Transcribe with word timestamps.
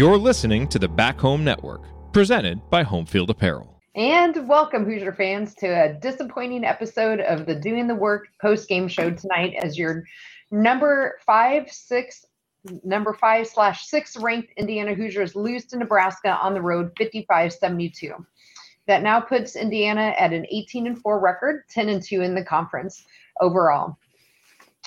You're 0.00 0.16
listening 0.16 0.66
to 0.68 0.78
the 0.78 0.88
Back 0.88 1.20
Home 1.20 1.44
Network, 1.44 1.82
presented 2.14 2.70
by 2.70 2.82
Homefield 2.82 3.28
Apparel. 3.28 3.82
And 3.94 4.48
welcome, 4.48 4.86
Hoosier 4.86 5.12
fans, 5.12 5.54
to 5.56 5.66
a 5.66 5.92
disappointing 5.92 6.64
episode 6.64 7.20
of 7.20 7.44
the 7.44 7.54
Doing 7.54 7.86
the 7.86 7.94
Work 7.94 8.28
post 8.40 8.66
game 8.66 8.88
show 8.88 9.10
tonight 9.10 9.56
as 9.62 9.76
your 9.76 10.04
number 10.50 11.18
five, 11.26 11.70
six, 11.70 12.24
number 12.82 13.12
five 13.12 13.46
slash 13.46 13.88
six 13.88 14.16
ranked 14.16 14.54
Indiana 14.56 14.94
Hoosiers 14.94 15.36
lose 15.36 15.66
to 15.66 15.76
Nebraska 15.76 16.30
on 16.30 16.54
the 16.54 16.62
road 16.62 16.92
55 16.96 17.52
72. 17.52 18.14
That 18.86 19.02
now 19.02 19.20
puts 19.20 19.54
Indiana 19.54 20.14
at 20.18 20.32
an 20.32 20.46
18 20.50 20.86
and 20.86 20.98
4 20.98 21.20
record, 21.20 21.64
10 21.68 21.90
and 21.90 22.02
2 22.02 22.22
in 22.22 22.34
the 22.34 22.42
conference 22.42 23.04
overall. 23.38 23.98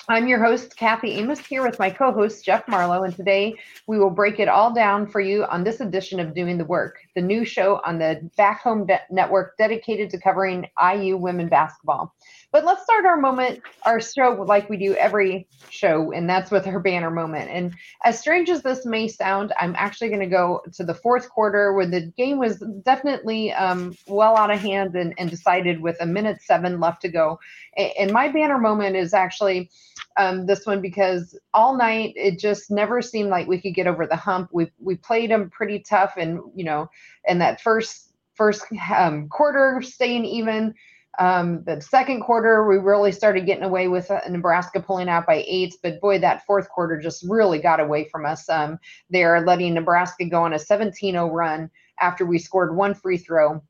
I'm 0.06 0.28
your 0.28 0.44
host, 0.44 0.76
Kathy 0.76 1.12
Amos, 1.12 1.38
here 1.40 1.62
with 1.62 1.78
my 1.78 1.88
co 1.88 2.12
host, 2.12 2.44
Jeff 2.44 2.68
Marlowe, 2.68 3.04
and 3.04 3.16
today 3.16 3.54
we 3.86 3.98
will 3.98 4.10
break 4.10 4.38
it 4.38 4.48
all 4.48 4.74
down 4.74 5.06
for 5.06 5.18
you 5.18 5.44
on 5.46 5.64
this 5.64 5.80
edition 5.80 6.20
of 6.20 6.34
Doing 6.34 6.58
the 6.58 6.64
Work, 6.66 6.98
the 7.14 7.22
new 7.22 7.42
show 7.42 7.80
on 7.86 7.98
the 7.98 8.28
Back 8.36 8.60
Home 8.60 8.86
Network 9.10 9.56
dedicated 9.56 10.10
to 10.10 10.20
covering 10.20 10.68
IU 10.78 11.16
women 11.16 11.48
basketball. 11.48 12.14
But 12.54 12.64
let's 12.64 12.84
start 12.84 13.04
our 13.04 13.16
moment, 13.16 13.62
our 13.82 14.00
show, 14.00 14.44
like 14.46 14.70
we 14.70 14.76
do 14.76 14.94
every 14.94 15.48
show, 15.70 16.12
and 16.12 16.30
that's 16.30 16.52
with 16.52 16.64
her 16.66 16.78
banner 16.78 17.10
moment. 17.10 17.50
And 17.50 17.74
as 18.04 18.20
strange 18.20 18.48
as 18.48 18.62
this 18.62 18.86
may 18.86 19.08
sound, 19.08 19.52
I'm 19.58 19.74
actually 19.76 20.06
going 20.06 20.20
to 20.20 20.28
go 20.28 20.60
to 20.74 20.84
the 20.84 20.94
fourth 20.94 21.28
quarter 21.28 21.72
where 21.72 21.84
the 21.84 22.12
game 22.16 22.38
was 22.38 22.62
definitely 22.84 23.52
um, 23.52 23.96
well 24.06 24.36
out 24.36 24.52
of 24.52 24.60
hand 24.60 24.94
and, 24.94 25.14
and 25.18 25.28
decided 25.28 25.80
with 25.80 25.96
a 25.98 26.06
minute 26.06 26.42
seven 26.42 26.78
left 26.78 27.02
to 27.02 27.08
go. 27.08 27.40
And 27.76 28.12
my 28.12 28.28
banner 28.28 28.58
moment 28.58 28.94
is 28.94 29.14
actually 29.14 29.68
um, 30.16 30.46
this 30.46 30.64
one 30.64 30.80
because 30.80 31.36
all 31.54 31.76
night 31.76 32.12
it 32.14 32.38
just 32.38 32.70
never 32.70 33.02
seemed 33.02 33.30
like 33.30 33.48
we 33.48 33.60
could 33.60 33.74
get 33.74 33.88
over 33.88 34.06
the 34.06 34.14
hump. 34.14 34.50
We 34.52 34.70
we 34.78 34.94
played 34.94 35.32
them 35.32 35.50
pretty 35.50 35.80
tough, 35.80 36.12
and 36.16 36.38
you 36.54 36.62
know, 36.62 36.88
in 37.26 37.40
that 37.40 37.60
first 37.60 38.12
first 38.34 38.64
um, 38.96 39.28
quarter, 39.28 39.82
staying 39.82 40.24
even. 40.24 40.74
Um, 41.18 41.62
the 41.64 41.80
second 41.80 42.22
quarter, 42.22 42.66
we 42.66 42.76
really 42.76 43.12
started 43.12 43.46
getting 43.46 43.64
away 43.64 43.88
with 43.88 44.10
uh, 44.10 44.20
Nebraska 44.28 44.80
pulling 44.80 45.08
out 45.08 45.26
by 45.26 45.44
eight, 45.46 45.74
but 45.82 46.00
boy, 46.00 46.18
that 46.18 46.44
fourth 46.46 46.68
quarter 46.68 46.98
just 46.98 47.24
really 47.28 47.58
got 47.58 47.80
away 47.80 48.08
from 48.10 48.26
us. 48.26 48.48
Um, 48.48 48.78
they're 49.10 49.44
letting 49.46 49.74
Nebraska 49.74 50.24
go 50.24 50.42
on 50.42 50.54
a 50.54 50.58
17 50.58 51.14
0 51.14 51.30
run 51.30 51.70
after 52.00 52.26
we 52.26 52.38
scored 52.38 52.76
one 52.76 52.94
free 52.94 53.18
throw 53.18 53.62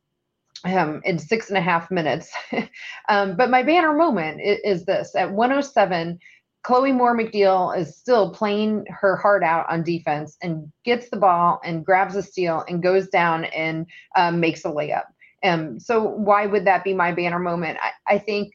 um, 0.64 1.02
in 1.04 1.18
six 1.18 1.48
and 1.48 1.58
a 1.58 1.62
half 1.62 1.90
minutes. 1.90 2.32
um, 3.08 3.36
but 3.36 3.50
my 3.50 3.62
banner 3.62 3.94
moment 3.94 4.40
is, 4.40 4.58
is, 4.64 4.84
this 4.86 5.14
at 5.14 5.30
107, 5.30 6.18
Chloe 6.62 6.92
Moore 6.92 7.16
McNeil 7.16 7.76
is 7.76 7.96
still 7.96 8.30
playing 8.32 8.86
her 8.88 9.16
heart 9.16 9.42
out 9.42 9.66
on 9.68 9.82
defense 9.82 10.36
and 10.42 10.72
gets 10.84 11.10
the 11.10 11.18
ball 11.18 11.60
and 11.62 11.84
grabs 11.84 12.16
a 12.16 12.22
steal 12.22 12.64
and 12.68 12.82
goes 12.82 13.08
down 13.08 13.44
and 13.44 13.86
um, 14.16 14.40
makes 14.40 14.64
a 14.64 14.68
layup. 14.68 15.04
Um, 15.44 15.78
so 15.78 16.02
why 16.02 16.46
would 16.46 16.64
that 16.64 16.84
be 16.84 16.94
my 16.94 17.12
banner 17.12 17.38
moment? 17.38 17.78
I, 17.80 18.14
I 18.14 18.18
think 18.18 18.54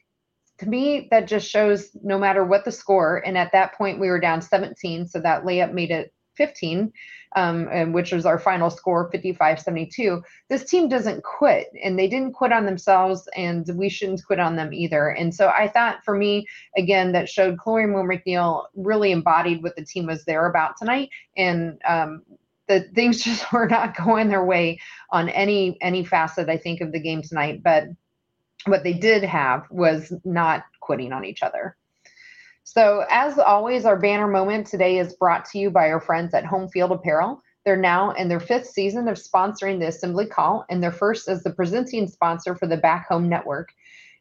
to 0.58 0.68
me 0.68 1.08
that 1.10 1.28
just 1.28 1.48
shows 1.48 1.90
no 2.02 2.18
matter 2.18 2.44
what 2.44 2.64
the 2.64 2.72
score, 2.72 3.18
and 3.24 3.38
at 3.38 3.52
that 3.52 3.74
point 3.74 4.00
we 4.00 4.08
were 4.08 4.20
down 4.20 4.42
17, 4.42 5.06
so 5.06 5.20
that 5.20 5.44
layup 5.44 5.72
made 5.72 5.90
it 5.90 6.12
15 6.36 6.92
um, 7.36 7.68
and 7.70 7.94
which 7.94 8.12
was 8.12 8.26
our 8.26 8.38
final 8.38 8.70
score 8.70 9.10
55 9.10 9.60
72 9.60 10.22
this 10.48 10.64
team 10.64 10.88
doesn't 10.88 11.22
quit 11.22 11.68
and 11.82 11.98
they 11.98 12.08
didn't 12.08 12.32
quit 12.32 12.52
on 12.52 12.64
themselves 12.64 13.28
and 13.36 13.68
we 13.74 13.88
shouldn't 13.88 14.24
quit 14.24 14.40
on 14.40 14.56
them 14.56 14.72
either 14.72 15.10
and 15.10 15.34
so 15.34 15.48
i 15.48 15.68
thought 15.68 16.02
for 16.04 16.16
me 16.16 16.46
again 16.76 17.12
that 17.12 17.28
showed 17.28 17.58
chloe 17.58 17.86
moore 17.86 18.08
mcneil 18.08 18.64
really 18.74 19.12
embodied 19.12 19.62
what 19.62 19.76
the 19.76 19.84
team 19.84 20.06
was 20.06 20.24
there 20.24 20.46
about 20.46 20.76
tonight 20.78 21.10
and 21.36 21.78
um, 21.86 22.22
the 22.70 22.80
things 22.94 23.22
just 23.24 23.52
were 23.52 23.68
not 23.68 23.96
going 23.96 24.28
their 24.28 24.44
way 24.44 24.78
on 25.10 25.28
any 25.28 25.76
any 25.82 26.04
facet 26.04 26.48
i 26.48 26.56
think 26.56 26.80
of 26.80 26.92
the 26.92 27.00
game 27.00 27.20
tonight 27.20 27.62
but 27.62 27.84
what 28.66 28.84
they 28.84 28.92
did 28.92 29.22
have 29.22 29.66
was 29.70 30.12
not 30.24 30.64
quitting 30.80 31.12
on 31.12 31.24
each 31.24 31.42
other 31.42 31.76
so, 32.72 33.04
as 33.10 33.36
always, 33.36 33.84
our 33.84 33.98
banner 33.98 34.28
moment 34.28 34.64
today 34.64 34.98
is 34.98 35.14
brought 35.14 35.44
to 35.46 35.58
you 35.58 35.70
by 35.70 35.90
our 35.90 36.00
friends 36.00 36.34
at 36.34 36.44
Homefield 36.44 36.92
Apparel. 36.92 37.42
They're 37.64 37.74
now 37.76 38.12
in 38.12 38.28
their 38.28 38.38
fifth 38.38 38.68
season 38.68 39.08
of 39.08 39.18
sponsoring 39.18 39.80
the 39.80 39.88
Assembly 39.88 40.26
Call 40.26 40.64
and 40.70 40.80
their 40.80 40.92
first 40.92 41.28
as 41.28 41.42
the 41.42 41.50
presenting 41.50 42.06
sponsor 42.06 42.54
for 42.54 42.68
the 42.68 42.76
Back 42.76 43.08
Home 43.08 43.28
Network. 43.28 43.70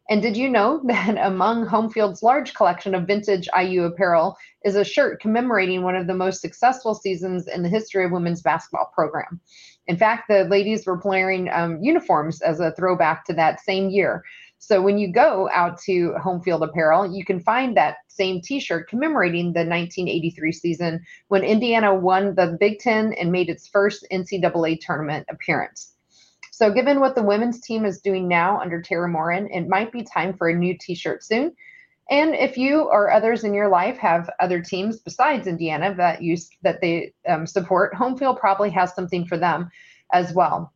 And 0.09 0.24
did 0.24 0.36
you 0.36 0.50
know 0.50 0.81
that 0.86 1.18
among 1.20 1.68
Homefield's 1.68 2.24
large 2.24 2.53
collection 2.56 2.96
of 2.96 3.08
vintage 3.08 3.47
IU 3.58 3.84
apparel 3.84 4.36
is 4.66 4.75
a 4.75 4.84
shirt 4.84 5.22
commemorating 5.22 5.84
one 5.84 5.96
of 5.96 6.08
the 6.08 6.16
most 6.16 6.42
successful 6.42 6.96
seasons 6.96 7.47
in 7.47 7.62
the 7.64 7.70
history 7.70 8.03
of 8.03 8.12
women's 8.12 8.42
basketball 8.42 8.92
program? 8.94 9.40
In 9.88 9.97
fact, 9.97 10.28
the 10.28 10.44
ladies 10.46 10.86
were 10.86 11.00
wearing 11.03 11.50
um, 11.50 11.81
uniforms 11.81 12.42
as 12.42 12.59
a 12.59 12.72
throwback 12.72 13.25
to 13.25 13.34
that 13.34 13.59
same 13.59 13.90
year. 13.90 14.24
So 14.59 14.81
when 14.81 14.97
you 14.97 15.12
go 15.12 15.50
out 15.53 15.80
to 15.84 16.14
Homefield 16.22 16.68
Apparel, 16.68 17.16
you 17.16 17.24
can 17.24 17.40
find 17.40 17.78
that 17.78 17.97
same 18.08 18.41
T-shirt 18.41 18.90
commemorating 18.90 19.53
the 19.53 19.62
1983 19.62 20.52
season 20.52 21.06
when 21.30 21.44
Indiana 21.44 21.96
won 21.96 22.36
the 22.36 22.58
Big 22.59 22.80
Ten 22.80 23.14
and 23.14 23.31
made 23.31 23.50
its 23.50 23.68
first 23.68 24.06
NCAA 24.12 24.80
tournament 24.81 25.26
appearance. 25.30 25.94
So, 26.59 26.70
given 26.70 27.00
what 27.00 27.16
the 27.16 27.24
women's 27.24 27.62
team 27.62 27.86
is 27.86 28.02
doing 28.02 28.28
now 28.28 28.59
under 28.59 28.81
Teri 28.81 29.09
Moren, 29.09 29.47
it 29.50 29.70
might 29.70 29.94
be 29.94 30.03
time 30.03 30.34
for 30.34 30.50
a 30.50 30.53
new 30.53 30.78
T-shirt 30.78 31.24
soon. 31.24 31.56
And 32.12 32.36
if 32.36 32.58
you 32.58 32.81
or 32.81 33.09
others 33.09 33.46
in 33.46 33.53
your 33.53 33.70
life 33.70 33.97
have 34.00 34.30
other 34.42 34.59
teams 34.59 35.00
besides 35.00 35.47
Indiana 35.47 35.96
that 35.96 36.22
you 36.22 36.36
that 36.64 36.81
they 36.81 37.14
um, 37.25 37.47
support, 37.47 37.94
Homefield 37.94 38.42
probably 38.42 38.70
has 38.72 38.94
something 38.94 39.25
for 39.25 39.38
them 39.38 39.72
as 40.12 40.34
well. 40.34 40.74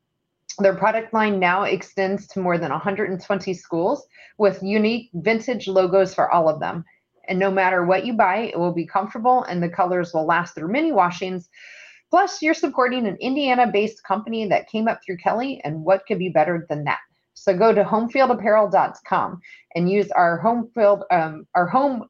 Their 0.57 0.73
product 0.73 1.13
line 1.13 1.37
now 1.37 1.63
extends 1.63 2.27
to 2.27 2.39
more 2.39 2.57
than 2.57 2.71
120 2.71 3.53
schools 3.53 4.07
with 4.37 4.63
unique 4.63 5.09
vintage 5.15 5.67
logos 5.67 6.15
for 6.15 6.31
all 6.31 6.47
of 6.47 6.61
them. 6.61 6.85
And 7.27 7.37
no 7.37 7.51
matter 7.51 7.83
what 7.83 8.05
you 8.05 8.13
buy, 8.13 8.49
it 8.53 8.57
will 8.57 8.71
be 8.71 8.85
comfortable 8.85 9.43
and 9.43 9.61
the 9.61 9.67
colors 9.67 10.13
will 10.13 10.25
last 10.25 10.55
through 10.55 10.71
many 10.71 10.93
washings. 10.93 11.49
Plus, 12.13 12.43
you're 12.43 12.53
supporting 12.53 13.07
an 13.07 13.17
Indiana 13.21 13.65
based 13.65 14.03
company 14.03 14.47
that 14.47 14.69
came 14.69 14.87
up 14.87 14.99
through 15.03 15.17
Kelley, 15.17 15.59
and 15.63 15.83
what 15.83 16.05
could 16.05 16.19
be 16.19 16.29
better 16.29 16.63
than 16.69 16.83
that? 16.83 16.99
So 17.33 17.57
go 17.57 17.73
to 17.73 17.83
homefieldapparel.com 17.83 19.41
and 19.73 19.89
use 19.89 20.11
our 20.11 20.39
homefield 20.39 21.01
um, 21.09 21.47
our 21.55 21.65
home 21.65 22.05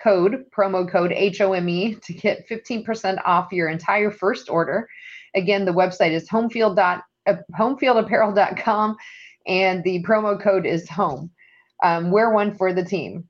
code 0.00 0.44
promo 0.56 0.88
code 0.88 1.10
HOME 1.10 2.00
to 2.02 2.12
get 2.12 2.48
15% 2.48 3.20
off 3.24 3.50
your 3.50 3.68
entire 3.68 4.12
first 4.12 4.48
order. 4.48 4.88
Again, 5.34 5.64
the 5.64 5.72
website 5.72 6.12
is 6.12 6.28
homefield 6.28 6.78
uh, 6.78 7.34
homefieldapparel.com, 7.58 8.96
and 9.48 9.82
the 9.82 10.04
promo 10.04 10.40
code 10.40 10.66
is 10.66 10.88
home. 10.88 11.32
Um, 11.82 12.12
wear 12.12 12.30
one 12.30 12.54
for 12.54 12.72
the 12.72 12.84
team. 12.84 13.28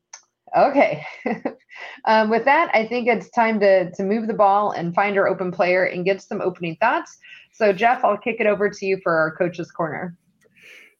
Okay. 0.56 1.04
um, 2.04 2.30
with 2.30 2.44
that, 2.44 2.70
I 2.74 2.86
think 2.86 3.08
it's 3.08 3.30
time 3.30 3.58
to 3.60 3.90
to 3.92 4.02
move 4.02 4.26
the 4.26 4.34
ball 4.34 4.72
and 4.72 4.94
find 4.94 5.16
our 5.16 5.26
open 5.26 5.50
player 5.50 5.84
and 5.84 6.04
get 6.04 6.22
some 6.22 6.40
opening 6.40 6.76
thoughts. 6.76 7.18
So, 7.52 7.72
Jeff, 7.72 8.04
I'll 8.04 8.18
kick 8.18 8.36
it 8.40 8.46
over 8.46 8.68
to 8.68 8.86
you 8.86 8.98
for 9.02 9.14
our 9.14 9.34
coach's 9.36 9.70
corner. 9.70 10.16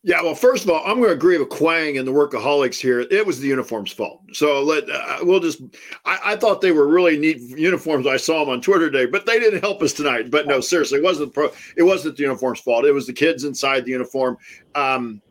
Yeah, 0.05 0.21
well, 0.21 0.35
first 0.35 0.65
of 0.65 0.71
all, 0.71 0.83
I'm 0.85 0.97
going 0.97 1.11
to 1.11 1.15
agree 1.15 1.39
with 1.39 1.49
Quang 1.49 1.97
and 1.97 2.09
the 2.09 2.13
workaholics 2.13 2.81
here. 2.81 3.01
It 3.03 3.25
was 3.25 3.39
the 3.39 3.47
uniform's 3.47 3.93
fault. 3.93 4.21
So 4.33 4.61
let 4.61 4.91
uh, 4.91 5.19
we'll 5.23 5.39
just. 5.39 5.63
I, 6.05 6.19
I, 6.25 6.37
thought 6.37 6.61
they 6.61 6.73
were 6.73 6.89
really 6.89 7.17
neat 7.17 7.39
uniforms. 7.39 8.09
I 8.09 8.17
saw 8.17 8.41
them 8.41 8.49
on 8.49 8.61
Twitter 8.61 8.91
today, 8.91 9.07
but 9.07 9.27
they 9.27 9.39
didn't 9.39 9.61
help 9.61 9.81
us 9.81 9.93
tonight. 9.93 10.29
But 10.29 10.49
no, 10.49 10.61
seriously, 10.61 10.99
it 10.99 11.05
wasn't 11.05 11.33
pro. 11.33 11.53
It 11.77 11.85
wasn't 11.85 12.17
the 12.17 12.25
uniform's 12.25 12.59
fault. 12.59 12.85
It 12.85 12.91
was 12.91 13.07
the 13.07 13.13
kids 13.13 13.45
inside 13.45 13.85
the 13.85 13.93
uniform. 13.93 14.39
Um, 14.75 15.23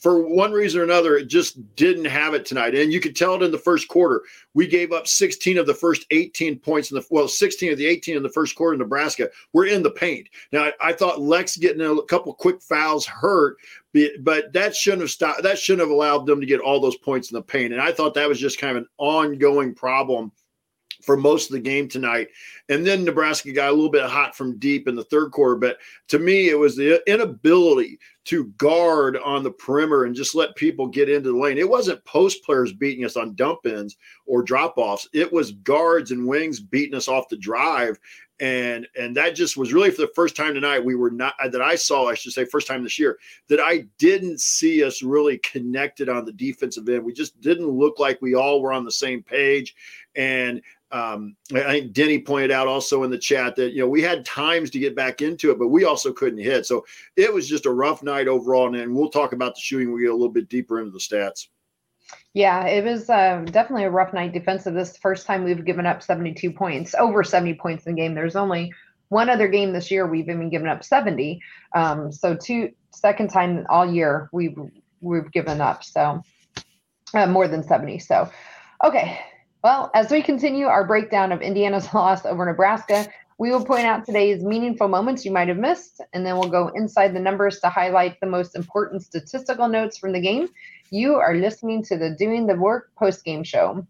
for 0.00 0.26
one 0.26 0.52
reason 0.52 0.80
or 0.80 0.84
another, 0.84 1.16
it 1.16 1.26
just 1.26 1.76
didn't 1.76 2.04
have 2.06 2.34
it 2.34 2.44
tonight. 2.44 2.74
And 2.74 2.92
you 2.92 3.00
could 3.00 3.16
tell 3.16 3.34
it 3.34 3.42
in 3.42 3.50
the 3.50 3.58
first 3.58 3.88
quarter. 3.88 4.22
We 4.54 4.66
gave 4.66 4.92
up 4.92 5.06
16 5.06 5.58
of 5.58 5.66
the 5.66 5.74
first 5.74 6.06
18 6.10 6.58
points 6.58 6.90
in 6.90 6.96
the 6.96 7.06
well, 7.10 7.28
16 7.28 7.72
of 7.72 7.78
the 7.78 7.86
18 7.86 8.16
in 8.16 8.22
the 8.22 8.28
first 8.28 8.56
quarter. 8.56 8.76
Nebraska 8.76 9.28
we're 9.52 9.66
in 9.66 9.82
the 9.82 9.90
paint. 9.90 10.28
Now 10.52 10.64
I, 10.64 10.72
I 10.80 10.92
thought 10.92 11.20
Lex 11.20 11.56
getting 11.56 11.82
a 11.82 12.02
couple 12.02 12.34
quick 12.34 12.60
fouls 12.62 13.06
hurt, 13.06 13.56
but 14.20 14.52
that 14.52 14.74
shouldn't 14.74 15.02
have 15.02 15.10
stopped. 15.10 15.42
That 15.42 15.58
shouldn't 15.58 15.86
have 15.86 15.90
allowed 15.90 16.26
them 16.26 16.40
to 16.40 16.46
get 16.46 16.60
all 16.60 16.80
those 16.80 16.96
points 16.96 17.30
in 17.30 17.34
the 17.34 17.42
paint. 17.42 17.72
And 17.72 17.82
I 17.82 17.92
thought 17.92 18.14
that 18.14 18.28
was 18.28 18.40
just 18.40 18.58
kind 18.58 18.76
of 18.76 18.82
an 18.82 18.88
ongoing 18.98 19.74
problem 19.74 20.32
for 21.02 21.16
most 21.16 21.50
of 21.50 21.54
the 21.54 21.60
game 21.60 21.88
tonight. 21.88 22.28
And 22.68 22.86
then 22.86 23.04
Nebraska 23.04 23.52
got 23.52 23.68
a 23.68 23.72
little 23.72 23.90
bit 23.90 24.04
hot 24.04 24.36
from 24.36 24.58
deep 24.58 24.88
in 24.88 24.94
the 24.94 25.04
third 25.04 25.30
quarter. 25.30 25.56
But 25.56 25.78
to 26.08 26.18
me, 26.18 26.48
it 26.48 26.58
was 26.58 26.76
the 26.76 27.02
inability 27.10 27.98
to 28.26 28.46
guard 28.58 29.16
on 29.18 29.44
the 29.44 29.50
perimeter 29.50 30.04
and 30.04 30.14
just 30.14 30.34
let 30.34 30.56
people 30.56 30.88
get 30.88 31.08
into 31.08 31.30
the 31.30 31.38
lane. 31.38 31.58
It 31.58 31.68
wasn't 31.68 32.04
post 32.04 32.42
players 32.44 32.72
beating 32.72 33.04
us 33.04 33.16
on 33.16 33.34
dump 33.36 33.66
ins 33.66 33.96
or 34.26 34.42
drop 34.42 34.74
offs. 34.76 35.08
It 35.12 35.32
was 35.32 35.52
guards 35.52 36.10
and 36.10 36.26
wings 36.26 36.58
beating 36.58 36.96
us 36.96 37.06
off 37.06 37.28
the 37.28 37.36
drive. 37.36 37.98
And 38.38 38.86
and 38.98 39.16
that 39.16 39.34
just 39.34 39.56
was 39.56 39.72
really 39.72 39.90
for 39.90 40.02
the 40.02 40.12
first 40.14 40.36
time 40.36 40.52
tonight. 40.52 40.84
We 40.84 40.94
were 40.94 41.10
not 41.10 41.34
that 41.40 41.62
I 41.62 41.74
saw, 41.74 42.08
I 42.08 42.14
should 42.14 42.32
say, 42.32 42.44
first 42.44 42.66
time 42.66 42.82
this 42.82 42.98
year 42.98 43.16
that 43.48 43.60
I 43.60 43.86
didn't 43.96 44.40
see 44.40 44.84
us 44.84 45.02
really 45.02 45.38
connected 45.38 46.10
on 46.10 46.26
the 46.26 46.32
defensive 46.32 46.86
end. 46.88 47.04
We 47.04 47.14
just 47.14 47.40
didn't 47.40 47.70
look 47.70 47.98
like 47.98 48.20
we 48.20 48.34
all 48.34 48.60
were 48.60 48.74
on 48.74 48.84
the 48.84 48.92
same 48.92 49.22
page. 49.22 49.74
And 50.16 50.60
um, 50.92 51.36
I 51.52 51.62
think 51.62 51.92
Denny 51.92 52.20
pointed 52.20 52.52
out 52.52 52.68
also 52.68 53.02
in 53.02 53.10
the 53.10 53.18
chat 53.18 53.56
that 53.56 53.72
you 53.72 53.80
know 53.80 53.88
we 53.88 54.02
had 54.02 54.24
times 54.24 54.70
to 54.70 54.78
get 54.78 54.94
back 54.94 55.20
into 55.20 55.50
it, 55.50 55.58
but 55.58 55.68
we 55.68 55.84
also 55.84 56.12
couldn't 56.12 56.38
hit. 56.38 56.66
So 56.66 56.84
it 57.16 57.32
was 57.32 57.48
just 57.48 57.66
a 57.66 57.72
rough 57.72 58.02
night 58.02 58.28
overall. 58.28 58.74
And 58.74 58.94
we'll 58.94 59.10
talk 59.10 59.32
about 59.32 59.54
the 59.54 59.60
shooting. 59.60 59.92
We 59.92 60.02
get 60.02 60.10
a 60.10 60.14
little 60.14 60.28
bit 60.28 60.48
deeper 60.48 60.80
into 60.80 60.92
the 60.92 60.98
stats. 60.98 61.48
Yeah, 62.34 62.66
it 62.66 62.84
was 62.84 63.10
uh, 63.10 63.44
definitely 63.46 63.84
a 63.84 63.90
rough 63.90 64.12
night 64.12 64.32
defensive. 64.32 64.74
This 64.74 64.96
first 64.96 65.26
time 65.26 65.42
we've 65.42 65.64
given 65.64 65.86
up 65.86 66.02
72 66.02 66.52
points, 66.52 66.94
over 66.94 67.24
70 67.24 67.54
points 67.54 67.86
in 67.86 67.94
the 67.94 68.00
game. 68.00 68.14
There's 68.14 68.36
only 68.36 68.72
one 69.08 69.28
other 69.28 69.48
game 69.48 69.72
this 69.72 69.90
year 69.90 70.06
we've 70.06 70.28
even 70.28 70.50
given 70.50 70.68
up 70.68 70.84
70. 70.84 71.40
Um, 71.74 72.12
so 72.12 72.36
two 72.36 72.70
second 72.92 73.28
time 73.30 73.66
all 73.68 73.90
year 73.90 74.28
we've 74.32 74.56
we've 75.00 75.30
given 75.32 75.60
up 75.60 75.84
so 75.84 76.22
uh, 77.14 77.26
more 77.26 77.48
than 77.48 77.62
70. 77.62 77.98
So 77.98 78.30
okay, 78.84 79.18
well, 79.66 79.90
as 79.94 80.12
we 80.12 80.22
continue 80.22 80.66
our 80.66 80.86
breakdown 80.86 81.32
of 81.32 81.42
Indiana's 81.42 81.92
loss 81.94 82.24
over 82.24 82.46
Nebraska, 82.46 83.04
we 83.36 83.50
will 83.50 83.64
point 83.64 83.84
out 83.84 84.06
today's 84.06 84.44
meaningful 84.44 84.86
moments 84.86 85.24
you 85.24 85.32
might 85.32 85.48
have 85.48 85.56
missed, 85.56 86.00
and 86.12 86.24
then 86.24 86.38
we'll 86.38 86.48
go 86.48 86.68
inside 86.76 87.12
the 87.12 87.18
numbers 87.18 87.58
to 87.58 87.68
highlight 87.68 88.16
the 88.20 88.28
most 88.28 88.54
important 88.54 89.02
statistical 89.02 89.66
notes 89.66 89.98
from 89.98 90.12
the 90.12 90.20
game. 90.20 90.46
You 90.90 91.16
are 91.16 91.34
listening 91.34 91.82
to 91.86 91.98
the 91.98 92.10
Doing 92.10 92.46
the 92.46 92.54
Work 92.54 92.92
post 92.96 93.24
game 93.24 93.42
show. 93.42 93.84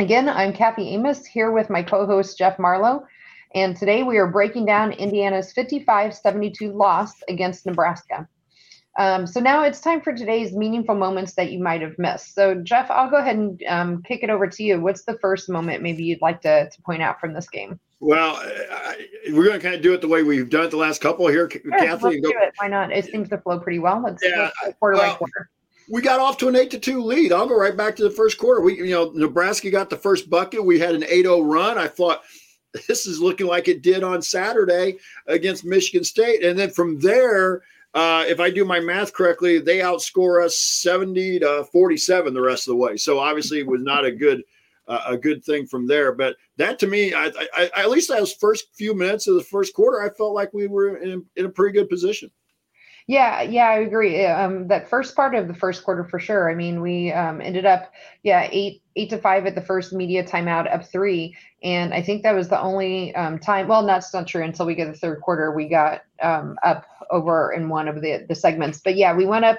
Again, 0.00 0.28
I'm 0.28 0.52
Kathy 0.52 0.88
Amos 0.88 1.26
here 1.26 1.52
with 1.52 1.70
my 1.70 1.84
co 1.84 2.04
host 2.04 2.36
Jeff 2.36 2.58
Marlowe, 2.58 3.04
and 3.54 3.76
today 3.76 4.02
we 4.02 4.18
are 4.18 4.32
breaking 4.32 4.66
down 4.66 4.90
Indiana's 4.90 5.52
55 5.52 6.12
72 6.12 6.72
loss 6.72 7.12
against 7.28 7.66
Nebraska. 7.66 8.26
Um, 8.98 9.26
so 9.26 9.40
now 9.40 9.62
it's 9.64 9.80
time 9.80 10.02
for 10.02 10.12
today's 10.12 10.52
meaningful 10.52 10.94
moments 10.94 11.32
that 11.34 11.50
you 11.50 11.62
might 11.62 11.80
have 11.80 11.98
missed. 11.98 12.34
So, 12.34 12.56
Jeff, 12.56 12.90
I'll 12.90 13.08
go 13.08 13.16
ahead 13.16 13.36
and 13.36 13.62
um, 13.66 14.02
kick 14.02 14.22
it 14.22 14.28
over 14.28 14.46
to 14.46 14.62
you. 14.62 14.80
What's 14.80 15.04
the 15.04 15.18
first 15.18 15.48
moment 15.48 15.82
maybe 15.82 16.04
you'd 16.04 16.20
like 16.20 16.42
to, 16.42 16.68
to 16.68 16.82
point 16.82 17.02
out 17.02 17.18
from 17.18 17.32
this 17.32 17.48
game? 17.48 17.80
Well, 18.00 18.36
I, 18.36 19.06
we're 19.32 19.44
going 19.44 19.58
to 19.58 19.62
kind 19.62 19.74
of 19.74 19.80
do 19.80 19.94
it 19.94 20.02
the 20.02 20.08
way 20.08 20.22
we've 20.22 20.50
done 20.50 20.64
it 20.64 20.70
the 20.72 20.76
last 20.76 21.00
couple 21.00 21.26
here, 21.28 21.48
sure, 21.48 21.60
Kathy. 21.70 22.04
Let's 22.04 22.20
do 22.20 22.34
it. 22.36 22.52
Why 22.58 22.68
not? 22.68 22.92
It 22.92 23.06
seems 23.06 23.30
to 23.30 23.38
flow 23.38 23.60
pretty 23.60 23.78
well. 23.78 24.02
Let's, 24.02 24.22
yeah, 24.22 24.50
let's 24.62 24.78
quarter 24.78 24.98
well, 24.98 25.12
by 25.12 25.16
quarter. 25.16 25.50
We 25.88 26.02
got 26.02 26.20
off 26.20 26.36
to 26.38 26.48
an 26.48 26.56
eight 26.56 26.70
to 26.72 26.78
two 26.78 27.02
lead. 27.02 27.32
I'll 27.32 27.46
go 27.46 27.56
right 27.56 27.76
back 27.76 27.96
to 27.96 28.02
the 28.02 28.10
first 28.10 28.38
quarter. 28.38 28.60
We, 28.60 28.76
you 28.76 28.90
know, 28.90 29.10
Nebraska 29.14 29.70
got 29.70 29.88
the 29.88 29.96
first 29.96 30.28
bucket. 30.28 30.64
We 30.64 30.78
had 30.78 30.94
an 30.94 31.02
8-0 31.02 31.50
run. 31.50 31.78
I 31.78 31.88
thought 31.88 32.22
this 32.88 33.06
is 33.06 33.20
looking 33.20 33.46
like 33.46 33.68
it 33.68 33.82
did 33.82 34.02
on 34.02 34.20
Saturday 34.20 34.98
against 35.26 35.64
Michigan 35.64 36.04
State, 36.04 36.44
and 36.44 36.58
then 36.58 36.70
from 36.70 36.98
there 37.00 37.62
uh, 37.94 38.24
if 38.26 38.40
I 38.40 38.50
do 38.50 38.64
my 38.64 38.80
math 38.80 39.12
correctly, 39.12 39.58
they 39.58 39.78
outscore 39.78 40.44
us 40.44 40.56
70 40.58 41.40
to 41.40 41.64
47 41.70 42.32
the 42.32 42.40
rest 42.40 42.66
of 42.66 42.72
the 42.72 42.76
way. 42.76 42.96
So 42.96 43.18
obviously 43.18 43.60
it 43.60 43.66
was 43.66 43.82
not 43.82 44.04
a 44.04 44.12
good 44.12 44.42
uh, 44.88 45.02
a 45.06 45.16
good 45.16 45.44
thing 45.44 45.66
from 45.66 45.86
there. 45.86 46.12
But 46.12 46.36
that 46.56 46.78
to 46.80 46.86
me, 46.86 47.14
I, 47.14 47.26
I, 47.26 47.70
I, 47.76 47.82
at 47.82 47.90
least 47.90 48.08
those 48.08 48.32
first 48.32 48.74
few 48.74 48.94
minutes 48.94 49.28
of 49.28 49.36
the 49.36 49.44
first 49.44 49.74
quarter, 49.74 50.02
I 50.02 50.12
felt 50.14 50.34
like 50.34 50.52
we 50.52 50.66
were 50.66 50.96
in, 50.96 51.24
in 51.36 51.44
a 51.44 51.50
pretty 51.50 51.78
good 51.78 51.88
position. 51.88 52.30
Yeah, 53.08 53.42
yeah, 53.42 53.66
I 53.68 53.78
agree. 53.78 54.24
Um, 54.26 54.68
that 54.68 54.88
first 54.88 55.16
part 55.16 55.34
of 55.34 55.48
the 55.48 55.54
first 55.54 55.84
quarter 55.84 56.04
for 56.04 56.18
sure. 56.20 56.50
I 56.50 56.54
mean, 56.54 56.80
we 56.80 57.12
um, 57.12 57.40
ended 57.40 57.66
up, 57.66 57.90
yeah, 58.22 58.48
eight 58.50 58.82
eight 58.94 59.10
to 59.10 59.18
five 59.18 59.46
at 59.46 59.54
the 59.54 59.60
first 59.62 59.92
media 59.92 60.22
timeout, 60.22 60.72
up 60.72 60.84
three, 60.86 61.36
and 61.62 61.92
I 61.92 62.02
think 62.02 62.22
that 62.22 62.34
was 62.34 62.48
the 62.48 62.60
only 62.60 63.14
um, 63.14 63.38
time. 63.38 63.66
Well, 63.68 63.84
that's 63.86 64.14
not 64.14 64.26
true. 64.28 64.44
Until 64.44 64.66
we 64.66 64.74
get 64.74 64.86
the 64.92 64.98
third 64.98 65.20
quarter, 65.20 65.52
we 65.54 65.68
got 65.68 66.02
um, 66.22 66.56
up 66.62 66.84
over 67.10 67.52
in 67.52 67.68
one 67.68 67.88
of 67.88 68.00
the 68.02 68.24
the 68.28 68.34
segments. 68.34 68.80
But 68.82 68.96
yeah, 68.96 69.14
we 69.16 69.26
went 69.26 69.44
up 69.44 69.58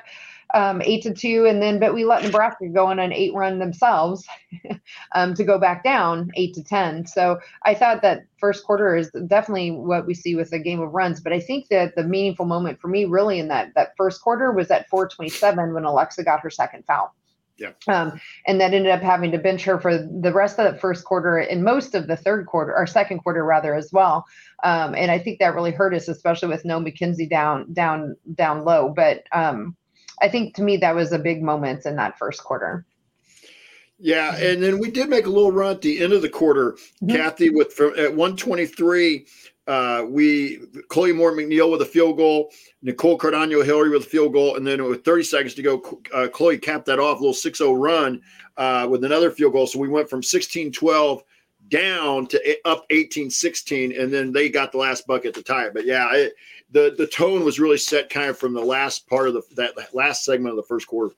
um, 0.53 0.81
eight 0.83 1.03
to 1.03 1.13
two, 1.13 1.45
and 1.45 1.61
then 1.61 1.79
but 1.79 1.93
we 1.93 2.05
let 2.05 2.23
Nebraska 2.23 2.67
go 2.67 2.87
on 2.87 2.99
an 2.99 3.11
eight 3.11 3.33
run 3.33 3.59
themselves 3.59 4.25
um, 5.15 5.33
to 5.33 5.43
go 5.43 5.57
back 5.57 5.83
down 5.83 6.29
eight 6.35 6.53
to 6.55 6.63
ten. 6.63 7.05
So 7.07 7.39
I 7.65 7.73
thought 7.73 8.01
that 8.01 8.25
first 8.37 8.63
quarter 8.63 8.95
is 8.95 9.09
definitely 9.27 9.71
what 9.71 10.05
we 10.05 10.13
see 10.13 10.35
with 10.35 10.51
a 10.53 10.59
game 10.59 10.79
of 10.79 10.93
runs. 10.93 11.21
But 11.21 11.33
I 11.33 11.39
think 11.39 11.69
that 11.69 11.95
the 11.95 12.03
meaningful 12.03 12.45
moment 12.45 12.79
for 12.79 12.87
me 12.87 13.05
really 13.05 13.39
in 13.39 13.47
that 13.47 13.73
that 13.75 13.93
first 13.97 14.21
quarter 14.21 14.51
was 14.51 14.69
at 14.69 14.89
427 14.89 15.73
when 15.73 15.83
Aleksa 15.83 16.23
got 16.23 16.41
her 16.41 16.49
second 16.49 16.85
foul. 16.85 17.13
Yeah. 17.57 17.71
Um, 17.87 18.19
and 18.47 18.59
that 18.59 18.73
ended 18.73 18.91
up 18.91 19.01
having 19.01 19.31
to 19.31 19.37
bench 19.37 19.63
her 19.63 19.79
for 19.79 19.97
the 19.97 20.33
rest 20.33 20.59
of 20.59 20.73
the 20.73 20.79
first 20.79 21.05
quarter 21.05 21.37
and 21.37 21.63
most 21.63 21.93
of 21.93 22.07
the 22.07 22.17
third 22.17 22.47
quarter 22.47 22.75
or 22.75 22.87
second 22.87 23.19
quarter 23.19 23.45
rather 23.45 23.75
as 23.75 23.91
well. 23.93 24.25
Um, 24.63 24.95
and 24.95 25.11
I 25.11 25.19
think 25.19 25.39
that 25.39 25.53
really 25.53 25.71
hurt 25.71 25.93
us, 25.93 26.07
especially 26.07 26.49
with 26.49 26.65
no 26.65 26.79
Mackenzie 26.79 27.27
down, 27.27 27.71
down, 27.71 28.15
down 28.33 28.65
low. 28.65 28.91
But 28.95 29.23
um, 29.31 29.75
I 30.21 30.29
think 30.29 30.55
to 30.55 30.61
me 30.61 30.77
that 30.77 30.95
was 30.95 31.11
a 31.11 31.19
big 31.19 31.41
moment 31.41 31.85
in 31.85 31.95
that 31.97 32.17
first 32.17 32.43
quarter. 32.43 32.85
Yeah, 33.99 34.35
and 34.35 34.61
then 34.61 34.79
we 34.79 34.91
did 34.91 35.09
make 35.09 35.27
a 35.27 35.29
little 35.29 35.51
run 35.51 35.75
at 35.75 35.81
the 35.81 36.03
end 36.03 36.13
of 36.13 36.21
the 36.21 36.29
quarter, 36.29 36.73
mm-hmm. 36.73 37.15
Kathy, 37.15 37.49
with 37.49 37.71
from 37.73 37.97
at 37.97 38.13
123 38.13 39.25
uh, 39.67 40.05
we 40.07 40.59
Chloe 40.89 41.13
Moore 41.13 41.31
McNeil 41.31 41.71
with 41.71 41.81
a 41.81 41.85
field 41.85 42.17
goal, 42.17 42.51
Nicole 42.81 43.17
Cardaño 43.17 43.63
Hillary 43.63 43.89
with 43.89 44.05
a 44.05 44.09
field 44.09 44.33
goal, 44.33 44.57
and 44.57 44.67
then 44.67 44.83
with 44.83 45.05
30 45.05 45.23
seconds 45.23 45.53
to 45.53 45.61
go, 45.61 46.01
uh, 46.13 46.27
Chloe 46.27 46.57
capped 46.57 46.85
that 46.87 46.99
off, 46.99 47.19
a 47.19 47.21
little 47.21 47.33
6-0 47.33 47.81
run 47.81 48.21
uh, 48.57 48.87
with 48.89 49.05
another 49.05 49.31
field 49.31 49.53
goal. 49.53 49.67
So 49.67 49.79
we 49.79 49.87
went 49.87 50.09
from 50.09 50.21
16-12 50.21 51.21
down 51.69 52.27
to 52.27 52.57
up 52.65 52.85
18-16, 52.89 53.99
and 53.99 54.13
then 54.13 54.33
they 54.33 54.49
got 54.49 54.73
the 54.73 54.77
last 54.77 55.07
bucket 55.07 55.33
to 55.35 55.43
tie 55.43 55.67
it. 55.67 55.73
But 55.73 55.85
yeah, 55.85 56.13
it, 56.13 56.33
the 56.73 56.93
the 56.97 57.07
tone 57.07 57.45
was 57.45 57.59
really 57.59 57.77
set 57.77 58.09
kind 58.09 58.29
of 58.29 58.37
from 58.37 58.53
the 58.53 58.61
last 58.61 59.07
part 59.07 59.27
of 59.27 59.33
the 59.33 59.43
that 59.55 59.93
last 59.93 60.25
segment 60.25 60.51
of 60.51 60.57
the 60.57 60.67
first 60.67 60.87
quarter. 60.87 61.15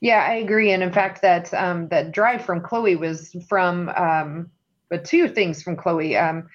Yeah, 0.00 0.24
I 0.26 0.34
agree, 0.34 0.72
and 0.72 0.82
in 0.82 0.92
fact, 0.92 1.22
that 1.22 1.52
um, 1.54 1.88
that 1.88 2.12
drive 2.12 2.44
from 2.44 2.60
Chloe 2.60 2.96
was 2.96 3.34
from 3.48 3.88
um, 3.90 4.50
but 4.88 5.04
two 5.04 5.28
things 5.28 5.62
from 5.62 5.76
Chloe. 5.76 6.16
Um, 6.16 6.48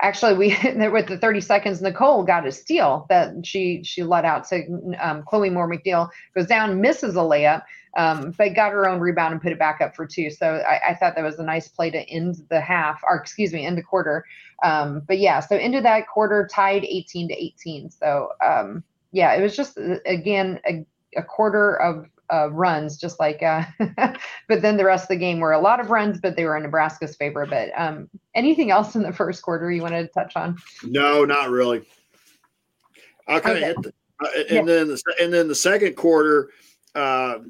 actually 0.00 0.34
we 0.34 0.48
with 0.90 1.06
the 1.06 1.18
30 1.18 1.40
seconds 1.40 1.80
nicole 1.80 2.22
got 2.22 2.46
a 2.46 2.52
steal 2.52 3.06
that 3.08 3.32
she 3.44 3.82
she 3.82 4.02
let 4.02 4.24
out 4.24 4.46
to 4.46 4.62
um, 5.00 5.22
chloe 5.26 5.50
moore 5.50 5.68
mcneil 5.68 6.08
goes 6.34 6.46
down 6.46 6.80
misses 6.80 7.16
a 7.16 7.20
layup 7.20 7.62
um, 7.96 8.32
but 8.36 8.54
got 8.54 8.72
her 8.72 8.88
own 8.88 9.00
rebound 9.00 9.32
and 9.32 9.42
put 9.42 9.52
it 9.52 9.58
back 9.58 9.80
up 9.80 9.96
for 9.96 10.06
two 10.06 10.30
so 10.30 10.62
I, 10.68 10.90
I, 10.90 10.94
thought 10.94 11.14
that 11.16 11.24
was 11.24 11.38
a 11.38 11.42
nice 11.42 11.68
play 11.68 11.90
to 11.90 11.98
end 12.08 12.42
the 12.50 12.60
half 12.60 13.00
or 13.08 13.16
excuse 13.16 13.52
me 13.52 13.66
end 13.66 13.78
the 13.78 13.82
quarter 13.82 14.24
um, 14.62 15.02
but 15.06 15.18
yeah 15.18 15.40
so 15.40 15.56
into 15.56 15.80
that 15.80 16.06
quarter 16.08 16.48
tied 16.52 16.84
18 16.84 17.28
to 17.28 17.34
18 17.34 17.90
so 17.90 18.30
um, 18.44 18.84
yeah 19.12 19.34
it 19.34 19.42
was 19.42 19.56
just 19.56 19.78
uh, 19.78 19.96
again 20.06 20.60
a, 20.66 20.84
a 21.16 21.22
quarter 21.22 21.80
of 21.80 22.06
uh, 22.32 22.50
runs, 22.50 22.96
just 22.96 23.20
like, 23.20 23.42
uh, 23.42 23.64
but 24.48 24.62
then 24.62 24.76
the 24.76 24.84
rest 24.84 25.04
of 25.04 25.08
the 25.08 25.16
game 25.16 25.40
were 25.40 25.52
a 25.52 25.60
lot 25.60 25.80
of 25.80 25.90
runs, 25.90 26.18
but 26.18 26.36
they 26.36 26.44
were 26.44 26.56
in 26.56 26.62
Nebraska's 26.62 27.16
favor. 27.16 27.46
But 27.46 27.70
um, 27.76 28.08
anything 28.34 28.70
else 28.70 28.94
in 28.94 29.02
the 29.02 29.12
first 29.12 29.42
quarter 29.42 29.70
you 29.70 29.82
wanted 29.82 30.02
to 30.02 30.08
touch 30.08 30.34
on? 30.36 30.56
No, 30.82 31.24
not 31.24 31.50
really. 31.50 31.86
I 33.28 33.40
kind 33.40 33.58
of 33.58 33.62
okay. 33.62 33.66
hit 33.66 33.82
the, 33.82 33.92
uh, 34.24 34.30
and 34.36 34.50
yeah. 34.50 34.62
then 34.62 34.88
the, 34.88 35.02
and 35.20 35.32
then 35.32 35.48
the 35.48 35.54
second 35.54 35.96
quarter, 35.96 36.50
uh, 36.96 37.40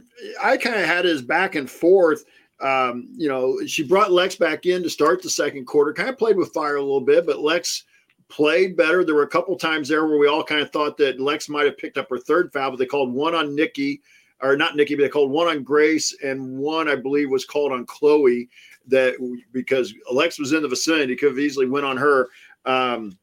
I 0.43 0.57
kind 0.57 0.77
of 0.77 0.87
had 0.87 1.05
his 1.05 1.23
back 1.23 1.55
and 1.55 1.71
forth. 1.71 2.25
Um, 2.61 3.09
you 3.17 3.29
know, 3.29 3.59
she 3.67 3.85
brought 3.85 4.11
Lex 4.11 4.35
back 4.35 4.67
in 4.67 4.83
to 4.83 4.91
start 4.91 5.23
the 5.23 5.31
second 5.31 5.67
quarter. 5.67 5.93
Kind 5.93 6.09
of 6.09 6.19
played 6.19 6.37
with 6.37 6.53
fire 6.53 6.77
a 6.77 6.83
little 6.83 7.01
bit, 7.01 7.27
but 7.27 7.41
Lex 7.41 7.85
played 8.29 8.77
better. 8.77 9.05
There 9.05 9.15
were 9.15 9.23
a 9.23 9.29
couple 9.29 9.57
times 9.57 9.89
there 9.89 10.07
where 10.07 10.19
we 10.19 10.27
all 10.27 10.43
kind 10.43 10.61
of 10.61 10.71
thought 10.71 10.97
that 10.99 11.21
Lex 11.21 11.49
might 11.49 11.67
have 11.67 11.79
picked 11.79 11.97
up 11.97 12.11
her 12.11 12.19
third 12.19 12.53
foul, 12.53 12.71
but 12.71 12.79
they 12.79 12.87
called 12.87 13.13
one 13.13 13.35
on 13.35 13.55
Nikki 13.55 14.01
or 14.43 14.57
not 14.57 14.75
Nikki, 14.75 14.95
but 14.95 15.03
they 15.03 15.09
called 15.09 15.31
one 15.31 15.47
on 15.47 15.63
Grace 15.63 16.17
and 16.25 16.59
one, 16.59 16.89
I 16.89 16.97
believe, 16.97 17.31
was 17.31 17.45
called 17.45 17.73
on 17.73 17.87
Chloe. 17.87 18.49
That 18.89 19.15
because 19.53 19.93
Alex 20.11 20.39
was 20.39 20.53
in 20.53 20.63
the 20.63 20.69
vicinity, 20.69 21.17
could 21.17 21.31
have 21.31 21.39
easily 21.39 21.67
went 21.67 21.87
on 21.87 21.97
her. 21.97 22.29
Um, 22.65 23.19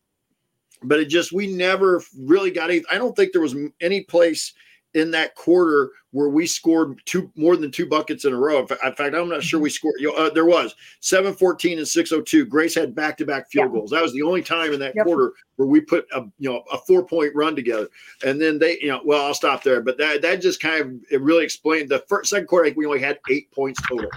but 0.83 0.99
it 0.99 1.05
just 1.05 1.31
we 1.31 1.47
never 1.47 2.01
really 2.19 2.51
got 2.51 2.69
any. 2.69 2.83
I 2.91 2.97
don't 2.97 3.15
think 3.15 3.31
there 3.31 3.41
was 3.41 3.55
any 3.79 4.01
place 4.01 4.53
in 4.93 5.11
that 5.11 5.35
quarter 5.35 5.91
where 6.11 6.29
we 6.29 6.45
scored 6.45 7.01
two 7.05 7.31
more 7.35 7.57
than 7.57 7.71
two 7.71 7.87
buckets 7.87 8.25
in 8.25 8.33
a 8.33 8.37
row. 8.37 8.59
In 8.59 8.67
fact, 8.67 8.99
I'm 8.99 9.29
not 9.29 9.43
sure 9.43 9.59
we 9.59 9.69
scored. 9.69 9.95
You 9.99 10.11
know, 10.11 10.27
uh, 10.27 10.29
there 10.29 10.45
was 10.45 10.75
714 10.99 11.79
and 11.79 11.87
602. 11.87 12.45
Grace 12.45 12.75
had 12.75 12.93
back 12.93 13.17
to 13.17 13.25
back 13.25 13.49
field 13.49 13.71
yeah. 13.71 13.79
goals. 13.79 13.89
That 13.89 14.03
was 14.03 14.13
the 14.13 14.21
only 14.21 14.43
time 14.43 14.73
in 14.73 14.79
that 14.79 14.95
yep. 14.95 15.05
quarter 15.05 15.33
where 15.55 15.67
we 15.67 15.81
put 15.81 16.05
a 16.13 16.21
you 16.37 16.49
know 16.49 16.63
a 16.71 16.77
four 16.77 17.03
point 17.03 17.33
run 17.35 17.55
together. 17.55 17.87
And 18.23 18.39
then 18.39 18.59
they 18.59 18.77
you 18.79 18.89
know 18.89 19.01
well 19.03 19.25
I'll 19.25 19.33
stop 19.33 19.63
there. 19.63 19.81
But 19.81 19.97
that 19.97 20.21
that 20.21 20.41
just 20.41 20.61
kind 20.61 20.81
of 20.81 20.93
it 21.09 21.21
really 21.21 21.43
explained 21.43 21.89
the 21.89 22.03
first 22.07 22.29
second 22.29 22.47
quarter. 22.47 22.65
I 22.65 22.67
think 22.69 22.77
we 22.77 22.85
only 22.85 22.99
had 22.99 23.19
eight 23.29 23.51
points 23.51 23.81
total. 23.87 24.09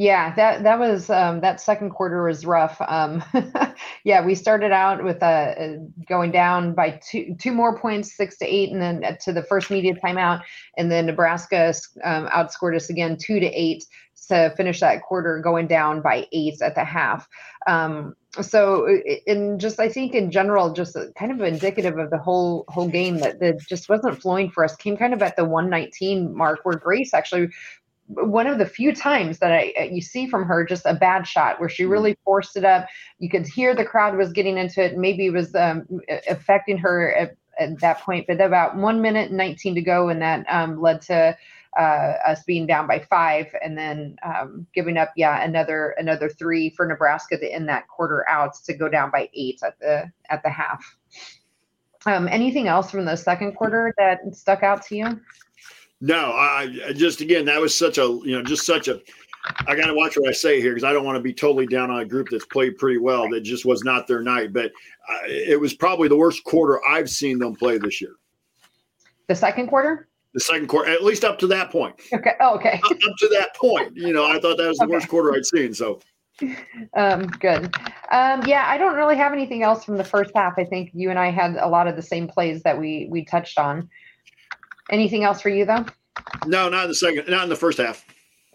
Yeah, 0.00 0.34
that 0.36 0.62
that 0.62 0.78
was 0.78 1.10
um, 1.10 1.42
that 1.42 1.60
second 1.60 1.90
quarter 1.90 2.22
was 2.22 2.46
rough. 2.46 2.80
Um, 2.80 3.22
yeah, 4.04 4.24
we 4.24 4.34
started 4.34 4.72
out 4.72 5.04
with 5.04 5.22
a, 5.22 5.76
going 6.08 6.30
down 6.30 6.72
by 6.72 6.98
two 7.06 7.36
two 7.38 7.52
more 7.52 7.78
points, 7.78 8.16
six 8.16 8.38
to 8.38 8.46
eight, 8.46 8.72
and 8.72 8.80
then 8.80 9.18
to 9.24 9.34
the 9.34 9.42
first 9.42 9.70
media 9.70 9.94
timeout, 9.94 10.40
and 10.78 10.90
then 10.90 11.04
Nebraska 11.04 11.74
um, 12.02 12.28
outscored 12.28 12.74
us 12.74 12.88
again, 12.88 13.18
two 13.20 13.40
to 13.40 13.46
eight, 13.48 13.84
to 14.28 14.54
finish 14.56 14.80
that 14.80 15.02
quarter, 15.02 15.38
going 15.38 15.66
down 15.66 16.00
by 16.00 16.26
eight 16.32 16.62
at 16.62 16.74
the 16.74 16.84
half. 16.84 17.28
Um, 17.66 18.14
so, 18.40 18.88
in 19.26 19.58
just 19.58 19.80
I 19.80 19.88
think 19.88 20.14
in 20.14 20.30
general, 20.30 20.72
just 20.72 20.96
kind 21.18 21.32
of 21.32 21.40
indicative 21.40 21.98
of 21.98 22.10
the 22.10 22.18
whole 22.18 22.64
whole 22.68 22.88
game 22.88 23.18
that 23.18 23.40
that 23.40 23.58
just 23.68 23.88
wasn't 23.88 24.22
flowing 24.22 24.50
for 24.50 24.64
us. 24.64 24.76
Came 24.76 24.96
kind 24.96 25.12
of 25.12 25.20
at 25.20 25.36
the 25.36 25.44
119 25.44 26.34
mark 26.34 26.60
where 26.62 26.78
Grace 26.78 27.12
actually 27.12 27.48
one 28.14 28.46
of 28.46 28.58
the 28.58 28.66
few 28.66 28.94
times 28.94 29.38
that 29.38 29.52
I 29.52 29.72
uh, 29.78 29.84
you 29.84 30.00
see 30.00 30.26
from 30.26 30.44
her 30.44 30.64
just 30.64 30.84
a 30.86 30.94
bad 30.94 31.26
shot 31.26 31.60
where 31.60 31.68
she 31.68 31.84
mm-hmm. 31.84 31.92
really 31.92 32.16
forced 32.24 32.56
it 32.56 32.64
up. 32.64 32.88
You 33.18 33.28
could 33.28 33.46
hear 33.46 33.74
the 33.74 33.84
crowd 33.84 34.16
was 34.16 34.32
getting 34.32 34.58
into 34.58 34.84
it. 34.84 34.98
Maybe 34.98 35.26
it 35.26 35.32
was 35.32 35.54
um, 35.54 35.86
affecting 36.28 36.78
her 36.78 37.14
at, 37.14 37.36
at, 37.58 37.78
that 37.80 38.00
point. 38.00 38.26
But 38.26 38.40
about 38.40 38.76
one 38.76 39.00
minute 39.00 39.28
and 39.28 39.36
19 39.36 39.76
to 39.76 39.80
go, 39.80 40.08
and 40.08 40.20
that 40.22 40.44
um, 40.48 40.80
led 40.80 41.02
to 41.02 41.36
uh, 41.78 42.14
us 42.26 42.42
being 42.44 42.66
down 42.66 42.88
by 42.88 42.98
five, 42.98 43.46
and 43.62 43.78
then 43.78 44.16
um, 44.24 44.66
giving 44.74 44.96
up, 44.96 45.12
yeah, 45.16 45.42
another 45.44 45.94
another 45.98 46.28
three 46.28 46.70
for 46.70 46.86
Nebraska 46.86 47.38
to 47.38 47.52
end 47.52 47.68
that 47.68 47.86
quarter 47.88 48.28
out 48.28 48.54
to 48.64 48.74
go 48.74 48.88
down 48.88 49.10
by 49.10 49.28
eight 49.34 49.60
at 49.64 49.78
the 49.78 50.10
at 50.30 50.42
the 50.42 50.50
half. 50.50 50.96
Um, 52.06 52.28
anything 52.28 52.66
else 52.66 52.90
from 52.90 53.04
the 53.04 53.16
second 53.16 53.54
quarter 53.54 53.94
that 53.98 54.20
stuck 54.34 54.62
out 54.62 54.82
to 54.86 54.96
you? 54.96 55.20
No, 56.00 56.32
I 56.32 56.92
just 56.94 57.20
again 57.20 57.44
that 57.46 57.60
was 57.60 57.74
such 57.74 57.98
a 57.98 58.02
you 58.02 58.36
know 58.36 58.42
just 58.42 58.64
such 58.64 58.88
a. 58.88 59.00
I 59.66 59.74
got 59.74 59.86
to 59.86 59.94
watch 59.94 60.18
what 60.18 60.28
I 60.28 60.32
say 60.32 60.60
here 60.60 60.72
because 60.72 60.84
I 60.84 60.92
don't 60.92 61.04
want 61.04 61.16
to 61.16 61.22
be 61.22 61.32
totally 61.32 61.66
down 61.66 61.90
on 61.90 62.00
a 62.00 62.04
group 62.04 62.28
that's 62.30 62.44
played 62.44 62.76
pretty 62.76 62.98
well. 62.98 63.26
That 63.30 63.40
just 63.40 63.64
was 63.64 63.82
not 63.84 64.06
their 64.06 64.20
night, 64.20 64.52
but 64.52 64.66
uh, 65.08 65.18
it 65.26 65.58
was 65.58 65.72
probably 65.72 66.08
the 66.08 66.16
worst 66.16 66.44
quarter 66.44 66.78
I've 66.86 67.08
seen 67.08 67.38
them 67.38 67.56
play 67.56 67.78
this 67.78 68.02
year. 68.02 68.16
The 69.28 69.34
second 69.34 69.68
quarter. 69.68 70.08
The 70.34 70.40
second 70.40 70.68
quarter, 70.68 70.90
at 70.90 71.02
least 71.02 71.24
up 71.24 71.38
to 71.38 71.46
that 71.48 71.70
point. 71.70 71.94
Okay. 72.12 72.32
Oh, 72.40 72.54
okay. 72.56 72.80
up, 72.84 72.92
up, 72.92 73.16
to 73.18 73.28
that 73.32 73.54
point, 73.56 73.96
you 73.96 74.12
know, 74.12 74.26
I 74.26 74.38
thought 74.40 74.58
that 74.58 74.68
was 74.68 74.78
the 74.78 74.84
okay. 74.84 74.92
worst 74.92 75.08
quarter 75.08 75.34
I'd 75.34 75.46
seen. 75.46 75.72
So. 75.72 76.00
Um, 76.94 77.26
good. 77.26 77.74
Um, 78.10 78.42
yeah, 78.46 78.64
I 78.66 78.78
don't 78.78 78.94
really 78.96 79.16
have 79.16 79.32
anything 79.32 79.62
else 79.62 79.84
from 79.84 79.96
the 79.96 80.04
first 80.04 80.32
half. 80.34 80.54
I 80.58 80.64
think 80.64 80.90
you 80.94 81.10
and 81.10 81.18
I 81.18 81.30
had 81.30 81.56
a 81.56 81.68
lot 81.68 81.86
of 81.86 81.96
the 81.96 82.02
same 82.02 82.28
plays 82.28 82.62
that 82.62 82.78
we 82.78 83.08
we 83.10 83.24
touched 83.24 83.58
on. 83.58 83.88
Anything 84.90 85.24
else 85.24 85.40
for 85.40 85.48
you 85.48 85.64
though? 85.64 85.86
No, 86.46 86.68
not 86.68 86.84
in 86.84 86.88
the 86.90 86.94
second, 86.94 87.28
not 87.28 87.44
in 87.44 87.48
the 87.48 87.56
first 87.56 87.78
half. 87.78 88.04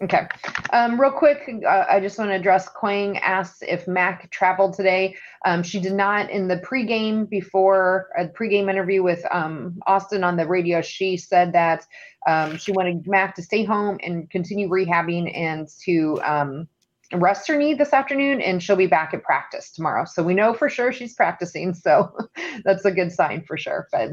Okay. 0.02 0.28
Um, 0.74 1.00
real 1.00 1.10
quick, 1.10 1.48
uh, 1.66 1.84
I 1.88 2.00
just 2.00 2.18
want 2.18 2.30
to 2.30 2.34
address 2.34 2.68
Quang 2.68 3.16
asks 3.18 3.62
if 3.62 3.88
Mac 3.88 4.30
traveled 4.30 4.74
today. 4.74 5.16
Um, 5.46 5.62
she 5.62 5.80
did 5.80 5.94
not 5.94 6.28
in 6.28 6.48
the 6.48 6.58
pregame 6.58 7.26
before 7.26 8.08
a 8.18 8.26
pregame 8.26 8.68
interview 8.68 9.02
with 9.02 9.24
um, 9.30 9.80
Austin 9.86 10.22
on 10.22 10.36
the 10.36 10.46
radio. 10.46 10.82
She 10.82 11.16
said 11.16 11.54
that 11.54 11.86
um, 12.26 12.58
she 12.58 12.72
wanted 12.72 13.06
Mac 13.06 13.34
to 13.36 13.42
stay 13.42 13.64
home 13.64 13.98
and 14.02 14.28
continue 14.28 14.68
rehabbing 14.68 15.34
and 15.34 15.66
to 15.84 16.20
um, 16.22 16.68
rest 17.12 17.46
her 17.48 17.56
knee 17.56 17.74
this 17.74 17.92
afternoon 17.92 18.40
and 18.40 18.62
she'll 18.62 18.76
be 18.76 18.86
back 18.86 19.14
at 19.14 19.22
practice 19.22 19.70
tomorrow. 19.70 20.04
So 20.04 20.22
we 20.22 20.34
know 20.34 20.52
for 20.52 20.68
sure 20.68 20.92
she's 20.92 21.14
practicing. 21.14 21.72
So 21.74 22.16
that's 22.64 22.84
a 22.84 22.90
good 22.90 23.12
sign 23.12 23.44
for 23.46 23.56
sure. 23.56 23.88
But 23.92 24.10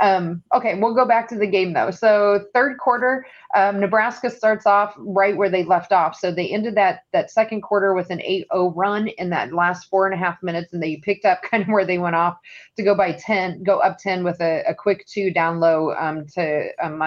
um, 0.00 0.42
okay, 0.54 0.78
we'll 0.78 0.94
go 0.94 1.04
back 1.04 1.28
to 1.28 1.36
the 1.36 1.46
game 1.46 1.74
though. 1.74 1.90
So 1.90 2.46
third 2.54 2.78
quarter, 2.78 3.26
um, 3.54 3.80
Nebraska 3.80 4.30
starts 4.30 4.64
off 4.64 4.94
right 4.96 5.36
where 5.36 5.50
they 5.50 5.64
left 5.64 5.92
off. 5.92 6.16
So 6.16 6.32
they 6.32 6.48
ended 6.48 6.74
that 6.76 7.00
that 7.12 7.30
second 7.30 7.60
quarter 7.60 7.92
with 7.92 8.08
an 8.10 8.18
8-0 8.18 8.72
run 8.74 9.08
in 9.08 9.28
that 9.30 9.52
last 9.52 9.90
four 9.90 10.06
and 10.06 10.14
a 10.14 10.18
half 10.18 10.42
minutes, 10.42 10.72
and 10.72 10.82
they 10.82 10.96
picked 10.96 11.26
up 11.26 11.42
kind 11.50 11.62
of 11.62 11.68
where 11.68 11.84
they 11.84 11.98
went 11.98 12.16
off 12.16 12.38
to 12.76 12.82
go 12.82 12.94
by 12.94 13.12
10, 13.12 13.62
go 13.62 13.78
up 13.78 13.98
10 13.98 14.24
with 14.24 14.40
a, 14.40 14.62
a 14.66 14.74
quick 14.74 15.06
two 15.06 15.30
down 15.30 15.60
low 15.60 15.92
um, 15.94 16.26
to 16.34 16.68
um, 16.82 16.98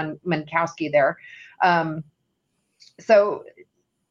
there. 0.91 1.17
Um, 1.63 2.03
so 2.99 3.43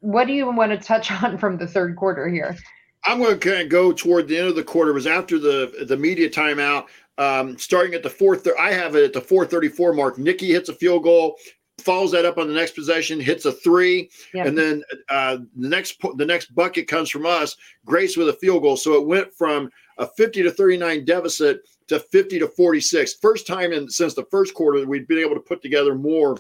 what 0.02 0.26
do 0.26 0.34
you 0.34 0.50
want 0.50 0.72
to 0.72 0.78
touch 0.78 1.10
on 1.22 1.38
from 1.38 1.56
the 1.56 1.66
third 1.66 1.96
quarter 1.96 2.28
here? 2.28 2.56
I'm 3.04 3.18
going 3.18 3.38
to 3.38 3.50
kind 3.50 3.62
of 3.62 3.68
go 3.68 3.92
toward 3.92 4.28
the 4.28 4.38
end 4.38 4.48
of 4.48 4.56
the 4.56 4.62
quarter. 4.62 4.90
It 4.90 4.94
was 4.94 5.06
after 5.06 5.38
the 5.38 5.86
the 5.88 5.96
media 5.96 6.28
timeout, 6.28 6.86
um, 7.18 7.58
starting 7.58 7.94
at 7.94 8.02
the 8.02 8.10
fourth. 8.10 8.46
I 8.58 8.72
have 8.72 8.94
it 8.94 9.04
at 9.04 9.12
the 9.12 9.20
4:34 9.20 9.96
mark. 9.96 10.18
Nikki 10.18 10.52
hits 10.52 10.68
a 10.68 10.74
field 10.74 11.02
goal, 11.02 11.36
follows 11.78 12.12
that 12.12 12.24
up 12.24 12.38
on 12.38 12.46
the 12.46 12.54
next 12.54 12.76
possession, 12.76 13.18
hits 13.18 13.44
a 13.44 13.50
three, 13.50 14.08
yep. 14.34 14.46
and 14.46 14.56
then 14.56 14.84
uh, 15.08 15.38
the 15.56 15.68
next 15.68 15.96
the 16.16 16.26
next 16.26 16.54
bucket 16.54 16.86
comes 16.86 17.10
from 17.10 17.26
us. 17.26 17.56
Grace 17.84 18.16
with 18.16 18.28
a 18.28 18.34
field 18.34 18.62
goal. 18.62 18.76
So 18.76 18.94
it 18.94 19.06
went 19.06 19.34
from 19.34 19.68
a 19.98 20.06
50 20.06 20.44
to 20.44 20.50
39 20.52 21.04
deficit 21.04 21.60
to 21.88 21.98
50 21.98 22.38
to 22.38 22.48
46. 22.48 23.14
First 23.14 23.48
time 23.48 23.72
in 23.72 23.88
since 23.88 24.14
the 24.14 24.26
first 24.30 24.54
quarter 24.54 24.86
we've 24.86 25.08
been 25.08 25.18
able 25.18 25.34
to 25.34 25.40
put 25.40 25.60
together 25.60 25.96
more 25.96 26.36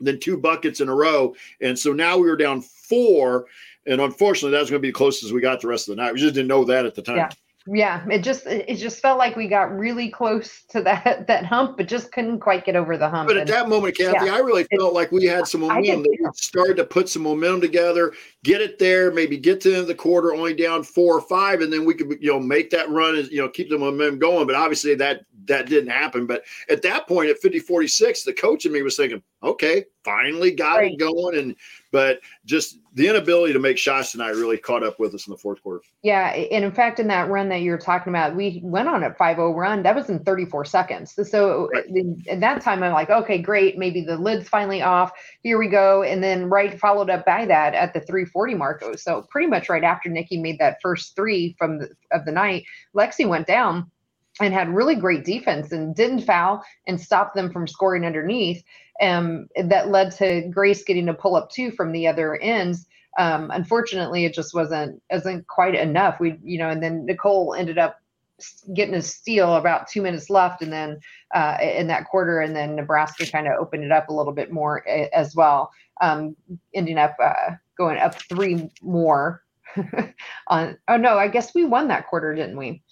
than 0.00 0.20
two 0.20 0.36
buckets 0.36 0.80
in 0.80 0.88
a 0.88 0.94
row. 0.94 1.34
And 1.60 1.78
so 1.78 1.92
now 1.92 2.16
we 2.16 2.28
were 2.28 2.36
down 2.36 2.62
four. 2.62 3.46
And 3.86 4.00
unfortunately, 4.00 4.56
that's 4.56 4.70
going 4.70 4.80
to 4.80 4.86
be 4.86 4.88
the 4.88 4.94
closest 4.94 5.32
we 5.32 5.40
got 5.40 5.60
the 5.60 5.68
rest 5.68 5.88
of 5.88 5.96
the 5.96 6.02
night. 6.02 6.12
We 6.12 6.20
just 6.20 6.34
didn't 6.34 6.48
know 6.48 6.64
that 6.64 6.86
at 6.86 6.94
the 6.94 7.02
time. 7.02 7.16
Yeah. 7.16 7.30
Yeah, 7.68 8.04
it 8.08 8.22
just 8.22 8.46
it 8.46 8.76
just 8.76 9.02
felt 9.02 9.18
like 9.18 9.34
we 9.34 9.48
got 9.48 9.76
really 9.76 10.08
close 10.08 10.62
to 10.68 10.80
that 10.82 11.26
that 11.26 11.44
hump, 11.44 11.76
but 11.76 11.88
just 11.88 12.12
couldn't 12.12 12.38
quite 12.38 12.64
get 12.64 12.76
over 12.76 12.96
the 12.96 13.08
hump. 13.08 13.28
But 13.28 13.38
at 13.38 13.48
that 13.48 13.68
moment, 13.68 13.96
Kathy, 13.96 14.26
yeah, 14.26 14.34
I 14.34 14.38
really 14.38 14.64
felt 14.78 14.94
like 14.94 15.10
we 15.10 15.24
had 15.24 15.48
some 15.48 15.62
momentum. 15.62 16.02
That 16.02 16.16
we 16.20 16.28
started 16.36 16.76
to 16.76 16.84
put 16.84 17.08
some 17.08 17.22
momentum 17.22 17.60
together, 17.60 18.12
get 18.44 18.60
it 18.60 18.78
there, 18.78 19.10
maybe 19.10 19.36
get 19.36 19.60
to 19.62 19.70
the, 19.70 19.82
the 19.82 19.94
quarter 19.96 20.32
only 20.32 20.54
down 20.54 20.84
four 20.84 21.14
or 21.14 21.20
five, 21.20 21.60
and 21.60 21.72
then 21.72 21.84
we 21.84 21.94
could 21.94 22.16
you 22.20 22.32
know 22.32 22.38
make 22.38 22.70
that 22.70 22.88
run 22.88 23.16
and 23.16 23.28
you 23.28 23.38
know 23.38 23.48
keep 23.48 23.68
the 23.68 23.78
momentum 23.78 24.20
going. 24.20 24.46
But 24.46 24.54
obviously 24.54 24.94
that 24.94 25.22
that 25.46 25.66
didn't 25.66 25.90
happen. 25.90 26.26
But 26.26 26.44
at 26.68 26.82
that 26.82 27.06
point, 27.06 27.30
at 27.30 27.38
50 27.38 27.60
46, 27.60 28.22
the 28.22 28.32
coach 28.32 28.66
in 28.66 28.72
me 28.72 28.82
was 28.82 28.96
thinking, 28.96 29.22
okay, 29.42 29.84
finally 30.04 30.52
got 30.52 30.76
right. 30.76 30.92
it 30.92 30.98
going. 30.98 31.38
And 31.38 31.56
but 31.92 32.20
just 32.44 32.78
the 32.94 33.08
inability 33.08 33.52
to 33.52 33.58
make 33.58 33.78
shots 33.78 34.12
tonight 34.12 34.30
really 34.30 34.58
caught 34.58 34.82
up 34.82 34.98
with 34.98 35.14
us 35.14 35.26
in 35.26 35.30
the 35.32 35.36
fourth 35.36 35.62
quarter. 35.62 35.82
Yeah, 36.02 36.28
and 36.28 36.64
in 36.64 36.72
fact, 36.72 37.00
in 37.00 37.08
that 37.08 37.28
run 37.28 37.48
that 37.48 37.62
you're 37.62 37.78
talking 37.78 38.10
about, 38.10 38.36
we 38.36 38.60
went 38.62 38.88
on 38.88 39.02
a 39.02 39.10
5-0 39.10 39.54
run. 39.54 39.82
That 39.82 39.94
was 39.94 40.08
in 40.08 40.20
34 40.20 40.64
seconds. 40.64 41.14
So 41.28 41.68
right. 41.74 41.84
at 42.28 42.40
that 42.40 42.60
time, 42.60 42.82
I'm 42.82 42.92
like, 42.92 43.10
okay, 43.10 43.38
great. 43.38 43.78
Maybe 43.78 44.02
the 44.02 44.16
lid's 44.16 44.48
finally 44.48 44.82
off. 44.82 45.12
Here 45.42 45.58
we 45.58 45.68
go. 45.68 46.02
And 46.02 46.22
then 46.22 46.48
right 46.48 46.78
followed 46.78 47.10
up 47.10 47.24
by 47.24 47.44
that 47.46 47.74
at 47.74 47.92
the 47.92 48.00
340 48.00 48.54
mark. 48.54 48.84
So 48.96 49.26
pretty 49.30 49.48
much 49.48 49.68
right 49.68 49.84
after 49.84 50.08
Nikki 50.08 50.38
made 50.38 50.58
that 50.58 50.78
first 50.82 51.16
three 51.16 51.54
from 51.58 51.78
the, 51.78 51.90
of 52.12 52.24
the 52.24 52.32
night, 52.32 52.64
Lexi 52.94 53.28
went 53.28 53.46
down 53.46 53.90
and 54.40 54.52
had 54.52 54.68
really 54.68 54.94
great 54.94 55.24
defense 55.24 55.72
and 55.72 55.94
didn't 55.94 56.20
foul 56.20 56.62
and 56.86 57.00
stopped 57.00 57.34
them 57.34 57.50
from 57.50 57.66
scoring 57.66 58.04
underneath. 58.04 58.62
Um, 59.00 59.48
that 59.62 59.88
led 59.88 60.12
to 60.12 60.48
Grace 60.48 60.84
getting 60.84 61.08
a 61.08 61.14
pull 61.14 61.36
up 61.36 61.50
two 61.50 61.70
from 61.70 61.92
the 61.92 62.06
other 62.06 62.36
ends. 62.36 62.86
Um, 63.18 63.50
unfortunately, 63.50 64.24
it 64.24 64.34
just 64.34 64.54
wasn't 64.54 65.02
wasn't 65.10 65.46
quite 65.46 65.74
enough. 65.74 66.20
We, 66.20 66.38
you 66.42 66.58
know, 66.58 66.68
and 66.68 66.82
then 66.82 67.06
Nicole 67.06 67.54
ended 67.54 67.78
up 67.78 68.00
getting 68.74 68.94
a 68.94 69.02
steal 69.02 69.54
about 69.54 69.88
two 69.88 70.02
minutes 70.02 70.28
left, 70.28 70.62
and 70.62 70.72
then 70.72 71.00
uh, 71.34 71.56
in 71.60 71.86
that 71.86 72.06
quarter, 72.06 72.40
and 72.40 72.54
then 72.54 72.76
Nebraska 72.76 73.30
kind 73.30 73.46
of 73.46 73.54
opened 73.58 73.84
it 73.84 73.92
up 73.92 74.08
a 74.08 74.12
little 74.12 74.32
bit 74.32 74.52
more 74.52 74.86
as 74.86 75.34
well, 75.34 75.70
um, 76.00 76.36
ending 76.74 76.98
up 76.98 77.16
uh, 77.22 77.52
going 77.76 77.98
up 77.98 78.14
three 78.14 78.70
more. 78.82 79.42
on 80.46 80.78
oh 80.88 80.96
no, 80.96 81.18
I 81.18 81.28
guess 81.28 81.54
we 81.54 81.64
won 81.64 81.88
that 81.88 82.06
quarter, 82.06 82.34
didn't 82.34 82.56
we? 82.56 82.82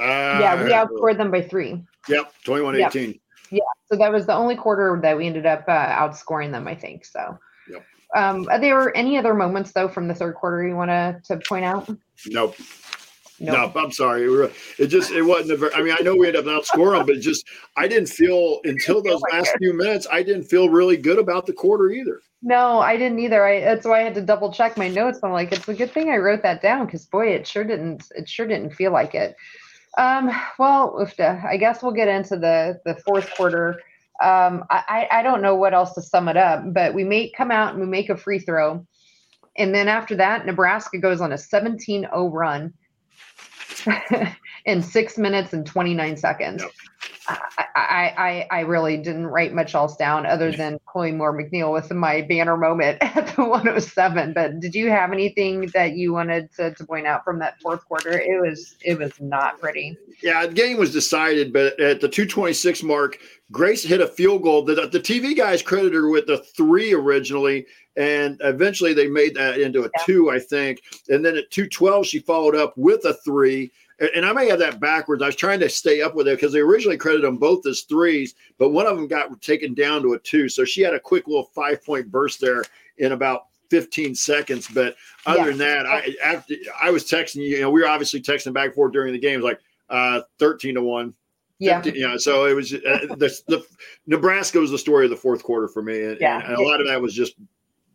Uh, 0.00 0.38
yeah, 0.40 0.62
we 0.62 0.70
outscored 0.70 1.18
them 1.18 1.30
by 1.30 1.42
three. 1.42 1.82
Yep, 2.08 2.32
21 2.44 2.78
yep. 2.78 2.96
18. 2.96 3.20
Yeah, 3.50 3.60
so 3.90 3.98
that 3.98 4.12
was 4.12 4.26
the 4.26 4.34
only 4.34 4.56
quarter 4.56 4.98
that 5.02 5.16
we 5.16 5.26
ended 5.26 5.46
up 5.46 5.64
uh, 5.68 5.88
outscoring 5.88 6.52
them, 6.52 6.66
I 6.66 6.74
think. 6.74 7.04
So, 7.04 7.38
yep. 7.70 7.84
um, 8.16 8.48
are 8.50 8.58
there 8.58 8.96
any 8.96 9.18
other 9.18 9.34
moments 9.34 9.72
though 9.72 9.88
from 9.88 10.08
the 10.08 10.14
third 10.14 10.36
quarter 10.36 10.66
you 10.66 10.76
want 10.76 10.90
to 10.90 11.20
to 11.24 11.42
point 11.48 11.64
out? 11.64 11.88
Nope. 12.26 12.56
Nope. 13.42 13.74
No, 13.74 13.80
I'm 13.80 13.90
sorry. 13.90 14.24
It 14.78 14.88
just 14.88 15.10
it 15.12 15.22
wasn't 15.22 15.52
a 15.52 15.56
very. 15.56 15.72
I 15.72 15.82
mean, 15.82 15.94
I 15.98 16.02
know 16.02 16.14
we 16.14 16.26
ended 16.26 16.46
up 16.46 16.62
outscoring 16.62 16.98
them, 16.98 17.06
but 17.06 17.16
it 17.16 17.20
just 17.20 17.46
I 17.74 17.88
didn't 17.88 18.10
feel 18.10 18.60
until 18.64 19.02
those 19.02 19.20
last 19.32 19.56
few 19.58 19.72
minutes. 19.72 20.06
I 20.12 20.22
didn't 20.22 20.44
feel 20.44 20.68
really 20.68 20.98
good 20.98 21.18
about 21.18 21.46
the 21.46 21.54
quarter 21.54 21.88
either. 21.88 22.20
No, 22.42 22.80
I 22.80 22.98
didn't 22.98 23.18
either. 23.18 23.44
I 23.44 23.60
that's 23.60 23.86
why 23.86 24.00
I 24.00 24.02
had 24.02 24.14
to 24.16 24.20
double 24.20 24.52
check 24.52 24.76
my 24.76 24.88
notes. 24.88 25.20
I'm 25.22 25.32
like, 25.32 25.52
it's 25.52 25.66
a 25.68 25.74
good 25.74 25.90
thing 25.90 26.10
I 26.10 26.18
wrote 26.18 26.42
that 26.42 26.60
down 26.60 26.84
because 26.84 27.06
boy, 27.06 27.28
it 27.28 27.46
sure 27.46 27.64
didn't. 27.64 28.12
It 28.14 28.28
sure 28.28 28.46
didn't 28.46 28.74
feel 28.74 28.92
like 28.92 29.14
it. 29.14 29.34
Um, 29.98 30.30
well, 30.58 31.06
I 31.18 31.56
guess 31.56 31.82
we'll 31.82 31.92
get 31.92 32.08
into 32.08 32.36
the 32.36 32.80
the 32.84 32.94
fourth 32.96 33.34
quarter. 33.34 33.80
Um, 34.22 34.64
I, 34.70 35.08
I 35.10 35.22
don't 35.22 35.40
know 35.40 35.54
what 35.54 35.72
else 35.72 35.94
to 35.94 36.02
sum 36.02 36.28
it 36.28 36.36
up, 36.36 36.62
but 36.74 36.92
we 36.92 37.04
may 37.04 37.30
come 37.30 37.50
out 37.50 37.72
and 37.72 37.80
we 37.80 37.86
make 37.86 38.10
a 38.10 38.16
free 38.16 38.38
throw. 38.38 38.86
And 39.56 39.74
then 39.74 39.88
after 39.88 40.16
that, 40.16 40.44
Nebraska 40.44 40.98
goes 40.98 41.20
on 41.22 41.32
a 41.32 41.38
17 41.38 42.02
0 42.02 42.28
run 42.28 42.74
in 44.66 44.82
six 44.82 45.16
minutes 45.16 45.52
and 45.54 45.66
29 45.66 46.16
seconds. 46.18 46.62
Yep. 46.62 46.72
I, 47.28 48.46
I, 48.50 48.58
I 48.58 48.60
really 48.60 48.96
didn't 48.96 49.26
write 49.26 49.52
much 49.52 49.74
else 49.74 49.96
down 49.96 50.26
other 50.26 50.50
than 50.52 50.78
Chloe 50.86 51.12
Moore 51.12 51.36
McNeil 51.36 51.72
with 51.72 51.90
my 51.92 52.22
banner 52.22 52.56
moment 52.56 52.98
at 53.02 53.34
the 53.36 53.44
107. 53.44 54.32
But 54.32 54.60
did 54.60 54.74
you 54.74 54.90
have 54.90 55.12
anything 55.12 55.66
that 55.74 55.92
you 55.92 56.12
wanted 56.12 56.52
to, 56.54 56.74
to 56.74 56.84
point 56.84 57.06
out 57.06 57.24
from 57.24 57.38
that 57.40 57.60
fourth 57.60 57.84
quarter? 57.86 58.18
It 58.18 58.40
was 58.40 58.76
it 58.82 58.98
was 58.98 59.12
not 59.20 59.60
pretty. 59.60 59.96
Yeah, 60.22 60.46
the 60.46 60.52
game 60.52 60.78
was 60.78 60.92
decided, 60.92 61.52
but 61.52 61.78
at 61.80 62.00
the 62.00 62.08
226 62.08 62.82
mark, 62.82 63.18
Grace 63.52 63.82
hit 63.82 64.00
a 64.00 64.06
field 64.06 64.42
goal. 64.42 64.62
The, 64.62 64.74
the 64.74 65.00
TV 65.00 65.36
guys 65.36 65.62
credited 65.62 65.94
her 65.94 66.08
with 66.08 66.26
the 66.26 66.38
three 66.38 66.92
originally, 66.92 67.66
and 67.96 68.38
eventually 68.42 68.94
they 68.94 69.08
made 69.08 69.34
that 69.34 69.58
into 69.58 69.80
a 69.80 69.90
yeah. 69.96 70.04
two, 70.04 70.30
I 70.30 70.38
think. 70.38 70.82
And 71.08 71.24
then 71.24 71.36
at 71.36 71.50
212, 71.50 72.06
she 72.06 72.18
followed 72.20 72.54
up 72.54 72.74
with 72.76 73.04
a 73.04 73.14
three 73.14 73.72
and 74.14 74.24
I 74.24 74.32
may 74.32 74.48
have 74.48 74.58
that 74.60 74.80
backwards. 74.80 75.22
I 75.22 75.26
was 75.26 75.36
trying 75.36 75.60
to 75.60 75.68
stay 75.68 76.00
up 76.00 76.14
with 76.14 76.26
it 76.26 76.36
because 76.36 76.52
they 76.52 76.60
originally 76.60 76.96
credited 76.96 77.26
them 77.26 77.36
both 77.36 77.66
as 77.66 77.82
threes, 77.82 78.34
but 78.58 78.70
one 78.70 78.86
of 78.86 78.96
them 78.96 79.06
got 79.06 79.40
taken 79.42 79.74
down 79.74 80.02
to 80.02 80.14
a 80.14 80.18
two. 80.18 80.48
So 80.48 80.64
she 80.64 80.80
had 80.80 80.94
a 80.94 81.00
quick 81.00 81.26
little 81.26 81.50
five 81.54 81.84
point 81.84 82.10
burst 82.10 82.40
there 82.40 82.64
in 82.98 83.12
about 83.12 83.46
15 83.70 84.14
seconds. 84.14 84.68
But 84.68 84.96
other 85.26 85.40
yeah. 85.40 85.46
than 85.46 85.58
that, 85.58 85.86
I 85.86 86.14
after 86.22 86.54
I 86.80 86.90
was 86.90 87.04
texting 87.04 87.36
you, 87.36 87.56
you 87.56 87.60
know, 87.60 87.70
we 87.70 87.82
were 87.82 87.88
obviously 87.88 88.22
texting 88.22 88.54
back 88.54 88.66
and 88.66 88.74
forth 88.74 88.92
during 88.92 89.12
the 89.12 89.18
game. 89.18 89.40
Like 89.40 89.60
uh, 89.90 90.22
13 90.38 90.76
to 90.76 90.82
one. 90.82 91.14
Yeah. 91.58 91.82
15, 91.82 92.00
yeah. 92.00 92.16
So 92.16 92.46
it 92.46 92.54
was 92.54 92.72
uh, 92.72 92.78
the, 93.16 93.38
the 93.48 93.66
Nebraska 94.06 94.58
was 94.58 94.70
the 94.70 94.78
story 94.78 95.04
of 95.04 95.10
the 95.10 95.16
fourth 95.16 95.42
quarter 95.42 95.68
for 95.68 95.82
me. 95.82 96.04
And, 96.04 96.18
yeah. 96.18 96.42
and 96.42 96.56
a 96.56 96.62
lot 96.62 96.80
of 96.80 96.86
that 96.86 97.00
was 97.00 97.12
just 97.12 97.34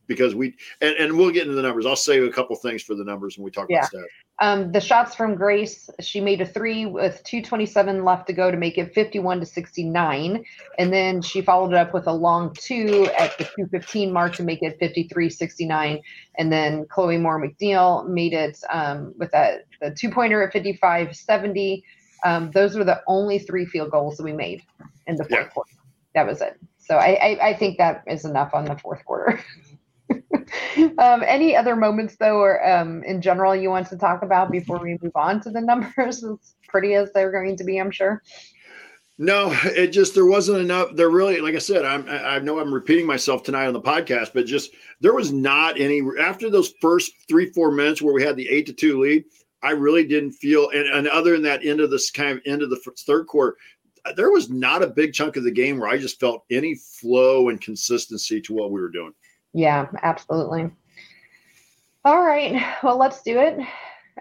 because 0.08 0.36
we 0.36 0.56
and, 0.82 0.96
and 0.98 1.18
we'll 1.18 1.32
get 1.32 1.44
into 1.44 1.56
the 1.56 1.64
numbers. 1.64 1.88
I'll 1.88 1.96
say 1.96 2.20
a 2.20 2.32
couple 2.32 2.56
things 2.58 2.84
for 2.84 2.94
the 2.94 3.04
numbers 3.04 3.38
when 3.38 3.46
we 3.46 3.50
talk 3.50 3.68
yeah. 3.70 3.80
about 3.80 3.92
stats. 3.92 4.06
Um, 4.40 4.74
the 4.74 4.82
shots 4.82 5.16
from 5.16 5.36
Grace, 5.36 5.90
she 6.02 6.20
made 6.20 6.42
a 6.42 6.46
three 6.46 6.86
with 6.86 7.24
227 7.24 8.04
left 8.04 8.28
to 8.28 8.34
go 8.34 8.52
to 8.52 8.58
make 8.58 8.78
it 8.78 8.94
51 8.94 9.40
to 9.40 9.46
69. 9.46 10.44
And 10.78 10.94
then 10.94 11.22
she 11.22 11.42
followed 11.42 11.72
it 11.72 11.78
up 11.78 11.94
with 11.94 12.06
a 12.08 12.12
long 12.12 12.54
two 12.54 13.10
at 13.18 13.38
the 13.38 13.46
215 13.46 14.12
mark 14.12 14.36
to 14.36 14.44
make 14.44 14.62
it 14.62 14.78
53 14.78 15.30
69. 15.30 16.02
And 16.38 16.52
then 16.52 16.86
Chloe 16.88 17.18
Moore 17.18 17.42
McNeil 17.42 18.08
made 18.10 18.34
it 18.34 18.60
um, 18.70 19.14
with 19.18 19.34
a, 19.34 19.60
the 19.82 19.92
two 19.92 20.10
pointer 20.10 20.44
at 20.44 20.52
55 20.52 21.16
70. 21.16 21.84
Um, 22.26 22.52
those 22.52 22.76
were 22.76 22.84
the 22.84 23.02
only 23.08 23.40
three 23.40 23.66
field 23.66 23.92
goals 23.92 24.18
that 24.18 24.24
we 24.24 24.34
made 24.34 24.64
in 25.08 25.16
the 25.16 25.24
fourth 25.24 25.32
yeah. 25.32 25.48
quarter. 25.48 25.72
That 26.14 26.28
was 26.28 26.42
it. 26.42 26.60
So 26.80 26.98
I, 26.98 27.14
I, 27.14 27.48
I 27.50 27.54
think 27.54 27.78
that 27.78 28.04
is 28.08 28.26
enough 28.26 28.54
on 28.54 28.66
the 28.66 28.78
fourth 28.78 29.06
quarter. 29.06 29.40
um, 30.98 31.24
any 31.26 31.56
other 31.56 31.76
moments 31.76 32.16
though, 32.20 32.38
or 32.38 32.68
um, 32.68 33.04
in 33.04 33.22
general, 33.22 33.56
you 33.56 33.70
want 33.70 33.88
to 33.88 33.98
talk 33.98 34.24
about 34.24 34.52
before 34.52 34.80
we 34.80 34.98
move 35.02 35.16
on 35.16 35.42
to 35.42 35.50
the 35.50 35.62
numbers? 35.62 36.24
As 36.24 36.56
pretty 36.68 36.94
as 36.96 37.12
they're 37.14 37.32
going 37.32 37.56
to 37.56 37.64
be, 37.64 37.78
I'm 37.78 37.92
sure. 37.92 38.22
No, 39.18 39.56
it 39.64 39.88
just 39.88 40.14
there 40.14 40.26
wasn't 40.26 40.60
enough. 40.60 40.90
There 40.94 41.10
really, 41.10 41.40
like 41.40 41.56
I 41.56 41.60
said, 41.60 41.86
I'm 41.86 42.06
I 42.10 42.40
know 42.40 42.60
I'm 42.60 42.74
repeating 42.74 43.06
myself 43.06 43.44
tonight 43.44 43.68
on 43.68 43.74
the 43.74 43.82
podcast, 43.82 44.32
but 44.34 44.46
just 44.46 44.72
there 45.00 45.14
was 45.14 45.32
not 45.32 45.80
any 45.80 46.02
after 46.20 46.50
those 46.50 46.74
first 46.82 47.14
three 47.30 47.50
four 47.52 47.72
minutes 47.72 48.02
where 48.02 48.14
we 48.14 48.24
had 48.24 48.36
the 48.36 48.50
eight 48.50 48.66
to 48.66 48.74
two 48.74 49.00
lead. 49.00 49.24
I 49.64 49.72
really 49.72 50.06
didn't 50.06 50.34
feel, 50.34 50.70
and, 50.70 50.86
and 50.86 51.08
other 51.08 51.32
than 51.32 51.42
that 51.44 51.66
end 51.66 51.80
of 51.80 51.90
this 51.90 52.12
kind 52.12 52.38
of 52.38 52.42
end 52.46 52.62
of 52.62 52.70
the 52.70 52.80
third 53.08 53.26
quarter, 53.26 53.56
there 54.16 54.32
was 54.32 54.50
not 54.50 54.84
a 54.84 54.88
big 54.88 55.14
chunk 55.14 55.38
of 55.38 55.44
the 55.44 55.52
game 55.52 55.80
where 55.80 55.90
I 55.90 55.98
just 55.98 56.20
felt 56.20 56.44
any 56.52 56.76
flow 56.76 57.50
and 57.50 57.60
consistency 57.60 58.42
to 58.42 58.54
what 58.54 58.72
we 58.72 58.80
were 58.80 58.92
doing. 58.92 59.14
Yeah, 59.56 59.88
absolutely. 60.04 60.70
All 62.04 62.22
right. 62.22 62.62
Well, 62.84 62.98
let's 62.98 63.22
do 63.22 63.40
it. 63.40 63.58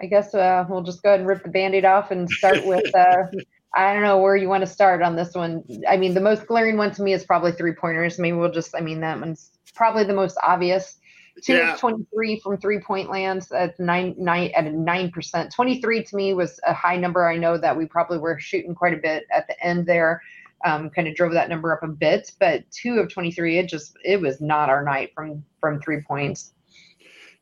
I 0.01 0.07
guess 0.07 0.33
uh, 0.33 0.65
we'll 0.69 0.85
just 0.85 1.03
go 1.03 1.11
ahead 1.11 1.21
and 1.21 1.29
rip 1.29 1.43
the 1.43 1.49
band-aid 1.49 1.85
off 1.85 2.13
and 2.13 2.31
start 2.31 2.65
with 2.67 2.95
uh, 2.95 3.25
I 3.75 3.93
don't 3.93 4.05
know 4.05 4.19
where 4.19 4.37
you 4.37 4.49
want 4.49 4.63
to 4.63 4.71
start 4.71 5.03
on 5.03 5.17
this 5.17 5.35
one. 5.35 5.65
I 5.89 5.97
mean, 5.97 6.15
the 6.15 6.21
most 6.21 6.47
glaring 6.47 6.77
one 6.77 6.93
to 6.93 7.03
me 7.03 7.13
is 7.13 7.25
probably 7.25 7.51
three 7.51 7.75
pointers. 7.75 8.17
Maybe 8.17 8.37
we'll 8.37 8.53
just 8.53 8.77
I 8.77 8.81
mean 8.81 9.01
that 9.01 9.19
one's 9.19 9.51
probably 9.75 10.05
the 10.05 10.15
most 10.15 10.39
obvious. 10.43 10.99
Two 11.43 11.55
yeah. 11.55 11.75
of 11.75 11.81
23 11.81 12.39
from 12.39 12.59
three 12.59 12.79
point 12.79 13.11
lands 13.11 13.51
at 13.51 13.79
nine, 13.81 14.15
nine 14.17 14.53
at 14.55 14.67
a 14.67 14.71
nine 14.71 15.11
percent. 15.11 15.53
23 15.53 16.05
to 16.05 16.17
me 16.17 16.33
was 16.33 16.61
a 16.65 16.73
high 16.73 16.97
number. 16.97 17.29
I 17.29 17.37
know 17.37 17.59
that 17.59 17.77
we 17.77 17.87
probably 17.87 18.19
were 18.19 18.39
shooting 18.39 18.73
quite 18.73 18.95
a 18.95 18.99
bit 18.99 19.25
at 19.33 19.49
the 19.49 19.61
end 19.61 19.85
there 19.85 20.23
um, 20.65 20.91
kind 20.91 21.07
of 21.07 21.15
drove 21.15 21.33
that 21.33 21.49
number 21.49 21.73
up 21.73 21.83
a 21.83 21.89
bit. 21.89 22.33
But 22.41 22.69
two 22.71 22.99
of 22.99 23.13
23, 23.13 23.59
it 23.59 23.69
just 23.69 23.97
it 24.05 24.21
was 24.21 24.41
not 24.41 24.69
our 24.69 24.83
night 24.83 25.13
from 25.15 25.45
from 25.61 25.81
three 25.81 26.03
points. 26.03 26.53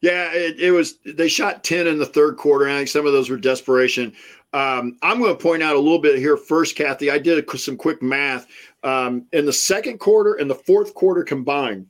Yeah, 0.00 0.32
it, 0.32 0.58
it 0.58 0.72
was. 0.72 0.98
They 1.04 1.28
shot 1.28 1.62
10 1.62 1.86
in 1.86 1.98
the 1.98 2.06
third 2.06 2.36
quarter. 2.36 2.68
I 2.68 2.76
think 2.76 2.88
some 2.88 3.06
of 3.06 3.12
those 3.12 3.30
were 3.30 3.36
desperation. 3.36 4.12
Um, 4.52 4.98
I'm 5.00 5.20
going 5.20 5.34
to 5.34 5.42
point 5.42 5.62
out 5.62 5.76
a 5.76 5.78
little 5.78 6.00
bit 6.00 6.18
here 6.18 6.36
first, 6.36 6.76
Kathy. 6.76 7.10
I 7.10 7.18
did 7.18 7.48
a, 7.48 7.58
some 7.58 7.76
quick 7.76 8.02
math. 8.02 8.46
Um, 8.82 9.26
in 9.32 9.46
the 9.46 9.52
second 9.52 9.98
quarter 9.98 10.34
and 10.34 10.50
the 10.50 10.56
fourth 10.56 10.92
quarter 10.94 11.22
combined, 11.22 11.86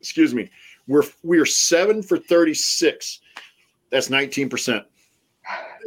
excuse 0.00 0.32
me, 0.32 0.48
we're 0.86 1.02
we 1.22 1.38
are 1.38 1.46
seven 1.46 2.02
for 2.02 2.18
36. 2.18 3.20
That's 3.90 4.10
19 4.10 4.48
percent 4.48 4.84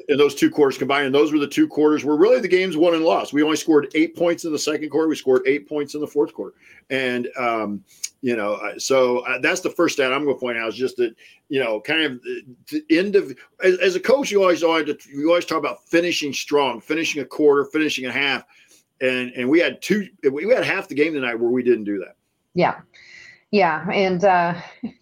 in 0.07 0.17
those 0.17 0.35
two 0.35 0.49
quarters 0.49 0.77
combined. 0.77 1.05
And 1.05 1.15
those 1.15 1.33
were 1.33 1.39
the 1.39 1.47
two 1.47 1.67
quarters 1.67 2.05
where 2.05 2.15
really 2.15 2.39
the 2.39 2.47
games 2.47 2.77
won 2.77 2.93
and 2.93 3.03
lost. 3.03 3.33
We 3.33 3.43
only 3.43 3.57
scored 3.57 3.91
eight 3.93 4.15
points 4.15 4.45
in 4.45 4.51
the 4.51 4.59
second 4.59 4.89
quarter. 4.89 5.07
We 5.07 5.15
scored 5.15 5.41
eight 5.45 5.67
points 5.67 5.95
in 5.95 6.01
the 6.01 6.07
fourth 6.07 6.33
quarter. 6.33 6.55
And, 6.89 7.27
um, 7.37 7.83
you 8.21 8.35
know, 8.35 8.59
so 8.77 9.19
uh, 9.19 9.39
that's 9.39 9.59
the 9.61 9.69
first 9.69 9.95
stat 9.95 10.13
I'm 10.13 10.23
going 10.23 10.35
to 10.35 10.39
point 10.39 10.57
out 10.57 10.69
is 10.69 10.75
just 10.75 10.97
that, 10.97 11.13
you 11.49 11.59
know, 11.59 11.81
kind 11.81 12.03
of 12.03 12.21
the 12.71 12.83
end 12.89 13.15
of, 13.15 13.37
as, 13.61 13.77
as 13.79 13.95
a 13.95 13.99
coach, 13.99 14.31
you 14.31 14.41
always, 14.41 14.61
you 14.61 15.27
always 15.27 15.45
talk 15.45 15.59
about 15.59 15.85
finishing 15.85 16.33
strong, 16.33 16.79
finishing 16.79 17.21
a 17.21 17.25
quarter, 17.25 17.65
finishing 17.65 18.05
a 18.05 18.11
half. 18.11 18.45
And, 19.01 19.31
and 19.33 19.49
we 19.49 19.59
had 19.59 19.81
two, 19.81 20.07
we 20.31 20.47
had 20.53 20.63
half 20.63 20.87
the 20.87 20.95
game 20.95 21.13
tonight 21.13 21.35
where 21.35 21.51
we 21.51 21.63
didn't 21.63 21.83
do 21.83 21.99
that. 21.99 22.15
Yeah. 22.53 22.79
Yeah, 23.51 23.89
and 23.89 24.25
uh, 24.25 24.55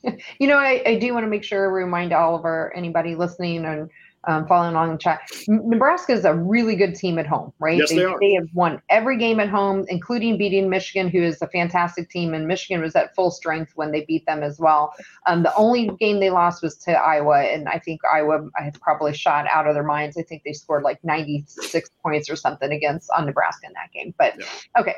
you 0.40 0.48
know, 0.48 0.58
I, 0.58 0.84
I 0.86 1.00
do 1.00 1.14
want 1.14 1.24
to 1.24 1.30
make 1.30 1.44
sure 1.44 1.72
remind 1.72 2.14
all 2.14 2.36
of 2.36 2.46
our 2.46 2.72
anybody 2.76 3.16
listening 3.16 3.66
and 3.66 3.90
um, 4.28 4.48
following 4.48 4.74
along 4.74 4.92
in 4.92 4.98
chat. 4.98 5.22
Nebraska 5.48 6.14
is 6.14 6.26
a 6.26 6.34
really 6.34 6.76
good 6.76 6.96
team 6.96 7.18
at 7.20 7.28
home, 7.28 7.54
right? 7.60 7.78
Yes, 7.78 7.90
they, 7.90 7.98
they, 7.98 8.06
are. 8.06 8.20
they 8.20 8.34
have 8.34 8.48
won 8.54 8.82
every 8.90 9.18
game 9.18 9.40
at 9.40 9.50
home, 9.50 9.86
including 9.88 10.38
beating 10.38 10.70
Michigan, 10.70 11.10
who 11.10 11.22
is 11.22 11.42
a 11.42 11.48
fantastic 11.48 12.10
team. 12.10 12.34
And 12.34 12.48
Michigan 12.48 12.82
was 12.82 12.96
at 12.96 13.16
full 13.16 13.32
strength 13.32 13.72
when 13.76 13.92
they 13.92 14.06
beat 14.06 14.26
them 14.26 14.44
as 14.44 14.60
well. 14.60 14.94
Um, 15.26 15.44
the 15.44 15.56
only 15.56 15.90
game 16.00 16.20
they 16.20 16.30
lost 16.30 16.64
was 16.64 16.76
to 16.80 16.92
Iowa, 16.92 17.42
and 17.42 17.68
I 17.68 17.80
think 17.80 18.02
Iowa 18.06 18.50
had 18.56 18.80
probably 18.82 19.14
shot 19.14 19.46
out 19.48 19.68
of 19.68 19.74
their 19.74 19.84
minds. 19.84 20.18
I 20.18 20.24
think 20.24 20.44
they 20.44 20.54
scored 20.54 20.84
like 20.84 21.04
96 21.04 21.90
points 22.02 22.30
or 22.30 22.36
something 22.36 22.72
against 22.72 23.10
on 23.16 23.26
Nebraska 23.26 23.68
in 23.68 23.74
that 23.74 23.92
game. 23.92 24.14
But 24.18 24.34
yeah. 24.40 24.46
okay, 24.80 24.96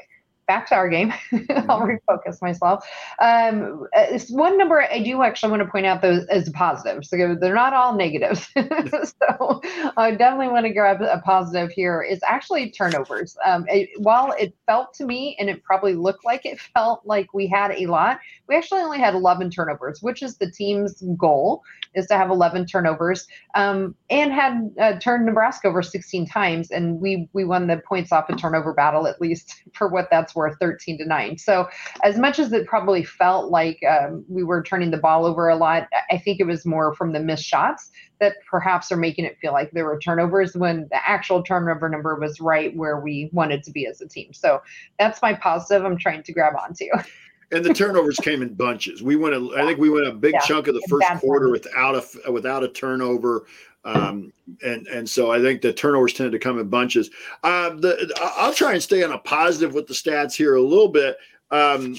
back 0.47 0.67
to 0.69 0.75
our 0.75 0.89
game. 0.89 1.13
I'll 1.31 1.81
mm-hmm. 1.81 2.11
refocus 2.11 2.41
myself. 2.41 2.87
Um, 3.21 3.87
one 4.29 4.57
number 4.57 4.81
I 4.81 5.03
do 5.03 5.21
actually 5.21 5.51
want 5.51 5.63
to 5.63 5.69
point 5.69 5.85
out 5.85 6.01
though 6.01 6.21
is 6.31 6.47
a 6.47 6.51
positive. 6.51 7.05
So 7.05 7.35
they're 7.39 7.53
not 7.53 7.73
all 7.73 7.95
negatives. 7.95 8.47
so 8.55 9.61
I 9.97 10.11
definitely 10.11 10.49
want 10.49 10.65
to 10.65 10.73
grab 10.73 11.01
a 11.01 11.21
positive 11.23 11.71
here. 11.71 12.01
Is 12.01 12.21
actually 12.25 12.71
turnovers. 12.71 13.37
Um, 13.45 13.65
it, 13.67 13.89
while 13.97 14.33
it 14.39 14.53
felt 14.65 14.93
to 14.95 15.05
me, 15.05 15.35
and 15.39 15.49
it 15.49 15.63
probably 15.63 15.93
looked 15.93 16.25
like 16.25 16.45
it 16.45 16.59
felt 16.59 17.01
like 17.05 17.33
we 17.33 17.47
had 17.47 17.71
a 17.71 17.85
lot, 17.87 18.19
we 18.47 18.55
actually 18.55 18.81
only 18.81 18.99
had 18.99 19.13
11 19.13 19.51
turnovers, 19.51 20.01
which 20.01 20.23
is 20.23 20.37
the 20.37 20.49
team's 20.49 21.01
goal 21.17 21.63
is 21.95 22.07
to 22.07 22.15
have 22.15 22.29
11 22.29 22.67
turnovers, 22.67 23.27
um, 23.55 23.95
and 24.09 24.31
had 24.31 24.71
uh, 24.79 24.99
turned 24.99 25.25
Nebraska 25.25 25.67
over 25.67 25.81
16 25.81 26.27
times, 26.27 26.71
and 26.71 27.01
we 27.01 27.27
we 27.33 27.43
won 27.43 27.67
the 27.67 27.77
points 27.77 28.11
off 28.11 28.29
a 28.29 28.35
turnover 28.35 28.73
battle 28.73 29.07
at 29.07 29.19
least 29.19 29.63
for 29.73 29.87
what 29.87 30.07
that's 30.09 30.35
worth, 30.37 30.57
13 30.59 30.99
to 30.99 31.05
nine. 31.05 31.37
So 31.37 31.67
as 32.03 32.17
much 32.17 32.39
as 32.39 32.53
it 32.53 32.65
probably 32.65 33.03
felt 33.03 33.51
like 33.51 33.79
um, 33.83 34.23
we 34.29 34.43
were 34.43 34.63
turning 34.63 34.91
the 34.91 34.97
ball 34.97 35.25
over 35.25 35.49
a 35.49 35.57
lot, 35.57 35.87
I 36.09 36.17
think 36.17 36.39
it 36.39 36.45
was 36.45 36.65
more 36.65 36.93
from 36.95 37.11
the 37.11 37.19
missed 37.19 37.43
shots 37.43 37.91
that 38.19 38.35
perhaps 38.49 38.91
are 38.91 38.97
making 38.97 39.25
it 39.25 39.37
feel 39.39 39.51
like 39.51 39.71
there 39.71 39.85
were 39.85 39.99
turnovers 39.99 40.55
when 40.55 40.87
the 40.91 41.07
actual 41.07 41.43
turnover 41.43 41.89
number 41.89 42.15
was 42.15 42.39
right 42.39 42.75
where 42.75 42.99
we 42.99 43.29
wanted 43.33 43.63
to 43.63 43.71
be 43.71 43.85
as 43.85 43.99
a 43.99 44.07
team. 44.07 44.31
So 44.33 44.61
that's 44.97 45.21
my 45.21 45.33
positive 45.33 45.85
I'm 45.85 45.97
trying 45.97 46.23
to 46.23 46.31
grab 46.31 46.53
onto. 46.55 46.85
and 47.51 47.63
the 47.63 47.73
turnovers 47.73 48.17
came 48.17 48.41
in 48.41 48.53
bunches. 48.53 49.01
We 49.01 49.15
went, 49.15 49.35
I 49.55 49.65
think 49.65 49.79
we 49.79 49.89
went 49.89 50.07
a 50.07 50.11
big 50.11 50.33
yeah. 50.33 50.41
chunk 50.41 50.67
of 50.67 50.73
the 50.73 50.85
first 50.89 51.07
quarter 51.19 51.49
without 51.49 51.95
a 51.95 52.31
without 52.31 52.63
a 52.63 52.67
turnover, 52.67 53.45
um, 53.87 54.33
and 54.65 54.85
and 54.87 55.09
so 55.09 55.31
I 55.31 55.39
think 55.41 55.61
the 55.61 55.71
turnovers 55.71 56.13
tended 56.13 56.33
to 56.33 56.39
come 56.39 56.59
in 56.59 56.67
bunches. 56.67 57.09
Uh, 57.43 57.69
the 57.69 58.13
I'll 58.37 58.53
try 58.53 58.73
and 58.73 58.83
stay 58.83 59.01
on 59.03 59.13
a 59.13 59.17
positive 59.17 59.73
with 59.73 59.87
the 59.87 59.93
stats 59.93 60.35
here 60.35 60.55
a 60.55 60.61
little 60.61 60.89
bit. 60.89 61.17
Um, 61.51 61.95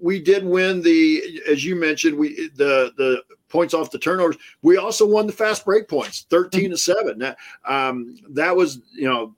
we 0.00 0.20
did 0.20 0.44
win 0.44 0.82
the, 0.82 1.40
as 1.48 1.64
you 1.64 1.76
mentioned, 1.76 2.16
we 2.16 2.48
the 2.56 2.92
the 2.96 3.22
points 3.50 3.74
off 3.74 3.90
the 3.90 3.98
turnovers. 3.98 4.36
We 4.62 4.78
also 4.78 5.06
won 5.06 5.26
the 5.26 5.32
fast 5.34 5.66
break 5.66 5.86
points, 5.86 6.26
thirteen 6.30 6.70
to 6.70 6.78
seven. 6.78 7.18
That 7.18 7.36
um, 7.66 8.16
that 8.30 8.56
was 8.56 8.80
you 8.94 9.04
know 9.04 9.34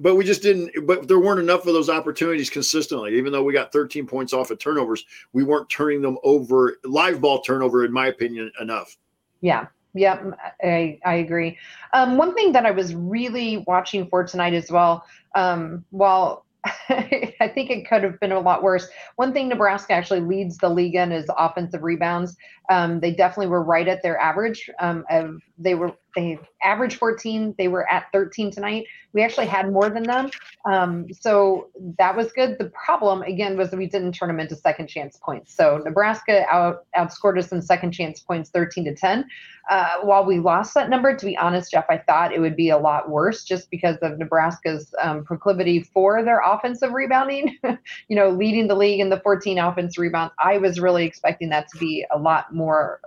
but 0.00 0.16
we 0.16 0.24
just 0.24 0.42
didn't 0.42 0.84
but 0.84 1.06
there 1.06 1.20
weren't 1.20 1.38
enough 1.38 1.60
of 1.60 1.72
those 1.72 1.88
opportunities 1.88 2.50
consistently 2.50 3.16
even 3.16 3.30
though 3.30 3.44
we 3.44 3.52
got 3.52 3.72
13 3.72 4.04
points 4.04 4.32
off 4.32 4.50
of 4.50 4.58
turnovers 4.58 5.04
we 5.32 5.44
weren't 5.44 5.70
turning 5.70 6.02
them 6.02 6.18
over 6.24 6.78
live 6.82 7.20
ball 7.20 7.40
turnover 7.40 7.84
in 7.84 7.92
my 7.92 8.08
opinion 8.08 8.50
enough 8.60 8.96
yeah 9.40 9.66
yeah 9.94 10.22
i 10.62 10.98
i 11.04 11.14
agree 11.14 11.56
um, 11.92 12.16
one 12.16 12.34
thing 12.34 12.52
that 12.52 12.66
i 12.66 12.70
was 12.70 12.94
really 12.94 13.64
watching 13.66 14.06
for 14.08 14.24
tonight 14.24 14.54
as 14.54 14.70
well 14.70 15.04
um, 15.34 15.84
while 15.90 16.44
I 16.90 17.50
think 17.54 17.70
it 17.70 17.88
could 17.88 18.02
have 18.02 18.20
been 18.20 18.32
a 18.32 18.40
lot 18.40 18.62
worse. 18.62 18.88
One 19.16 19.32
thing 19.32 19.48
Nebraska 19.48 19.92
actually 19.94 20.20
leads 20.20 20.58
the 20.58 20.68
league 20.68 20.94
in 20.94 21.10
is 21.10 21.24
offensive 21.38 21.82
rebounds. 21.82 22.36
Um, 22.70 23.00
they 23.00 23.12
definitely 23.12 23.48
were 23.48 23.62
right 23.62 23.86
at 23.88 24.02
their 24.02 24.18
average. 24.18 24.70
Um, 24.78 25.04
of, 25.10 25.40
they 25.58 25.74
were 25.74 25.92
they 26.16 26.38
average 26.62 26.96
14. 26.96 27.54
They 27.58 27.68
were 27.68 27.88
at 27.90 28.06
13 28.12 28.50
tonight. 28.50 28.86
We 29.12 29.22
actually 29.22 29.46
had 29.46 29.72
more 29.72 29.90
than 29.90 30.02
them. 30.04 30.30
Um, 30.64 31.06
so 31.12 31.68
that 31.98 32.16
was 32.16 32.32
good. 32.32 32.56
The 32.58 32.70
problem, 32.84 33.22
again, 33.22 33.56
was 33.56 33.70
that 33.70 33.76
we 33.76 33.86
didn't 33.86 34.12
turn 34.12 34.28
them 34.28 34.40
into 34.40 34.56
second 34.56 34.88
chance 34.88 35.18
points. 35.22 35.54
So 35.54 35.80
Nebraska 35.84 36.44
out, 36.50 36.84
outscored 36.96 37.38
us 37.38 37.52
in 37.52 37.62
second 37.62 37.92
chance 37.92 38.20
points 38.20 38.50
13 38.50 38.84
to 38.84 38.94
10. 38.94 39.24
Uh, 39.68 39.98
while 40.02 40.24
we 40.24 40.40
lost 40.40 40.74
that 40.74 40.90
number, 40.90 41.14
to 41.14 41.26
be 41.26 41.36
honest, 41.36 41.70
Jeff, 41.70 41.86
I 41.88 41.98
thought 41.98 42.32
it 42.32 42.40
would 42.40 42.56
be 42.56 42.70
a 42.70 42.78
lot 42.78 43.08
worse 43.08 43.44
just 43.44 43.70
because 43.70 43.96
of 43.98 44.18
Nebraska's 44.18 44.92
um, 45.00 45.24
proclivity 45.24 45.82
for 45.82 46.24
their 46.24 46.40
offensive 46.44 46.92
rebounding. 46.92 47.56
you 48.08 48.16
know, 48.16 48.30
leading 48.30 48.66
the 48.66 48.74
league 48.74 49.00
in 49.00 49.10
the 49.10 49.20
14 49.20 49.58
offense 49.58 49.96
rebounds. 49.98 50.34
I 50.42 50.58
was 50.58 50.80
really 50.80 51.04
expecting 51.04 51.50
that 51.50 51.68
to 51.68 51.78
be 51.78 52.04
a 52.12 52.18
lot 52.18 52.52
more 52.52 52.59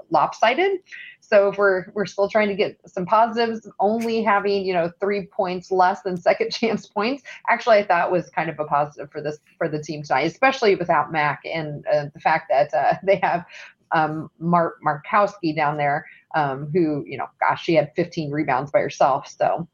lopsided. 0.10 0.80
So 1.20 1.48
if 1.50 1.58
we're 1.58 1.86
we're 1.94 2.06
still 2.06 2.30
trying 2.30 2.50
to 2.50 2.56
get 2.56 2.78
some 2.86 3.06
positives, 3.06 3.68
only 3.80 4.22
having 4.22 4.66
you 4.66 4.74
know 4.74 4.92
three 5.00 5.28
points 5.28 5.72
less 5.72 6.02
than 6.02 6.18
second 6.18 6.52
chance 6.52 6.88
points, 6.88 7.24
actually 7.50 7.78
I 7.78 7.86
thought 7.86 8.12
was 8.12 8.30
kind 8.30 8.50
of 8.50 8.60
a 8.60 8.66
positive 8.66 9.12
for 9.12 9.22
this 9.22 9.40
for 9.58 9.68
the 9.68 9.82
team 9.82 10.04
tonight, 10.04 10.24
especially 10.24 10.76
without 10.76 11.12
Mac 11.12 11.42
and 11.46 11.86
uh, 11.88 12.06
the 12.14 12.20
fact 12.20 12.50
that 12.50 12.74
uh, 12.74 12.96
they 13.04 13.20
have 13.24 13.46
um, 13.94 14.30
Mark 14.40 14.80
Markowski 14.86 15.56
down 15.56 15.78
there, 15.78 16.06
um, 16.36 16.70
who 16.74 17.04
you 17.08 17.18
know, 17.18 17.28
gosh, 17.40 17.64
she 17.64 17.76
had 17.76 17.92
15 17.96 18.32
rebounds 18.32 18.72
by 18.72 18.80
herself. 18.80 19.28
So, 19.28 19.68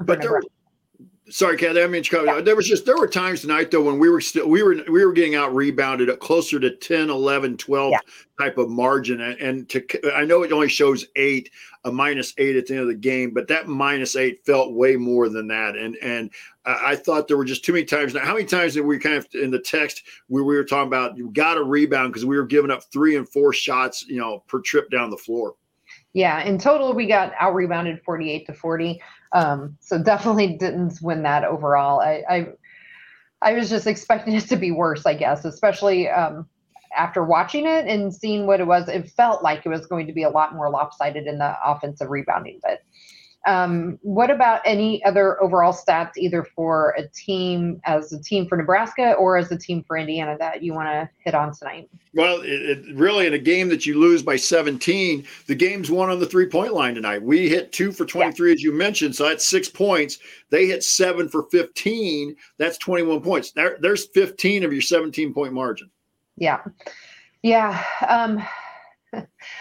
but 0.00 0.20
there, 0.20 0.40
Sorry, 1.28 1.56
Kathy. 1.56 1.82
I 1.82 1.88
mean, 1.88 2.04
Chicago. 2.04 2.40
There 2.40 2.54
was 2.54 2.68
just 2.68 2.86
there 2.86 2.96
were 2.96 3.08
times 3.08 3.40
tonight 3.40 3.72
though 3.72 3.82
when 3.82 3.98
we 3.98 4.08
were 4.08 4.20
still 4.20 4.48
we 4.48 4.62
were 4.62 4.76
we 4.88 5.04
were 5.04 5.12
getting 5.12 5.34
out 5.34 5.52
rebounded 5.52 6.08
at 6.08 6.20
closer 6.20 6.60
to 6.60 6.70
10, 6.70 7.10
11, 7.10 7.56
12 7.56 7.90
yeah. 7.90 7.98
type 8.38 8.58
of 8.58 8.70
margin, 8.70 9.20
and, 9.20 9.40
and 9.40 9.68
to 9.70 9.84
I 10.14 10.24
know 10.24 10.44
it 10.44 10.52
only 10.52 10.68
shows 10.68 11.04
eight, 11.16 11.50
a 11.84 11.90
minus 11.90 12.32
eight 12.38 12.54
at 12.54 12.66
the 12.66 12.74
end 12.74 12.82
of 12.82 12.88
the 12.88 12.94
game, 12.94 13.32
but 13.34 13.48
that 13.48 13.66
minus 13.66 14.14
eight 14.14 14.46
felt 14.46 14.74
way 14.74 14.94
more 14.94 15.28
than 15.28 15.48
that, 15.48 15.76
and 15.76 15.96
and 15.96 16.30
I, 16.64 16.92
I 16.92 16.96
thought 16.96 17.26
there 17.26 17.36
were 17.36 17.44
just 17.44 17.64
too 17.64 17.72
many 17.72 17.84
times. 17.84 18.14
Now, 18.14 18.20
how 18.20 18.34
many 18.34 18.46
times 18.46 18.74
did 18.74 18.82
we 18.82 18.96
kind 18.96 19.16
of 19.16 19.26
in 19.34 19.50
the 19.50 19.58
text 19.58 20.04
where 20.28 20.44
we 20.44 20.54
were 20.54 20.64
talking 20.64 20.86
about 20.86 21.16
you 21.16 21.30
got 21.30 21.54
to 21.54 21.64
rebound 21.64 22.12
because 22.12 22.24
we 22.24 22.36
were 22.36 22.46
giving 22.46 22.70
up 22.70 22.84
three 22.92 23.16
and 23.16 23.28
four 23.28 23.52
shots, 23.52 24.04
you 24.06 24.20
know, 24.20 24.44
per 24.46 24.60
trip 24.60 24.90
down 24.90 25.10
the 25.10 25.16
floor. 25.16 25.54
Yeah, 26.16 26.42
in 26.44 26.56
total, 26.56 26.94
we 26.94 27.06
got 27.06 27.34
out 27.38 27.54
rebounded 27.54 28.02
48 28.02 28.46
to 28.46 28.54
40. 28.54 29.02
Um, 29.32 29.76
so 29.80 30.02
definitely 30.02 30.56
didn't 30.58 30.94
win 31.02 31.22
that 31.24 31.44
overall. 31.44 32.00
I, 32.00 32.22
I, 32.26 32.46
I 33.42 33.52
was 33.52 33.68
just 33.68 33.86
expecting 33.86 34.32
it 34.32 34.48
to 34.48 34.56
be 34.56 34.70
worse, 34.70 35.04
I 35.04 35.12
guess, 35.12 35.44
especially 35.44 36.08
um, 36.08 36.48
after 36.96 37.22
watching 37.22 37.66
it 37.66 37.86
and 37.86 38.14
seeing 38.14 38.46
what 38.46 38.60
it 38.60 38.66
was. 38.66 38.88
It 38.88 39.10
felt 39.10 39.42
like 39.42 39.66
it 39.66 39.68
was 39.68 39.84
going 39.84 40.06
to 40.06 40.14
be 40.14 40.22
a 40.22 40.30
lot 40.30 40.54
more 40.54 40.70
lopsided 40.70 41.26
in 41.26 41.36
the 41.36 41.54
offensive 41.62 42.08
rebounding, 42.08 42.60
but 42.62 42.80
um, 43.46 43.98
what 44.02 44.30
about 44.30 44.60
any 44.64 45.04
other 45.04 45.40
overall 45.42 45.72
stats, 45.72 46.12
either 46.16 46.44
for 46.44 46.94
a 46.98 47.06
team 47.08 47.80
as 47.84 48.12
a 48.12 48.20
team 48.20 48.48
for 48.48 48.56
Nebraska 48.56 49.12
or 49.12 49.36
as 49.36 49.50
a 49.52 49.56
team 49.56 49.84
for 49.86 49.96
Indiana, 49.96 50.36
that 50.38 50.62
you 50.62 50.74
want 50.74 50.88
to 50.88 51.08
hit 51.18 51.34
on 51.34 51.54
tonight? 51.54 51.88
Well, 52.12 52.40
it, 52.40 52.48
it, 52.48 52.96
really, 52.96 53.26
in 53.26 53.34
a 53.34 53.38
game 53.38 53.68
that 53.68 53.86
you 53.86 53.98
lose 53.98 54.22
by 54.22 54.36
17, 54.36 55.24
the 55.46 55.54
game's 55.54 55.90
won 55.90 56.10
on 56.10 56.18
the 56.18 56.26
three 56.26 56.46
point 56.46 56.74
line 56.74 56.96
tonight. 56.96 57.22
We 57.22 57.48
hit 57.48 57.72
two 57.72 57.92
for 57.92 58.04
23, 58.04 58.48
yeah. 58.48 58.54
as 58.54 58.62
you 58.62 58.72
mentioned, 58.72 59.14
so 59.14 59.28
that's 59.28 59.46
six 59.46 59.68
points. 59.68 60.18
They 60.50 60.66
hit 60.66 60.82
seven 60.82 61.28
for 61.28 61.44
15. 61.50 62.34
That's 62.58 62.78
21 62.78 63.20
points. 63.20 63.52
There, 63.52 63.78
there's 63.80 64.06
15 64.08 64.64
of 64.64 64.72
your 64.72 64.82
17 64.82 65.32
point 65.32 65.52
margin. 65.52 65.88
Yeah. 66.36 66.62
Yeah. 67.42 67.82
Um, 68.08 68.42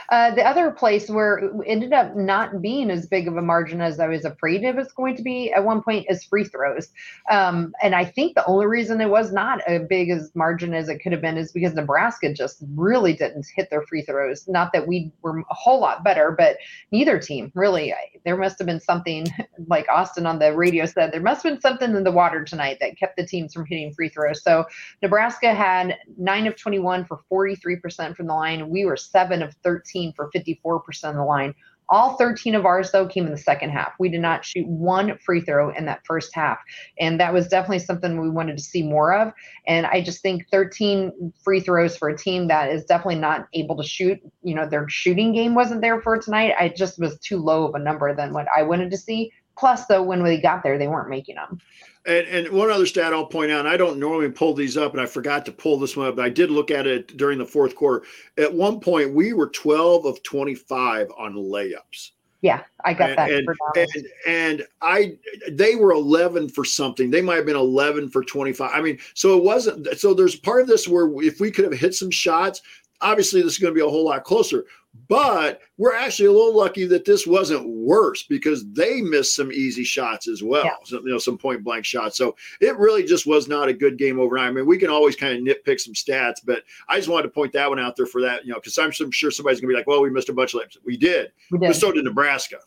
Uh, 0.10 0.34
the 0.36 0.44
other 0.44 0.72
place 0.72 1.10
where 1.10 1.38
it 1.38 1.52
ended 1.66 1.94
up 1.94 2.16
not 2.16 2.62
being 2.62 2.90
as 2.92 3.06
big 3.06 3.28
of 3.28 3.38
a 3.38 3.42
margin 3.42 3.82
as 3.82 4.00
I 4.00 4.08
was 4.08 4.26
afraid 4.26 4.64
it 4.64 4.76
was 4.76 4.92
going 4.92 5.16
to 5.16 5.24
be 5.24 5.52
at 5.52 5.64
one 5.64 5.82
point 5.82 6.06
is 6.10 6.24
free 6.24 6.44
throws. 6.44 6.90
Um, 7.30 7.74
and 7.82 7.96
I 7.96 8.06
think 8.06 8.36
the 8.36 8.46
only 8.46 8.66
reason 8.66 9.02
it 9.02 9.10
was 9.10 9.32
not 9.32 9.62
a 9.68 9.80
big 9.80 10.10
as 10.10 10.32
margin 10.36 10.74
as 10.74 10.90
it 10.90 11.00
could 11.00 11.12
have 11.12 11.22
been 11.22 11.38
is 11.38 11.52
because 11.52 11.74
Nebraska 11.74 12.34
just 12.34 12.64
really 12.76 13.14
didn't 13.14 13.46
hit 13.56 13.70
their 13.70 13.84
free 13.84 14.04
throws. 14.04 14.48
Not 14.48 14.72
that 14.74 14.88
we 14.88 15.12
were 15.22 15.40
a 15.40 15.54
whole 15.54 15.80
lot 15.80 16.04
better, 16.04 16.32
but 16.32 16.58
neither 16.92 17.20
team 17.20 17.52
really. 17.56 17.94
There 18.24 18.38
must 18.38 18.58
have 18.60 18.68
been 18.68 18.80
something 18.80 19.28
like 19.68 19.88
Austin 19.90 20.26
on 20.26 20.40
the 20.40 20.54
radio 20.54 20.86
said 20.86 21.12
there 21.12 21.22
must 21.22 21.44
have 21.44 21.54
been 21.54 21.62
something 21.62 21.96
in 21.96 22.04
the 22.04 22.12
water 22.12 22.44
tonight 22.44 22.78
that 22.82 22.98
kept 22.98 23.18
the 23.18 23.26
teams 23.26 23.54
from 23.54 23.66
hitting 23.66 23.94
free 23.94 24.10
throws. 24.10 24.44
So 24.44 24.66
Nebraska 25.02 25.54
had 25.54 25.98
nine 26.18 26.48
of 26.48 26.56
21 26.56 27.06
for 27.06 27.22
43% 27.32 28.16
from 28.16 28.28
the 28.28 28.34
line. 28.34 28.70
We 28.70 28.86
were 28.86 28.98
seven 28.98 29.42
of 29.42 29.56
13 29.76 30.14
for 30.14 30.30
54% 30.32 31.10
of 31.10 31.16
the 31.16 31.24
line. 31.24 31.54
All 31.88 32.18
13 32.18 32.56
of 32.56 32.66
ours, 32.66 32.92
though, 32.92 33.06
came 33.06 33.26
in 33.26 33.32
the 33.32 33.38
second 33.38 33.70
half. 33.70 33.94
We 34.00 34.10
did 34.10 34.22
not 34.22 34.44
shoot 34.44 34.68
one 34.68 35.18
free 35.20 35.42
throw 35.42 35.70
in 35.70 35.86
that 35.86 36.04
first 36.04 36.34
half. 36.34 36.58
And 37.00 37.20
that 37.20 37.32
was 37.32 37.48
definitely 37.48 37.80
something 37.80 38.20
we 38.20 38.30
wanted 38.30 38.58
to 38.58 38.64
see 38.64 38.82
more 38.82 39.14
of. 39.14 39.32
And 39.68 39.86
I 39.86 40.02
just 40.02 40.22
think 40.24 40.48
13 40.50 41.32
free 41.44 41.60
throws 41.60 41.96
for 41.96 42.10
a 42.10 42.18
team 42.18 42.48
that 42.48 42.72
is 42.72 42.86
definitely 42.86 43.20
not 43.20 43.48
able 43.54 43.78
to 43.78 43.84
shoot, 43.84 44.20
you 44.42 44.56
know, 44.56 44.68
their 44.68 44.90
shooting 44.90 45.32
game 45.32 45.54
wasn't 45.54 45.82
there 45.82 46.02
for 46.02 46.18
tonight. 46.18 46.56
I 46.60 46.70
just 46.70 47.00
was 47.00 47.20
too 47.20 47.38
low 47.38 47.68
of 47.68 47.76
a 47.76 47.80
number 47.80 48.16
than 48.16 48.34
what 48.34 48.48
I 48.56 48.64
wanted 48.64 48.90
to 48.90 48.98
see. 48.98 49.32
Plus, 49.58 49.86
though, 49.86 50.04
when 50.04 50.22
we 50.24 50.38
got 50.38 50.64
there, 50.64 50.78
they 50.78 50.88
weren't 50.88 51.10
making 51.10 51.36
them. 51.36 51.60
And, 52.06 52.28
and 52.28 52.50
one 52.50 52.70
other 52.70 52.86
stat 52.86 53.14
I'll 53.14 53.26
point 53.26 53.52
out, 53.52 53.66
I 53.66 53.78
don't 53.78 54.00
normally 54.00 54.30
pull 54.30 54.54
these 54.54 54.78
up, 54.78 54.94
and 54.94 55.02
I 55.02 55.06
forgot 55.06 55.46
to 55.46 55.52
pull 55.52 55.80
this 55.80 55.98
one 55.98 56.08
up, 56.08 56.18
but 56.18 56.26
I 56.26 56.30
did 56.30 56.52
look 56.52 56.70
at 56.70 56.86
it 56.86 57.18
during 57.18 57.40
the 57.40 57.46
fourth 57.46 57.76
quarter. 57.76 58.06
At 58.38 58.54
one 58.54 58.80
point, 58.80 59.14
we 59.14 59.34
were 59.34 59.50
12 59.50 60.06
of 60.06 60.22
25 60.22 61.12
on 61.18 61.34
layups. 61.34 62.12
Yeah, 62.42 62.62
I 62.84 62.94
got 62.94 63.10
and, 63.10 63.18
that. 63.18 63.32
And, 63.32 63.48
and, 63.76 64.08
and, 64.28 64.68
I, 64.84 65.18
they 65.50 65.76
were 65.76 65.94
11 65.94 66.50
for 66.50 66.64
something. 66.64 67.10
They 67.10 67.22
might 67.22 67.38
have 67.38 67.46
been 67.48 67.56
11 67.56 68.10
for 68.10 68.24
25. 68.24 68.70
I 68.72 68.82
mean, 68.82 69.00
so 69.16 69.36
it 69.36 69.44
wasn't. 69.44 69.88
So 69.98 70.14
there's 70.14 70.36
part 70.36 70.62
of 70.62 70.68
this 70.68 70.88
where 70.88 71.10
if 71.24 71.40
we 71.40 71.50
could 71.50 71.66
have 71.66 71.74
hit 71.74 71.96
some 71.96 72.12
shots, 72.12 72.62
obviously 73.02 73.42
this 73.42 73.54
is 73.54 73.58
going 73.58 73.74
to 73.74 73.80
be 73.80 73.86
a 73.86 73.90
whole 73.90 74.06
lot 74.06 74.26
closer. 74.26 74.66
But 75.08 75.62
we're 75.78 75.96
actually 75.96 76.28
a 76.28 76.32
little 76.32 76.56
lucky 76.56 76.86
that 76.86 77.06
this 77.06 77.28
wasn't 77.28 77.68
worse 77.68 78.24
because 78.24 78.66
they 78.72 79.02
missed 79.02 79.36
some 79.36 79.52
easy 79.52 79.84
shots 79.84 80.28
as 80.28 80.42
well. 80.42 80.66
Yeah. 80.66 80.76
So, 80.84 81.00
you 81.02 81.12
know, 81.12 81.18
some 81.18 81.38
point 81.38 81.64
blank 81.64 81.86
shots. 81.86 82.18
So 82.18 82.36
it 82.62 82.78
really 82.78 83.04
just 83.04 83.28
was 83.28 83.48
not 83.48 83.68
a 83.68 83.74
good 83.74 83.98
game 83.98 84.20
overnight. 84.20 84.48
I 84.48 84.52
mean, 84.52 84.66
we 84.66 84.78
can 84.78 84.90
always 84.90 85.16
kind 85.16 85.38
of 85.38 85.44
nitpick 85.44 85.80
some 85.80 85.94
stats, 85.94 86.36
but 86.44 86.64
I 86.90 86.98
just 86.98 87.10
wanted 87.10 87.24
to 87.24 87.30
point 87.30 87.54
that 87.54 87.70
one 87.70 87.80
out 87.80 87.96
there 87.96 88.06
for 88.06 88.22
that, 88.22 88.46
you 88.46 88.52
know, 88.52 88.60
because 88.60 88.78
I'm, 88.78 88.92
I'm, 89.00 89.12
sure 89.12 89.32
somebody's 89.32 89.62
gonna 89.62 89.72
be 89.72 89.78
like, 89.78 89.88
well, 89.88 90.02
we 90.02 90.10
missed 90.10 90.30
a 90.30 90.34
bunch 90.34 90.54
of 90.54 90.62
layups. 90.62 90.78
We 90.84 90.98
did. 90.98 91.32
We 91.52 91.60
did. 91.60 91.68
But 91.68 91.76
so 91.76 91.92
did 91.92 92.06
Nebraska. 92.06 92.58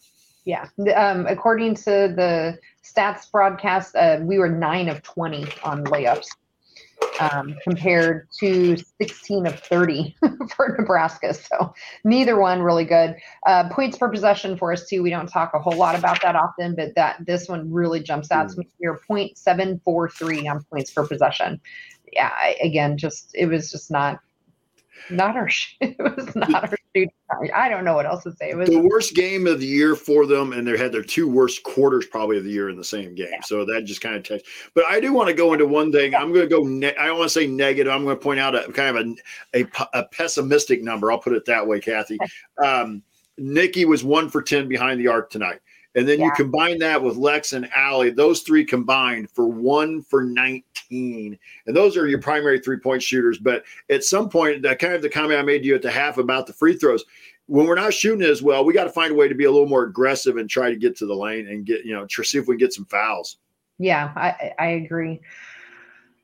Yeah. 0.44 0.66
Um, 0.96 1.26
according 1.26 1.74
to 1.76 1.82
the 1.84 2.58
stats 2.84 3.30
broadcast, 3.30 3.94
uh, 3.96 4.18
we 4.22 4.38
were 4.38 4.48
nine 4.48 4.88
of 4.88 5.02
20 5.02 5.44
on 5.62 5.84
layups 5.84 6.28
um, 7.20 7.56
compared 7.62 8.28
to 8.38 8.76
16 8.76 9.46
of 9.46 9.58
30 9.60 10.16
for 10.56 10.76
Nebraska. 10.78 11.34
So 11.34 11.74
neither 12.04 12.38
one 12.38 12.62
really 12.62 12.84
good. 12.84 13.16
Uh, 13.46 13.68
points 13.68 13.98
per 13.98 14.08
possession 14.08 14.56
for 14.56 14.72
us 14.72 14.86
too. 14.86 15.02
We 15.02 15.10
don't 15.10 15.26
talk 15.28 15.52
a 15.54 15.58
whole 15.58 15.76
lot 15.76 15.98
about 15.98 16.22
that 16.22 16.36
often, 16.36 16.74
but 16.74 16.94
that 16.94 17.24
this 17.26 17.48
one 17.48 17.72
really 17.72 18.00
jumps 18.00 18.30
out 18.30 18.50
to 18.50 18.58
me 18.58 18.68
here. 18.78 18.98
0.743 19.08 20.50
on 20.50 20.64
points 20.64 20.90
per 20.90 21.06
possession. 21.06 21.60
Yeah, 22.12 22.30
I, 22.32 22.56
again, 22.62 22.96
just 22.96 23.30
it 23.34 23.46
was 23.46 23.70
just 23.70 23.90
not 23.90 24.20
not 25.10 25.36
our 25.36 25.48
it 25.80 25.96
was 25.98 26.34
not 26.34 26.70
our 26.70 26.77
I 27.54 27.68
don't 27.68 27.84
know 27.84 27.94
what 27.94 28.06
else 28.06 28.22
to 28.24 28.32
say. 28.32 28.50
It 28.50 28.56
was 28.56 28.68
the 28.68 28.78
worst 28.78 29.14
game 29.14 29.46
of 29.46 29.60
the 29.60 29.66
year 29.66 29.94
for 29.94 30.26
them, 30.26 30.52
and 30.52 30.66
they 30.66 30.76
had 30.76 30.92
their 30.92 31.02
two 31.02 31.28
worst 31.28 31.62
quarters 31.62 32.06
probably 32.06 32.38
of 32.38 32.44
the 32.44 32.50
year 32.50 32.70
in 32.70 32.76
the 32.76 32.84
same 32.84 33.14
game. 33.14 33.28
Yeah. 33.30 33.40
So 33.42 33.64
that 33.66 33.84
just 33.84 34.00
kind 34.00 34.16
of 34.16 34.22
takes. 34.22 34.48
But 34.74 34.84
I 34.88 34.98
do 34.98 35.12
want 35.12 35.28
to 35.28 35.34
go 35.34 35.52
into 35.52 35.66
one 35.66 35.92
thing. 35.92 36.14
I'm 36.14 36.32
going 36.32 36.48
to 36.48 36.54
go. 36.54 36.62
Ne- 36.62 36.96
I 36.96 37.06
don't 37.06 37.18
want 37.18 37.30
to 37.30 37.34
say 37.40 37.46
negative. 37.46 37.92
I'm 37.92 38.04
going 38.04 38.16
to 38.16 38.22
point 38.22 38.40
out 38.40 38.54
a 38.54 38.72
kind 38.72 38.96
of 38.96 39.18
a, 39.54 39.60
a, 39.60 39.86
a 40.00 40.04
pessimistic 40.06 40.82
number. 40.82 41.12
I'll 41.12 41.18
put 41.18 41.34
it 41.34 41.44
that 41.44 41.66
way, 41.66 41.80
Kathy. 41.80 42.18
Um, 42.62 43.02
Nikki 43.36 43.84
was 43.84 44.02
one 44.02 44.28
for 44.28 44.42
ten 44.42 44.66
behind 44.66 44.98
the 44.98 45.08
arc 45.08 45.30
tonight. 45.30 45.60
And 45.94 46.06
then 46.06 46.18
yeah. 46.18 46.26
you 46.26 46.32
combine 46.32 46.78
that 46.78 47.02
with 47.02 47.16
Lex 47.16 47.52
and 47.52 47.68
Allie, 47.74 48.10
those 48.10 48.42
three 48.42 48.64
combined 48.64 49.30
for 49.30 49.46
one 49.46 50.02
for 50.02 50.22
19. 50.22 51.38
And 51.66 51.76
those 51.76 51.96
are 51.96 52.06
your 52.06 52.20
primary 52.20 52.60
three 52.60 52.78
point 52.78 53.02
shooters. 53.02 53.38
But 53.38 53.64
at 53.90 54.04
some 54.04 54.28
point, 54.28 54.62
that 54.62 54.78
kind 54.78 54.94
of 54.94 55.02
the 55.02 55.08
comment 55.08 55.40
I 55.40 55.42
made 55.42 55.60
to 55.60 55.64
you 55.66 55.74
at 55.74 55.82
the 55.82 55.90
half 55.90 56.18
about 56.18 56.46
the 56.46 56.52
free 56.52 56.76
throws, 56.76 57.04
when 57.46 57.66
we're 57.66 57.74
not 57.74 57.94
shooting 57.94 58.26
as 58.26 58.42
well, 58.42 58.64
we 58.64 58.74
got 58.74 58.84
to 58.84 58.90
find 58.90 59.12
a 59.12 59.14
way 59.14 59.28
to 59.28 59.34
be 59.34 59.44
a 59.44 59.50
little 59.50 59.68
more 59.68 59.84
aggressive 59.84 60.36
and 60.36 60.48
try 60.48 60.68
to 60.68 60.76
get 60.76 60.96
to 60.98 61.06
the 61.06 61.14
lane 61.14 61.48
and 61.48 61.64
get, 61.64 61.84
you 61.84 61.94
know, 61.94 62.06
to 62.06 62.22
see 62.22 62.38
if 62.38 62.46
we 62.46 62.54
can 62.54 62.58
get 62.58 62.74
some 62.74 62.84
fouls. 62.84 63.38
Yeah, 63.78 64.12
I, 64.14 64.52
I 64.58 64.66
agree. 64.66 65.20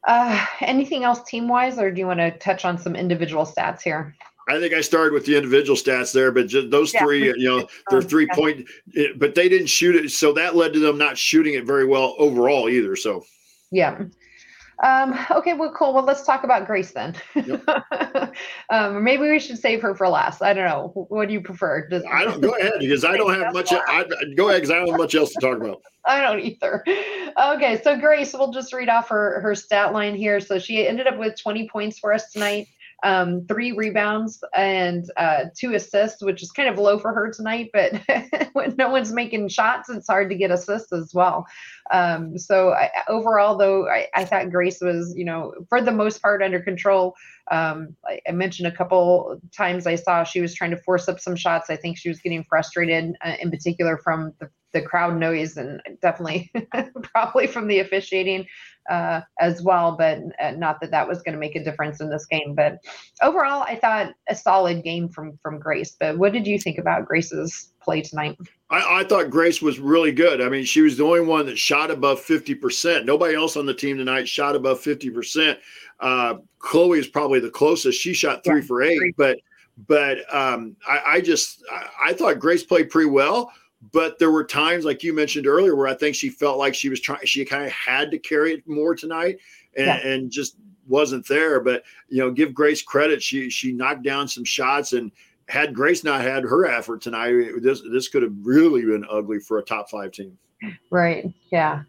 Uh, 0.06 0.44
anything 0.60 1.04
else 1.04 1.22
team 1.22 1.48
wise, 1.48 1.78
or 1.78 1.90
do 1.90 1.98
you 1.98 2.06
want 2.06 2.20
to 2.20 2.30
touch 2.38 2.66
on 2.66 2.76
some 2.76 2.94
individual 2.94 3.46
stats 3.46 3.80
here? 3.80 4.14
I 4.48 4.58
think 4.60 4.74
I 4.74 4.80
started 4.82 5.12
with 5.12 5.24
the 5.24 5.36
individual 5.36 5.76
stats 5.76 6.12
there, 6.12 6.30
but 6.30 6.48
just 6.48 6.70
those 6.70 6.92
yeah. 6.92 7.02
three, 7.02 7.26
you 7.26 7.48
know, 7.48 7.66
they're 7.90 8.02
three 8.02 8.28
point, 8.34 8.68
but 9.16 9.34
they 9.34 9.48
didn't 9.48 9.68
shoot 9.68 9.96
it, 9.96 10.10
so 10.10 10.32
that 10.32 10.54
led 10.54 10.72
to 10.74 10.80
them 10.80 10.98
not 10.98 11.16
shooting 11.16 11.54
it 11.54 11.64
very 11.64 11.86
well 11.86 12.14
overall 12.18 12.68
either. 12.68 12.96
So, 12.96 13.24
yeah. 13.70 14.02
Um, 14.82 15.18
okay, 15.30 15.54
well, 15.54 15.72
cool. 15.72 15.94
Well, 15.94 16.04
let's 16.04 16.24
talk 16.24 16.44
about 16.44 16.66
Grace 16.66 16.90
then. 16.90 17.14
Yep. 17.34 17.64
um, 18.70 19.04
maybe 19.04 19.30
we 19.30 19.38
should 19.38 19.58
save 19.58 19.80
her 19.82 19.94
for 19.94 20.08
last. 20.08 20.42
I 20.42 20.52
don't 20.52 20.64
know. 20.64 21.06
What 21.08 21.28
do 21.28 21.32
you 21.32 21.40
prefer? 21.40 21.88
Does, 21.88 22.02
I 22.10 22.24
don't 22.24 22.40
go 22.40 22.56
ahead 22.56 22.74
because 22.80 23.04
I 23.04 23.16
don't 23.16 23.32
have 23.34 23.54
much. 23.54 23.72
I, 23.72 24.04
go 24.36 24.48
ahead 24.48 24.62
because 24.62 24.70
I 24.70 24.74
don't 24.74 24.88
have 24.88 24.98
much 24.98 25.14
else 25.14 25.32
to 25.32 25.40
talk 25.40 25.58
about. 25.58 25.80
I 26.06 26.20
don't 26.20 26.40
either. 26.40 26.84
Okay, 26.86 27.80
so 27.82 27.98
Grace, 27.98 28.34
we'll 28.34 28.52
just 28.52 28.74
read 28.74 28.88
off 28.88 29.08
her 29.08 29.40
her 29.40 29.54
stat 29.54 29.92
line 29.92 30.14
here. 30.14 30.38
So 30.40 30.58
she 30.58 30.86
ended 30.86 31.06
up 31.06 31.18
with 31.18 31.40
20 31.40 31.68
points 31.68 31.98
for 31.98 32.12
us 32.12 32.30
tonight 32.30 32.66
um, 33.04 33.46
three 33.46 33.72
rebounds 33.72 34.42
and 34.54 35.04
uh, 35.16 35.44
two 35.56 35.74
assists, 35.74 36.22
which 36.22 36.42
is 36.42 36.50
kind 36.50 36.68
of 36.68 36.78
low 36.78 36.98
for 36.98 37.12
her 37.12 37.30
tonight. 37.30 37.70
But 37.72 38.00
when 38.54 38.74
no 38.76 38.88
one's 38.88 39.12
making 39.12 39.48
shots, 39.48 39.90
it's 39.90 40.08
hard 40.08 40.30
to 40.30 40.34
get 40.34 40.50
assists 40.50 40.92
as 40.92 41.12
well. 41.14 41.46
Um, 41.92 42.38
so 42.38 42.70
I, 42.72 42.90
overall, 43.08 43.56
though, 43.56 43.86
I, 43.88 44.08
I, 44.14 44.24
thought 44.24 44.50
Grace 44.50 44.80
was, 44.80 45.14
you 45.14 45.26
know, 45.26 45.52
for 45.68 45.82
the 45.82 45.92
most 45.92 46.22
part 46.22 46.42
under 46.42 46.60
control. 46.60 47.14
Um, 47.50 47.94
I, 48.08 48.20
I, 48.26 48.32
mentioned 48.32 48.68
a 48.68 48.74
couple 48.74 49.38
times 49.54 49.86
I 49.86 49.96
saw 49.96 50.24
she 50.24 50.40
was 50.40 50.54
trying 50.54 50.70
to 50.70 50.78
force 50.78 51.06
up 51.08 51.20
some 51.20 51.36
shots. 51.36 51.68
I 51.68 51.76
think 51.76 51.98
she 51.98 52.08
was 52.08 52.20
getting 52.20 52.42
frustrated, 52.44 53.14
uh, 53.22 53.34
in 53.38 53.50
particular 53.50 53.98
from 53.98 54.32
the 54.40 54.48
the 54.74 54.82
crowd 54.82 55.16
noise 55.16 55.56
and 55.56 55.80
definitely 56.02 56.52
probably 57.02 57.46
from 57.46 57.66
the 57.66 57.78
officiating 57.78 58.46
uh, 58.90 59.22
as 59.40 59.62
well, 59.62 59.96
but 59.96 60.18
uh, 60.40 60.50
not 60.50 60.80
that 60.80 60.90
that 60.90 61.08
was 61.08 61.22
going 61.22 61.32
to 61.32 61.38
make 61.38 61.56
a 61.56 61.64
difference 61.64 62.00
in 62.00 62.10
this 62.10 62.26
game. 62.26 62.54
But 62.54 62.78
overall, 63.22 63.62
I 63.62 63.76
thought 63.76 64.12
a 64.28 64.34
solid 64.34 64.84
game 64.84 65.08
from 65.08 65.38
from 65.42 65.58
Grace. 65.58 65.96
But 65.98 66.18
what 66.18 66.32
did 66.32 66.46
you 66.46 66.58
think 66.58 66.78
about 66.78 67.06
Grace's 67.06 67.72
play 67.80 68.02
tonight? 68.02 68.36
I, 68.68 69.00
I 69.00 69.04
thought 69.04 69.30
Grace 69.30 69.62
was 69.62 69.78
really 69.78 70.12
good. 70.12 70.42
I 70.42 70.48
mean, 70.48 70.64
she 70.64 70.82
was 70.82 70.98
the 70.98 71.04
only 71.04 71.20
one 71.20 71.46
that 71.46 71.56
shot 71.56 71.90
above 71.90 72.20
fifty 72.20 72.54
percent. 72.54 73.06
Nobody 73.06 73.34
else 73.34 73.56
on 73.56 73.64
the 73.64 73.74
team 73.74 73.96
tonight 73.96 74.28
shot 74.28 74.54
above 74.54 74.80
fifty 74.80 75.08
percent. 75.08 75.58
Uh, 76.00 76.34
Chloe 76.58 76.98
is 76.98 77.06
probably 77.06 77.40
the 77.40 77.50
closest. 77.50 78.00
She 78.00 78.12
shot 78.12 78.44
three 78.44 78.60
yeah, 78.60 78.66
for 78.66 78.82
eight, 78.82 78.98
three. 78.98 79.14
but 79.16 79.38
but 79.88 80.18
um, 80.34 80.76
I, 80.86 81.02
I 81.06 81.20
just 81.20 81.62
I, 81.72 82.10
I 82.10 82.12
thought 82.12 82.38
Grace 82.38 82.64
played 82.64 82.90
pretty 82.90 83.08
well 83.08 83.50
but 83.92 84.18
there 84.18 84.30
were 84.30 84.44
times 84.44 84.84
like 84.84 85.02
you 85.02 85.12
mentioned 85.12 85.46
earlier 85.46 85.74
where 85.74 85.88
I 85.88 85.94
think 85.94 86.14
she 86.14 86.28
felt 86.28 86.58
like 86.58 86.74
she 86.74 86.88
was 86.88 87.00
trying 87.00 87.24
she 87.24 87.44
kind 87.44 87.64
of 87.64 87.72
had 87.72 88.10
to 88.10 88.18
carry 88.18 88.52
it 88.52 88.66
more 88.66 88.94
tonight 88.94 89.38
and, 89.76 89.86
yeah. 89.86 90.06
and 90.06 90.30
just 90.30 90.56
wasn't 90.86 91.26
there 91.26 91.60
but 91.60 91.82
you 92.08 92.18
know 92.18 92.30
give 92.30 92.54
Grace 92.54 92.82
credit 92.82 93.22
she 93.22 93.50
she 93.50 93.72
knocked 93.72 94.02
down 94.02 94.28
some 94.28 94.44
shots 94.44 94.92
and 94.92 95.10
had 95.48 95.74
Grace 95.74 96.04
not 96.04 96.20
had 96.20 96.44
her 96.44 96.66
effort 96.66 97.00
tonight 97.00 97.50
this 97.60 97.82
this 97.90 98.08
could 98.08 98.22
have 98.22 98.34
really 98.42 98.82
been 98.82 99.04
ugly 99.10 99.38
for 99.38 99.58
a 99.58 99.62
top 99.62 99.90
5 99.90 100.12
team 100.12 100.38
right 100.90 101.32
yeah 101.50 101.82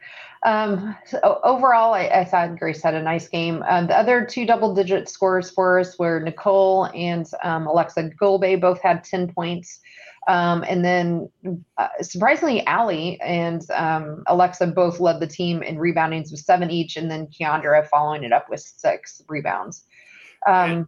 um, 0.46 0.96
so 1.06 1.40
overall, 1.44 1.96
I, 1.96 2.08
I, 2.08 2.24
thought 2.24 2.60
Grace 2.60 2.84
had 2.84 2.94
a 2.94 3.02
nice 3.02 3.28
game. 3.28 3.64
Um, 3.68 3.88
the 3.88 3.98
other 3.98 4.24
two 4.24 4.46
double-digit 4.46 5.10
scores 5.10 5.50
for 5.50 5.80
us 5.80 5.98
were 5.98 6.20
Nicole 6.20 6.86
and 6.94 7.28
um, 7.44 7.66
Aleksa 7.66 8.16
Gulbe. 8.16 8.62
Both 8.62 8.80
had 8.80 9.04
10 9.04 9.34
points. 9.34 9.80
Um, 10.28 10.66
and 10.68 10.84
then 10.84 11.30
uh, 11.78 11.88
surprisingly, 12.02 12.66
Allie 12.66 13.20
and 13.22 13.62
um, 13.72 14.24
Aleksa 14.28 14.74
both 14.74 15.00
led 15.00 15.20
the 15.20 15.28
team 15.28 15.62
in 15.62 15.78
reboundings 15.78 16.32
with 16.32 16.40
seven 16.40 16.72
each, 16.72 16.98
and 16.98 17.10
then 17.10 17.28
Kiandra 17.28 17.88
following 17.88 18.24
it 18.24 18.34
up 18.34 18.50
with 18.50 18.60
six 18.60 19.22
rebounds. 19.28 19.84
Um, 20.48 20.72
and, 20.72 20.88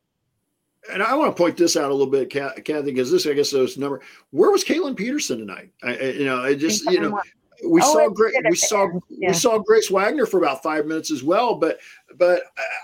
and, 0.94 1.04
I 1.04 1.16
want 1.16 1.36
to 1.36 1.40
point 1.40 1.58
this 1.58 1.78
out 1.78 1.92
a 1.92 1.94
little 1.94 2.12
bit, 2.12 2.30
Kathy, 2.30 2.82
because 2.82 3.12
this, 3.12 3.28
I 3.28 3.34
guess, 3.34 3.52
those 3.52 3.78
number. 3.78 4.02
Where 4.32 4.50
was 4.50 4.64
Kaitlin 4.64 4.96
Peterson 4.96 5.38
tonight? 5.38 5.72
I, 5.84 5.96
I, 5.96 6.04
you 6.12 6.26
know, 6.26 6.42
I 6.42 6.56
just, 6.56 6.90
you 6.90 7.00
know, 7.00 7.22
we 7.66 7.82
oh, 7.82 7.94
saw 7.94 8.10
great 8.10 8.36
we 8.50 8.56
saw 8.56 8.88
yeah. 9.10 9.30
we 9.30 9.34
saw 9.34 9.58
Grace 9.58 9.90
Wagner 9.90 10.26
for 10.26 10.38
about 10.38 10.62
five 10.62 10.86
minutes 10.86 11.12
as 11.12 11.24
well, 11.24 11.56
but 11.56 11.80
but 12.16 12.44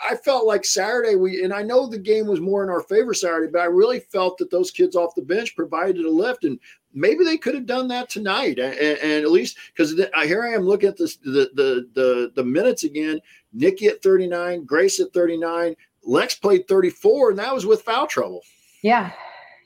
I 0.10 0.16
felt 0.16 0.46
like 0.46 0.66
Saturday 0.66 1.16
we 1.16 1.44
and 1.44 1.54
I 1.54 1.62
know 1.62 1.88
the 1.88 2.00
game 2.00 2.28
was 2.28 2.40
more 2.40 2.64
in 2.64 2.70
our 2.70 2.82
favor 2.82 3.14
Saturday, 3.14 3.52
but 3.52 3.62
I 3.62 3.66
really 3.66 4.00
felt 4.00 4.38
that 4.40 4.50
those 4.50 4.72
kids 4.72 4.96
off 4.96 5.16
the 5.16 5.22
bench 5.22 5.56
provided 5.56 6.06
a 6.06 6.10
lift 6.10 6.44
and 6.44 6.60
maybe 6.94 7.24
they 7.24 7.38
could 7.38 7.56
have 7.56 7.66
done 7.66 7.88
that 7.88 8.10
tonight 8.10 8.60
and, 8.60 8.78
and 8.78 9.24
at 9.24 9.32
least 9.32 9.58
because 9.76 9.94
here 10.26 10.44
I 10.44 10.54
am 10.54 10.64
looking 10.64 10.90
at 10.90 10.98
this 10.98 11.18
the, 11.18 11.52
the 11.54 11.90
the 11.94 12.32
the 12.36 12.44
minutes 12.44 12.84
again. 12.84 13.20
Nikki 13.56 13.86
at 13.86 14.02
39, 14.02 14.66
Grace 14.66 15.00
at 15.00 15.14
39, 15.14 15.76
Lex 16.06 16.34
played 16.36 16.68
34, 16.68 17.30
and 17.30 17.40
that 17.40 17.54
was 17.54 17.68
with 17.68 17.84
foul 17.84 18.08
trouble. 18.08 18.42
Yeah, 18.82 19.12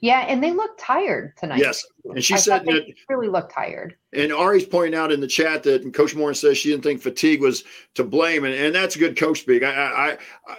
yeah, 0.01 0.25
and 0.27 0.43
they 0.43 0.51
look 0.51 0.77
tired 0.77 1.33
tonight. 1.38 1.60
Yes, 1.60 1.86
and 2.05 2.23
she 2.23 2.36
I 2.36 2.38
said 2.38 2.65
that 2.65 2.86
really 3.10 3.27
looked 3.27 3.51
tired. 3.51 3.95
And 4.13 4.31
Ari's 4.31 4.65
pointing 4.65 4.97
out 4.97 5.12
in 5.12 5.19
the 5.19 5.27
chat 5.27 5.63
that 5.63 5.93
Coach 5.93 6.15
Moren 6.15 6.36
says 6.36 6.57
she 6.57 6.69
didn't 6.69 6.83
think 6.83 7.01
fatigue 7.01 7.41
was 7.41 7.63
to 7.95 8.03
blame, 8.03 8.45
and, 8.45 8.53
and 8.53 8.73
that's 8.73 8.95
good 8.95 9.17
coach 9.17 9.41
speak. 9.41 9.63
I, 9.63 9.71
I, 9.71 10.17
I, 10.47 10.55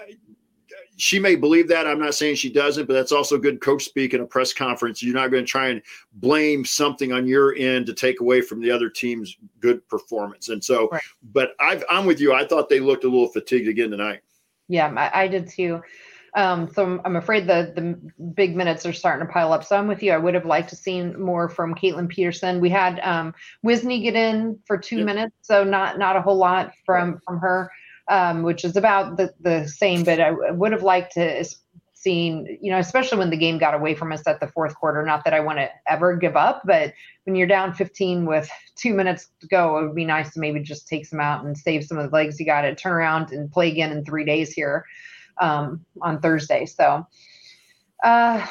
she 0.98 1.20
may 1.20 1.36
believe 1.36 1.68
that. 1.68 1.86
I'm 1.86 2.00
not 2.00 2.14
saying 2.14 2.36
she 2.36 2.52
doesn't, 2.52 2.86
but 2.86 2.94
that's 2.94 3.12
also 3.12 3.38
good 3.38 3.60
coach 3.60 3.84
speak 3.84 4.14
in 4.14 4.20
a 4.20 4.26
press 4.26 4.52
conference. 4.52 5.00
You're 5.00 5.14
not 5.14 5.30
going 5.30 5.44
to 5.44 5.50
try 5.50 5.68
and 5.68 5.80
blame 6.14 6.64
something 6.64 7.12
on 7.12 7.26
your 7.26 7.54
end 7.54 7.86
to 7.86 7.94
take 7.94 8.20
away 8.20 8.40
from 8.40 8.60
the 8.60 8.70
other 8.70 8.90
team's 8.90 9.36
good 9.60 9.88
performance. 9.88 10.48
And 10.48 10.62
so, 10.62 10.88
right. 10.90 11.02
but 11.32 11.52
i 11.60 11.80
am 11.88 12.04
with 12.04 12.20
you. 12.20 12.34
I 12.34 12.44
thought 12.44 12.68
they 12.68 12.80
looked 12.80 13.04
a 13.04 13.08
little 13.08 13.28
fatigued 13.28 13.68
again 13.68 13.92
tonight. 13.92 14.20
Yeah, 14.66 14.92
I, 14.96 15.22
I 15.22 15.28
did 15.28 15.48
too. 15.48 15.80
Um, 16.34 16.70
so 16.72 17.00
I'm, 17.04 17.16
afraid 17.16 17.46
the 17.46 17.72
the 17.74 18.22
big 18.22 18.54
minutes 18.56 18.84
are 18.86 18.92
starting 18.92 19.26
to 19.26 19.32
pile 19.32 19.52
up. 19.52 19.64
So 19.64 19.76
I'm 19.76 19.88
with 19.88 20.02
you. 20.02 20.12
I 20.12 20.18
would 20.18 20.34
have 20.34 20.46
liked 20.46 20.70
to 20.70 20.76
seen 20.76 21.18
more 21.20 21.48
from 21.48 21.74
Kaitlin 21.74 22.08
Peterson. 22.08 22.60
We 22.60 22.70
had 22.70 23.00
um, 23.00 23.34
Wisne 23.64 24.02
get 24.02 24.14
in 24.14 24.58
for 24.66 24.76
two 24.76 24.98
yep. 24.98 25.06
minutes, 25.06 25.34
so 25.42 25.64
not 25.64 25.98
not 25.98 26.16
a 26.16 26.22
whole 26.22 26.36
lot 26.36 26.72
from 26.84 27.20
from 27.24 27.38
her, 27.38 27.70
um, 28.08 28.42
which 28.42 28.64
is 28.64 28.76
about 28.76 29.16
the 29.16 29.32
the 29.40 29.66
same. 29.68 30.04
But 30.04 30.20
I 30.20 30.32
would 30.50 30.72
have 30.72 30.82
liked 30.82 31.14
to 31.14 31.44
seen, 31.94 32.58
you 32.62 32.70
know, 32.70 32.78
especially 32.78 33.18
when 33.18 33.30
the 33.30 33.36
game 33.36 33.58
got 33.58 33.74
away 33.74 33.92
from 33.94 34.12
us 34.12 34.22
at 34.26 34.38
the 34.38 34.46
fourth 34.46 34.74
quarter. 34.76 35.04
Not 35.04 35.24
that 35.24 35.34
I 35.34 35.40
want 35.40 35.58
to 35.58 35.68
ever 35.88 36.16
give 36.16 36.36
up, 36.36 36.62
but 36.64 36.94
when 37.24 37.34
you're 37.34 37.48
down 37.48 37.74
15 37.74 38.24
with 38.24 38.48
two 38.76 38.94
minutes 38.94 39.28
to 39.40 39.48
go, 39.48 39.78
it 39.78 39.86
would 39.86 39.96
be 39.96 40.04
nice 40.04 40.32
to 40.34 40.40
maybe 40.40 40.60
just 40.60 40.86
take 40.86 41.06
some 41.06 41.18
out 41.18 41.44
and 41.44 41.58
save 41.58 41.84
some 41.84 41.98
of 41.98 42.08
the 42.08 42.14
legs 42.14 42.38
you 42.38 42.46
got 42.46 42.62
to 42.62 42.74
turn 42.74 42.92
around 42.92 43.32
and 43.32 43.50
play 43.50 43.68
again 43.68 43.90
in 43.90 44.04
three 44.04 44.24
days 44.24 44.52
here 44.52 44.84
um, 45.40 45.84
on 46.02 46.20
Thursday. 46.20 46.66
So, 46.66 47.06
uh, 48.04 48.46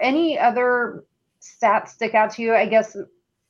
any 0.00 0.38
other 0.38 1.04
stats 1.40 1.88
stick 1.88 2.14
out 2.14 2.32
to 2.32 2.42
you? 2.42 2.54
I 2.54 2.66
guess 2.66 2.96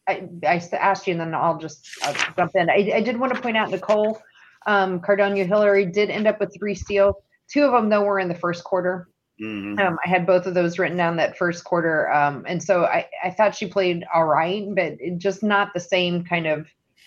I, 0.09 0.29
I 0.47 0.63
asked 0.73 1.07
you, 1.07 1.13
and 1.13 1.21
then 1.21 1.35
I'll 1.35 1.59
just 1.59 1.89
I'll 2.03 2.15
jump 2.37 2.53
in. 2.55 2.71
I, 2.71 2.93
I, 2.97 3.01
did 3.01 3.19
want 3.19 3.35
to 3.35 3.41
point 3.41 3.57
out 3.57 3.71
Nicole 3.71 4.21
um, 4.67 5.01
Cardaño 5.01 5.47
Hillary 5.47 5.87
did 5.87 6.11
end 6.11 6.27
up 6.27 6.41
with 6.41 6.55
three 6.57 6.75
steals. 6.75 7.17
Two 7.51 7.65
of 7.65 7.73
them, 7.73 7.89
though, 7.89 8.03
were 8.03 8.19
in 8.19 8.29
the 8.29 8.35
first 8.35 8.65
quarter. 8.65 9.09
Mm-hmm. 9.43 9.79
Um, 9.79 9.99
I 10.05 10.09
had 10.09 10.27
both 10.27 10.47
of 10.47 10.55
those 10.55 10.79
written 10.79 10.97
down 10.97 11.17
that 11.17 11.39
first 11.39 11.65
quarter. 11.65 12.13
Um, 12.13 12.45
and 12.47 12.63
so 12.63 12.85
I, 12.85 13.07
I 13.25 13.31
thought 13.31 13.55
she 13.55 13.67
played 13.67 14.05
all 14.13 14.27
right, 14.27 14.67
but 14.75 14.95
just 15.17 15.43
not 15.43 15.73
the 15.73 15.81
same 15.81 16.25
kind 16.25 16.47
of 16.47 16.67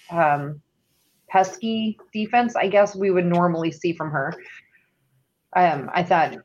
um, 0.10 0.62
pesky 1.30 1.98
defense, 2.14 2.56
I 2.56 2.68
guess 2.68 2.96
we 2.96 3.12
would 3.12 3.26
normally 3.26 3.72
see 3.72 3.94
from 3.94 4.12
her 4.12 4.34
um, 5.54 5.90
I 5.94 6.04
thought 6.04 6.38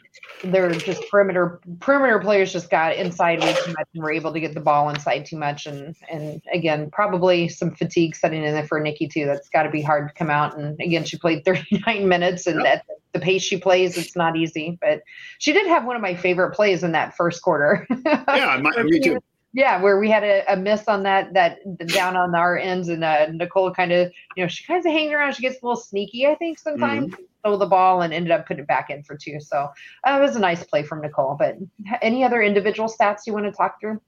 they're 0.43 0.73
just 0.73 1.09
perimeter 1.11 1.61
perimeter 1.79 2.19
players 2.19 2.53
just 2.53 2.71
got 2.71 2.97
inside 2.97 3.41
way 3.41 3.55
too 3.65 3.73
much 3.73 3.87
and 3.95 4.03
were 4.03 4.11
able 4.11 4.33
to 4.33 4.41
get 4.41 4.55
the 4.55 4.61
ball 4.61 4.89
inside 4.89 5.25
too 5.25 5.37
much 5.37 5.67
and 5.67 5.95
and 6.11 6.43
again 6.53 6.91
probably 6.91 7.49
some 7.49 7.71
fatigue 7.71 8.17
setting 8.17 8.43
in 8.43 8.53
there 8.53 8.67
for 8.67 8.81
Nikki 8.81 9.07
too. 9.07 9.27
That's 9.27 9.49
got 9.49 9.63
to 9.63 9.71
be 9.71 9.81
hard 9.81 10.09
to 10.09 10.15
come 10.15 10.31
out 10.31 10.59
and 10.59 10.79
again 10.81 11.05
she 11.05 11.19
played 11.19 11.45
39 11.45 12.09
minutes 12.09 12.47
and 12.47 12.67
at 12.67 12.85
the 13.13 13.21
pace 13.21 13.43
she 13.43 13.57
plays 13.57 13.97
it's 13.97 14.17
not 14.17 14.37
easy. 14.37 14.77
But 14.81 15.03
she 15.39 15.53
did 15.53 15.67
have 15.69 15.85
one 15.85 15.97
of 15.97 16.03
my 16.03 16.15
favorite 16.15 16.53
plays 16.55 16.83
in 16.83 16.93
that 16.93 17.17
first 17.17 17.43
quarter. 17.43 17.87
yeah, 18.07 18.59
my, 18.61 18.83
me 18.83 19.01
too. 19.01 19.19
Yeah, 19.57 19.81
where 19.81 19.99
we 19.99 20.11
had 20.11 20.23
a, 20.23 20.53
a, 20.53 20.57
miss 20.57 20.87
on 20.87 21.03
that 21.05 21.33
that 21.33 21.61
down 21.89 22.15
on 22.15 22.35
our 22.35 22.59
ends, 22.59 22.89
and 22.89 23.03
uh, 23.03 23.29
Nicole 23.33 23.73
kind 23.73 23.91
of, 23.91 24.13
you 24.37 24.45
know, 24.45 24.49
she 24.49 24.65
kind 24.65 24.85
of 24.85 24.93
hanging 24.93 25.15
around. 25.15 25.35
She 25.35 25.41
gets 25.41 25.63
a 25.63 25.67
little 25.67 25.81
sneaky, 25.81 26.27
I 26.27 26.35
think, 26.35 26.59
sometimes. 26.59 27.13
Mm-hmm 27.13 27.23
stole 27.47 27.59
the 27.59 27.67
ball 27.67 28.03
and 28.03 28.13
ended 28.13 28.33
up 28.33 28.47
putting 28.47 28.63
it 28.63 28.67
back 28.67 28.91
in 28.91 29.03
for 29.03 29.17
two. 29.17 29.39
So 29.41 29.69
uh, 30.07 30.19
it 30.19 30.21
was 30.21 30.37
a 30.37 30.41
nice 30.41 30.65
play 30.65 30.83
from 30.83 31.01
Nicole. 31.01 31.37
But 31.39 31.57
any 32.03 32.25
other 32.25 32.43
individual 32.43 32.89
stats 32.89 33.21
you 33.27 33.33
want 33.33 33.47
to 33.47 33.53
talk 33.53 33.81
through? 33.81 34.01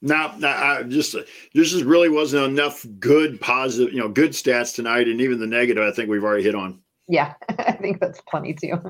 No, 0.00 0.32
no, 0.38 0.48
I 0.48 0.84
just 0.84 1.12
this 1.12 1.72
just 1.72 1.84
really 1.84 2.08
wasn't 2.08 2.44
enough 2.44 2.86
good 3.00 3.40
positive, 3.40 3.92
you 3.92 3.98
know, 3.98 4.08
good 4.08 4.30
stats 4.30 4.72
tonight, 4.72 5.08
and 5.08 5.20
even 5.20 5.40
the 5.40 5.46
negative, 5.46 5.82
I 5.82 5.90
think 5.90 6.08
we've 6.08 6.22
already 6.22 6.44
hit 6.44 6.54
on. 6.54 6.80
Yeah, 7.08 7.34
I 7.58 7.72
think 7.72 7.98
that's 8.00 8.20
plenty 8.20 8.54
too. 8.54 8.80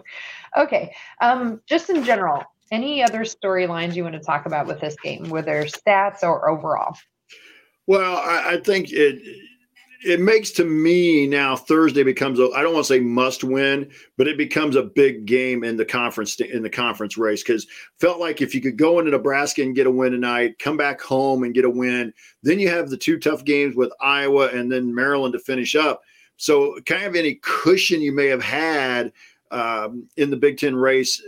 Okay, 0.55 0.95
um, 1.23 1.63
just 1.67 1.89
in 1.89 2.05
general, 2.05 2.45
any 2.71 3.03
other 3.03 3.21
storylines 3.21 3.95
you 3.95 4.03
want 4.03 4.15
to 4.15 4.21
talk 4.21 4.47
about 4.47 4.67
with 4.67 4.81
this 4.81 4.97
game, 5.03 5.29
whether 5.29 5.65
stats 5.65 6.23
or 6.23 6.49
overall? 6.49 6.97
Well, 7.87 8.19
I, 8.19 8.55
I 8.55 8.57
think 8.59 8.93
it 8.93 9.21
it 10.05 10.21
makes 10.21 10.53
to 10.53 10.65
me 10.65 11.27
now 11.27 11.57
Thursday 11.57 12.03
becomes 12.03 12.39
a 12.39 12.51
I 12.55 12.63
don't 12.63 12.75
want 12.75 12.87
to 12.87 12.93
say 12.93 13.01
must 13.01 13.43
win, 13.43 13.91
but 14.17 14.29
it 14.29 14.37
becomes 14.37 14.77
a 14.77 14.83
big 14.83 15.27
game 15.27 15.65
in 15.65 15.77
the 15.77 15.85
conference 15.85 16.39
in 16.41 16.63
the 16.63 16.71
conference 16.71 17.17
race 17.17 17.43
because 17.43 17.67
felt 17.99 18.21
like 18.21 18.41
if 18.41 18.55
you 18.55 18.61
could 18.61 18.77
go 18.77 18.99
into 18.99 19.11
Nebraska 19.11 19.63
and 19.63 19.75
get 19.75 19.87
a 19.87 19.91
win 19.91 20.13
tonight, 20.13 20.59
come 20.59 20.77
back 20.77 21.01
home 21.01 21.43
and 21.43 21.55
get 21.55 21.65
a 21.65 21.71
win, 21.71 22.13
then 22.43 22.61
you 22.61 22.69
have 22.69 22.91
the 22.91 22.97
two 22.97 23.19
tough 23.19 23.45
games 23.45 23.75
with 23.75 23.93
Iowa 24.01 24.49
and 24.49 24.71
then 24.71 24.95
Maryland 24.95 25.33
to 25.33 25.41
finish 25.41 25.75
up. 25.75 26.03
So, 26.37 26.79
kind 26.87 27.05
of 27.05 27.17
any 27.17 27.35
cushion 27.43 28.01
you 28.01 28.13
may 28.13 28.27
have 28.27 28.43
had 28.43 29.13
um, 29.51 30.09
in 30.17 30.31
the 30.31 30.37
Big 30.37 30.59
Ten 30.59 30.77
race 30.77 31.21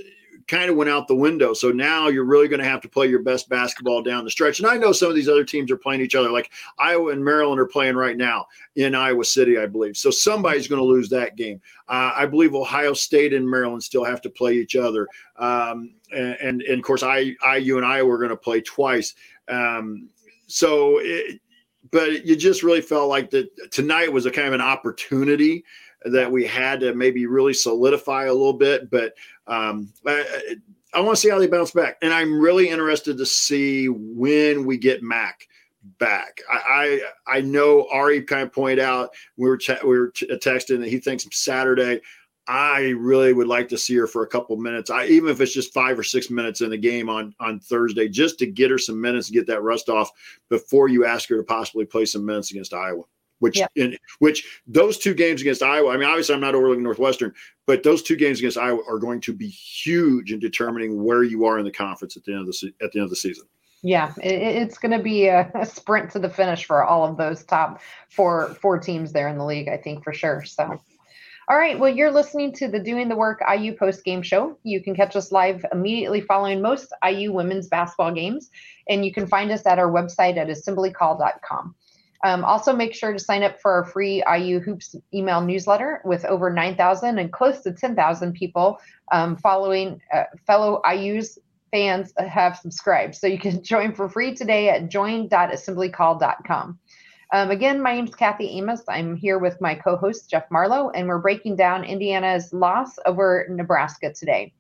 kind 0.51 0.69
of 0.69 0.75
went 0.75 0.91
out 0.91 1.07
the 1.07 1.15
window. 1.15 1.55
So 1.55 1.71
now 1.71 2.09
you're 2.09 2.25
really 2.25 2.49
going 2.49 2.59
to 2.59 2.69
have 2.69 2.81
to 2.81 2.89
play 2.89 3.07
your 3.07 3.23
best 3.23 3.49
basketball 3.49 4.03
down 4.03 4.25
the 4.25 4.31
stretch. 4.31 4.59
And 4.59 4.67
I 4.67 4.77
know 4.77 4.91
some 4.91 5.09
of 5.09 5.15
these 5.15 5.29
other 5.29 5.45
teams 5.45 5.71
are 5.71 5.77
playing 5.77 6.01
each 6.01 6.17
other, 6.17 6.29
like 6.29 6.51
Iowa 6.77 7.13
and 7.13 7.25
Maryland 7.25 7.61
are 7.61 7.67
playing 7.67 7.95
right 7.95 8.17
now 8.17 8.47
in 8.75 8.97
Iowa 8.97 9.25
City, 9.25 9.59
I 9.59 9.67
believe. 9.67 9.97
So 9.97 10.11
somebody's 10.11 10.67
going 10.67 10.81
to 10.81 10.85
lose 10.85 11.09
that 11.11 11.37
game. 11.37 11.61
Uh, 11.89 12.13
I 12.17 12.27
believe 12.27 12.53
Ohio 12.57 12.95
State 12.95 13.33
and 13.33 13.49
Maryland 13.49 13.85
still 13.85 14.03
have 14.03 14.21
to 14.23 14.31
play 14.31 14.55
each 14.55 14.75
other. 14.75 15.07
Um, 15.37 15.95
and, 16.11 16.37
and, 16.43 16.63
and, 16.63 16.79
of 16.79 16.83
course, 16.85 17.05
I, 17.05 17.37
IU 17.57 17.77
and 17.77 17.87
Iowa 17.87 18.11
are 18.11 18.19
going 18.19 18.31
to 18.31 18.37
play 18.37 18.61
twice. 18.61 19.15
Um, 19.47 20.09
so, 20.49 20.99
it, 20.99 21.41
but 21.93 22.27
you 22.27 22.35
just 22.35 22.65
really 22.65 22.81
felt 22.81 23.09
like 23.09 23.31
that 23.31 23.71
tonight 23.71 24.13
was 24.13 24.27
a 24.27 24.33
kind 24.33 24.49
of 24.49 24.55
an 24.55 24.61
opportunity 24.61 25.65
that 26.05 26.31
we 26.31 26.47
had 26.47 26.81
to 26.81 26.95
maybe 26.95 27.27
really 27.27 27.55
solidify 27.55 28.25
a 28.25 28.33
little 28.33 28.53
bit. 28.53 28.91
But 28.91 29.15
um, 29.47 29.93
I, 30.07 30.57
I 30.95 31.01
want 31.01 31.17
to 31.17 31.21
see 31.21 31.31
how 31.31 31.39
they 31.39 31.47
bounce 31.47 31.71
back, 31.71 31.99
and 32.03 32.13
I'm 32.13 32.41
really 32.41 32.69
interested 32.69 33.19
to 33.19 33.27
see 33.27 33.89
when 33.89 34.65
we 34.65 34.77
get 34.79 35.03
Mac 35.03 35.47
back. 35.99 36.41
I 36.51 37.01
I, 37.27 37.37
I 37.37 37.41
know 37.41 37.87
Ari 37.91 38.23
kind 38.23 38.43
of 38.43 38.53
pointed 38.53 38.81
out 38.81 39.11
we 39.37 39.49
were 39.49 39.57
te- 39.57 39.75
we 39.85 39.99
were 39.99 40.09
t- 40.09 40.27
texting 40.27 40.81
that 40.81 40.89
he 40.89 40.99
thinks 40.99 41.27
Saturday. 41.33 42.01
I 42.49 42.95
really 42.99 43.33
would 43.33 43.47
like 43.47 43.69
to 43.69 43.79
see 43.79 43.95
her 43.97 44.09
for 44.09 44.25
a 44.25 44.27
couple 44.27 44.57
minutes. 44.57 44.91
I 44.91 45.07
even 45.07 45.31
if 45.31 45.41
it's 45.41 45.55
just 45.55 45.73
five 45.73 45.99
or 45.99 46.03
six 46.03 46.31
minutes 46.31 46.63
in 46.63 46.71
the 46.71 46.79
game 46.79 47.09
on 47.09 47.35
on 47.39 47.61
Thursday, 47.61 48.09
just 48.09 48.39
to 48.41 48.47
get 48.47 48.71
her 48.71 48.79
some 48.79 49.01
minutes, 49.01 49.31
get 49.31 49.47
that 49.47 49.63
rust 49.63 49.89
off 49.89 50.11
before 50.49 50.89
you 50.89 51.05
ask 51.05 51.29
her 51.29 51.37
to 51.37 51.45
possibly 51.45 51.85
play 51.85 52.05
some 52.05 52.27
minutes 52.27 52.51
against 52.51 52.75
Iowa 52.75 53.05
which 53.41 53.59
yep. 53.59 53.71
in 53.75 53.99
which 54.21 54.63
those 54.67 54.97
two 54.97 55.13
games 55.13 55.41
against 55.41 55.63
Iowa. 55.63 55.91
I 55.91 55.97
mean, 55.97 56.09
obviously, 56.09 56.35
I'm 56.35 56.41
not 56.41 56.55
overlooking 56.55 56.85
Northwestern, 56.85 57.35
but 57.67 57.83
those 57.83 58.03
two 58.03 58.17
games 58.17 58.39
against 58.39 58.57
Iowa 58.57 58.81
are 58.89 58.99
going 58.99 59.21
to 59.23 59.33
be 59.33 59.49
huge 59.49 60.33
in 60.33 60.39
determining 60.39 61.03
where 61.03 61.25
you 61.25 61.45
are 61.45 61.59
in 61.59 61.65
the 61.65 61.73
conference 61.73 62.17
at 62.17 62.25
the 62.25 62.33
end 62.33 62.43
of 62.43 62.47
the 62.47 62.73
at 62.81 62.93
the 62.93 63.01
end 63.01 63.05
of 63.05 63.11
the 63.11 63.17
season. 63.17 63.47
Yeah, 63.83 64.13
it, 64.23 64.35
it's 64.35 64.79
going 64.79 64.97
to 64.97 65.03
be 65.03 65.27
a, 65.27 65.51
a, 65.55 65.65
sprint 65.65 66.11
to 66.13 66.19
the 66.19 66.29
finish 66.29 66.67
for 66.67 66.85
all 66.85 67.05
of 67.05 67.17
those 67.17 67.45
top 67.45 67.81
four 68.11 68.55
four 68.61 68.79
teams 68.79 69.13
there 69.13 69.29
in 69.29 69.39
the 69.39 69.45
league. 69.45 69.69
I 69.69 69.77
think 69.77 70.05
for 70.05 70.13
sure. 70.13 70.45
So. 70.45 70.81
All 71.49 71.57
right. 71.57 71.77
Well, 71.77 71.93
you're 71.93 72.13
listening 72.13 72.53
to 72.55 72.69
the 72.69 72.79
Doing 72.79 73.09
the 73.09 73.17
Work 73.17 73.43
IU 73.53 73.75
post 73.77 74.05
game 74.05 74.23
show. 74.23 74.57
You 74.63 74.81
can 74.81 74.95
catch 74.95 75.17
us 75.17 75.33
live 75.33 75.67
immediately 75.73 76.21
following 76.21 76.63
most 76.63 76.93
IU 77.05 77.33
women's 77.33 77.67
basketball 77.67 78.13
games, 78.13 78.51
and 78.89 79.05
you 79.05 79.13
can 79.13 79.27
find 79.27 79.51
us 79.51 79.67
at 79.67 79.81
our 79.81 79.91
website 79.91 80.37
at 80.37 80.47
assemblycall.com. 80.47 81.75
Um, 82.23 82.45
also, 82.45 82.75
make 82.75 82.95
sure 82.95 83.13
to 83.13 83.19
sign 83.19 83.43
up 83.43 83.61
for 83.61 83.73
our 83.73 83.85
free 83.85 84.23
IU 84.31 84.61
Hoops 84.61 84.95
email 85.15 85.41
newsletter 85.41 86.03
with 86.05 86.25
over 86.27 86.51
9,000 86.51 87.19
and 87.19 87.33
close 87.33 87.61
to 87.63 87.73
10,000 87.73 88.35
people 88.35 88.79
um, 89.11 89.37
following 89.37 90.01
uh, 90.13 90.25
fellow 90.47 90.83
IU's 90.91 91.39
fans 91.71 92.13
have 92.19 92.57
subscribed. 92.57 93.15
So 93.15 93.27
you 93.27 93.39
can 93.39 93.63
join 93.63 93.95
for 93.95 94.09
free 94.09 94.35
today 94.35 94.69
at 94.69 94.91
join.assemblycall.com. 94.91 96.79
Um, 97.33 97.51
again, 97.51 97.81
my 97.81 97.95
name 97.95 98.07
is 98.07 98.15
Kathy 98.15 98.49
Amos. 98.59 98.83
I'm 98.89 99.17
here 99.17 99.39
with 99.39 99.61
my 99.61 99.75
co 99.77 99.97
host, 99.97 100.29
Jeff 100.29 100.51
Marlowe, 100.51 100.91
and 100.91 101.07
we're 101.07 101.19
breaking 101.19 101.57
down 101.57 101.85
Indiana's 101.85 102.53
loss 102.53 102.99
over 103.07 103.47
Nebraska 103.49 104.13
today. 104.13 104.53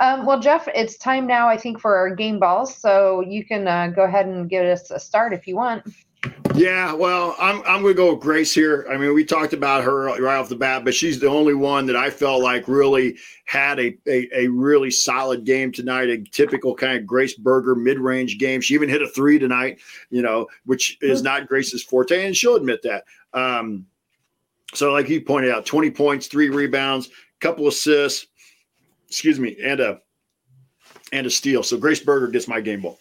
Um, 0.00 0.24
well, 0.24 0.40
Jeff, 0.40 0.66
it's 0.74 0.96
time 0.96 1.26
now, 1.26 1.46
I 1.46 1.58
think, 1.58 1.78
for 1.78 1.94
our 1.94 2.14
game 2.14 2.38
balls. 2.38 2.74
So 2.74 3.20
you 3.20 3.44
can 3.44 3.68
uh, 3.68 3.88
go 3.88 4.04
ahead 4.04 4.26
and 4.26 4.48
give 4.48 4.64
us 4.64 4.90
a 4.90 4.98
start 4.98 5.34
if 5.34 5.46
you 5.46 5.56
want. 5.56 5.84
Yeah, 6.60 6.92
well, 6.92 7.34
I'm 7.38 7.60
I'm 7.60 7.80
going 7.80 7.94
to 7.94 7.94
go 7.94 8.12
with 8.12 8.20
Grace 8.20 8.52
here. 8.52 8.86
I 8.90 8.98
mean, 8.98 9.14
we 9.14 9.24
talked 9.24 9.54
about 9.54 9.82
her 9.82 10.04
right 10.20 10.36
off 10.36 10.50
the 10.50 10.56
bat, 10.56 10.84
but 10.84 10.92
she's 10.92 11.18
the 11.18 11.26
only 11.26 11.54
one 11.54 11.86
that 11.86 11.96
I 11.96 12.10
felt 12.10 12.42
like 12.42 12.68
really 12.68 13.16
had 13.46 13.80
a 13.80 13.96
a, 14.06 14.28
a 14.34 14.48
really 14.48 14.90
solid 14.90 15.46
game 15.46 15.72
tonight. 15.72 16.10
A 16.10 16.22
typical 16.22 16.74
kind 16.74 16.98
of 16.98 17.06
Grace 17.06 17.32
Berger 17.32 17.74
mid 17.74 17.98
range 17.98 18.36
game. 18.36 18.60
She 18.60 18.74
even 18.74 18.90
hit 18.90 19.00
a 19.00 19.08
three 19.08 19.38
tonight, 19.38 19.78
you 20.10 20.20
know, 20.20 20.48
which 20.66 20.98
is 21.00 21.22
not 21.22 21.48
Grace's 21.48 21.82
forte, 21.82 22.26
and 22.26 22.36
she'll 22.36 22.56
admit 22.56 22.82
that. 22.82 23.04
Um, 23.32 23.86
so, 24.74 24.92
like 24.92 25.08
you 25.08 25.22
pointed 25.22 25.52
out, 25.52 25.64
20 25.64 25.90
points, 25.92 26.26
three 26.26 26.50
rebounds, 26.50 27.08
couple 27.40 27.68
assists, 27.68 28.26
excuse 29.08 29.40
me, 29.40 29.56
and 29.64 29.80
a 29.80 29.98
and 31.10 31.26
a 31.26 31.30
steal. 31.30 31.62
So 31.62 31.78
Grace 31.78 32.00
Berger 32.00 32.28
gets 32.28 32.48
my 32.48 32.60
game 32.60 32.82
ball. 32.82 32.99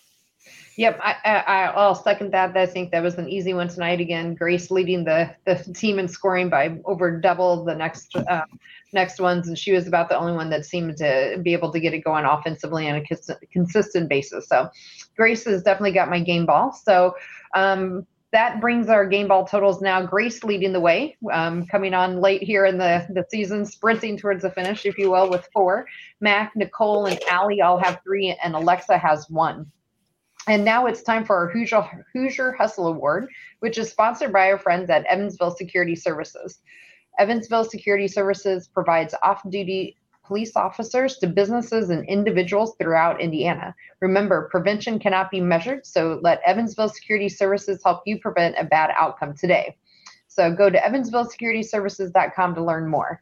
Yep, 0.80 0.98
I, 1.04 1.74
will 1.76 1.94
second 1.94 2.32
that. 2.32 2.56
I 2.56 2.66
think 2.66 2.92
that 2.92 3.04
was 3.04 3.16
an 3.16 3.28
easy 3.28 3.54
one 3.54 3.68
tonight. 3.68 4.00
Again, 4.00 4.34
Grace 4.34 4.72
leading 4.72 5.04
the 5.04 5.30
the 5.44 5.56
team 5.74 6.00
in 6.00 6.08
scoring 6.08 6.48
by 6.48 6.80
over 6.86 7.20
double 7.20 7.66
the 7.66 7.76
next 7.76 8.16
uh, 8.16 8.46
next 8.94 9.20
ones, 9.20 9.50
and 9.50 9.58
she 9.58 9.74
was 9.74 9.88
about 9.88 10.08
the 10.08 10.18
only 10.18 10.32
one 10.32 10.50
that 10.52 10.66
seemed 10.66 10.96
to 10.96 11.38
be 11.44 11.52
able 11.52 11.74
to 11.74 11.82
get 11.82 11.94
it 11.94 12.06
going 12.06 12.24
offensively 12.24 12.90
on 12.90 12.96
a 12.96 13.06
cons- 13.06 13.30
consistent 13.52 14.08
basis. 14.08 14.48
So, 14.48 14.70
Grace 15.18 15.44
has 15.44 15.64
definitely 15.64 15.92
got 15.92 16.10
my 16.10 16.22
game 16.22 16.46
ball. 16.46 16.72
So. 16.72 17.14
Um, 17.54 18.08
that 18.32 18.62
brings 18.62 18.90
our 18.90 19.08
game 19.08 19.28
ball 19.28 19.44
totals 19.44 19.82
now. 19.82 20.06
Grace 20.06 20.44
leading 20.44 20.72
the 20.72 20.80
way, 20.80 21.18
um, 21.34 21.66
coming 21.66 21.96
on 21.96 22.22
late 22.22 22.44
here 22.44 22.64
in 22.64 22.78
the, 22.78 23.08
the 23.10 23.26
season, 23.28 23.66
sprinting 23.66 24.18
towards 24.18 24.44
the 24.44 24.52
finish, 24.52 24.86
if 24.86 25.00
you 25.00 25.10
will, 25.10 25.32
with 25.32 25.50
four. 25.52 25.88
Mac, 26.22 26.56
Nicole, 26.56 27.08
and 27.08 27.20
Ali 27.32 27.60
all 27.60 27.80
have 27.80 28.00
three, 28.04 28.38
and 28.44 28.54
Aleksa 28.54 29.00
has 29.00 29.28
one. 29.32 29.66
And 30.50 30.66
now 30.66 30.88
it's 30.88 31.04
time 31.04 31.26
for 31.26 31.36
our 31.38 31.48
Hoosier, 31.48 31.88
Hoosier 32.12 32.54
Hustle 32.54 32.88
Award, 32.88 33.30
which 33.60 33.78
is 33.78 33.92
sponsored 33.92 34.34
by 34.34 34.50
our 34.50 34.58
friends 34.58 34.90
at 34.90 35.06
Evansville 35.06 35.56
Security 35.56 35.96
Services. 35.96 36.58
Evansville 37.20 37.66
Security 37.66 38.08
Services 38.08 38.68
provides 38.68 39.14
off 39.22 39.48
duty 39.52 39.96
police 40.26 40.56
officers 40.56 41.18
to 41.20 41.28
businesses 41.28 41.92
and 41.92 42.04
individuals 42.10 42.76
throughout 42.80 43.22
Indiana. 43.22 43.76
Remember, 44.02 44.50
prevention 44.50 44.98
cannot 44.98 45.30
be 45.30 45.40
measured, 45.40 45.86
so 45.86 46.20
let 46.24 46.42
Evansville 46.44 46.90
Security 46.90 47.30
Services 47.30 47.80
help 47.86 48.02
you 48.08 48.20
prevent 48.20 48.56
a 48.58 48.64
bad 48.64 48.90
outcome 48.98 49.36
today. 49.36 49.78
So 50.30 50.52
go 50.52 50.68
to 50.72 50.80
evansvilleSecurityServices.com 50.80 52.56
to 52.56 52.64
learn 52.64 52.88
more. 52.88 53.22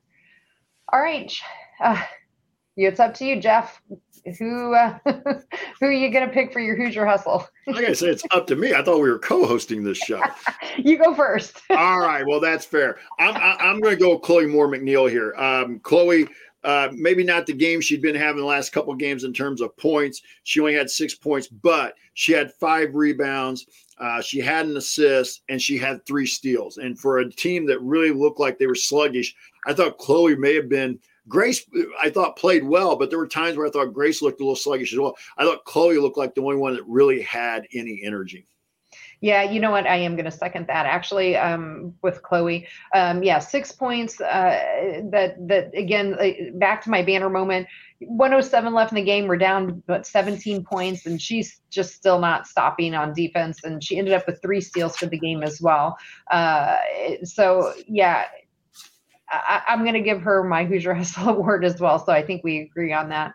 All 0.94 1.02
right. 1.02 1.34
Uh, 1.82 2.02
it's 2.78 3.00
up 3.00 3.14
to 3.16 3.26
you, 3.26 3.42
Jeff 3.42 3.82
who 4.38 4.74
uh, 4.74 4.98
who 5.80 5.88
are 5.88 5.92
you 5.92 6.12
going 6.12 6.28
to 6.28 6.34
pick 6.34 6.52
for 6.52 6.60
your 6.60 6.76
Hoosier 6.76 7.06
Hustle? 7.06 7.48
like 7.68 7.86
I 7.86 7.94
say, 7.94 8.08
it's 8.08 8.24
up 8.32 8.48
to 8.48 8.56
me. 8.56 8.74
I 8.74 8.84
thought 8.84 9.02
we 9.02 9.10
were 9.10 9.20
co-hosting 9.20 9.84
this 9.84 9.98
show. 9.98 10.22
you 10.78 10.98
go 10.98 11.14
first. 11.14 11.62
All 11.70 12.00
right. 12.00 12.26
Well, 12.26 12.40
that's 12.40 12.66
fair. 12.66 12.98
I'm 13.20 13.36
I'm 13.36 13.82
going 13.82 13.96
to 13.96 14.02
go 14.02 14.18
Chloe 14.18 14.48
Moore 14.48 14.68
McNeil 14.68 15.10
here. 15.10 15.34
Um, 15.36 15.80
Chloe. 15.80 16.28
Uh, 16.64 16.90
maybe 16.92 17.24
not 17.24 17.46
the 17.46 17.54
game 17.54 17.80
she'd 17.80 18.02
been 18.02 18.16
having 18.16 18.42
the 18.42 18.46
last 18.46 18.72
couple 18.72 18.94
games 18.94 19.24
in 19.24 19.32
terms 19.32 19.62
of 19.62 19.78
points. 19.78 20.22
She 20.44 20.60
only 20.60 20.74
had 20.74 20.90
six 20.90 21.16
points, 21.16 21.48
but 21.48 21.94
she 22.14 22.34
had 22.34 22.52
five 22.56 22.94
rebounds. 22.94 23.68
Uh, 23.98 24.22
she 24.22 24.40
had 24.40 24.66
an 24.66 24.76
assist 24.76 25.44
and 25.48 25.62
she 25.62 25.78
had 25.78 26.06
three 26.06 26.26
steals. 26.26 26.78
And 26.78 27.00
for 27.00 27.20
a 27.20 27.32
team 27.32 27.68
that 27.68 27.80
really 27.82 28.12
looked 28.12 28.40
like 28.40 28.58
they 28.58 28.68
were 28.68 28.76
sluggish, 28.76 29.34
I 29.66 29.74
thought 29.74 30.00
Chloe 30.00 30.36
may 30.36 30.56
have 30.56 30.68
been 30.68 31.00
Grace, 31.28 31.66
I 32.02 32.10
thought 32.10 32.38
played 32.38 32.64
well, 32.64 32.96
but 32.96 33.10
there 33.10 33.20
were 33.20 33.28
times 33.28 33.58
where 33.58 33.68
I 33.68 33.70
thought 33.70 33.94
Grace 33.94 34.22
looked 34.22 34.40
a 34.40 34.44
little 34.44 34.56
sluggish 34.56 34.94
as 34.94 35.00
well. 35.00 35.16
I 35.38 35.44
thought 35.44 35.66
Chloe 35.66 35.98
looked 35.98 36.18
like 36.18 36.36
the 36.36 36.42
only 36.42 36.58
one 36.58 36.74
that 36.76 36.86
really 36.88 37.22
had 37.22 37.68
any 37.74 38.02
energy. 38.04 38.48
Yeah, 39.20 39.44
you 39.44 39.60
know 39.60 39.72
what? 39.72 39.88
I 39.88 39.96
am 39.98 40.16
going 40.16 40.26
to 40.26 40.32
second 40.32 40.68
that 40.68 40.86
actually 40.86 41.36
um, 41.36 41.96
with 42.04 42.22
Chloe. 42.22 42.68
Um, 42.94 43.24
yeah, 43.24 43.40
six 43.40 43.72
points. 43.72 44.22
Uh, 44.22 45.02
that 45.12 45.36
that 45.48 45.72
again, 45.76 46.58
back 46.60 46.84
to 46.84 46.92
my 46.92 47.02
banner 47.02 47.30
moment. 47.30 47.68
107 48.00 48.74
left 48.76 48.92
in 48.92 48.96
the 48.98 49.04
game. 49.04 49.26
We're 49.26 49.38
down 49.38 49.82
but 49.88 50.06
17 50.06 50.64
points, 50.64 51.08
and 51.08 51.20
she's 51.20 51.62
just 51.72 51.96
still 51.96 52.20
not 52.20 52.46
stopping 52.46 52.94
on 52.94 53.14
defense. 53.14 53.64
And 53.64 53.84
she 53.84 53.98
ended 53.98 54.14
up 54.14 54.28
with 54.28 54.40
three 54.42 54.62
steals 54.62 54.96
for 54.96 55.08
the 55.08 55.18
game 55.18 55.42
as 55.42 55.60
well. 55.60 55.98
Uh, 56.30 56.78
so 57.24 57.74
yeah, 57.88 58.26
I, 59.30 59.62
am 59.68 59.82
going 59.82 59.94
to 59.94 60.02
give 60.02 60.22
her 60.22 60.44
my 60.44 60.66
Hoosier 60.66 60.94
Hustle 60.94 61.30
Award 61.36 61.66
as 61.66 61.80
well. 61.80 62.04
So 62.04 62.12
I 62.12 62.24
think 62.24 62.44
we 62.44 62.60
agree 62.60 62.94
on 62.94 63.10
that. 63.10 63.34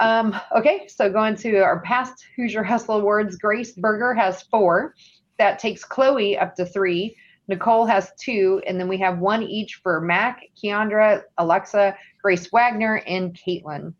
Um, 0.00 0.36
okay, 0.56 0.88
so 0.88 1.10
going 1.10 1.36
to 1.36 1.58
our 1.58 1.80
past 1.80 2.24
Hoosier 2.36 2.64
Hustle 2.64 2.96
Awards, 2.96 3.36
Grace 3.36 3.72
Berger 3.72 4.12
has 4.14 4.42
four. 4.42 4.94
That 5.38 5.58
takes 5.58 5.84
Chloe 5.84 6.36
up 6.36 6.56
to 6.56 6.66
three. 6.66 7.16
Nicole 7.46 7.86
has 7.86 8.10
two, 8.18 8.62
and 8.66 8.80
then 8.80 8.88
we 8.88 8.98
have 8.98 9.18
one 9.18 9.42
each 9.42 9.80
for 9.82 10.00
Mac, 10.00 10.42
Kiandra, 10.56 11.22
Aleksa, 11.38 11.94
Grace 12.22 12.50
Wagner, 12.52 13.02
and 13.06 13.34
Kaitlin. 13.34 13.92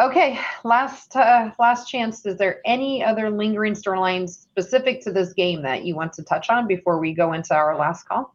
Okay, 0.00 0.40
last 0.64 1.14
uh, 1.14 1.52
last 1.60 1.88
chance. 1.88 2.26
Is 2.26 2.36
there 2.36 2.60
any 2.64 3.04
other 3.04 3.30
lingering 3.30 3.74
storylines 3.74 4.30
specific 4.30 5.02
to 5.02 5.12
this 5.12 5.32
game 5.34 5.62
that 5.62 5.84
you 5.84 5.94
want 5.94 6.12
to 6.14 6.24
touch 6.24 6.50
on 6.50 6.66
before 6.66 6.98
we 6.98 7.14
go 7.14 7.32
into 7.32 7.54
our 7.54 7.78
last 7.78 8.08
call? 8.08 8.34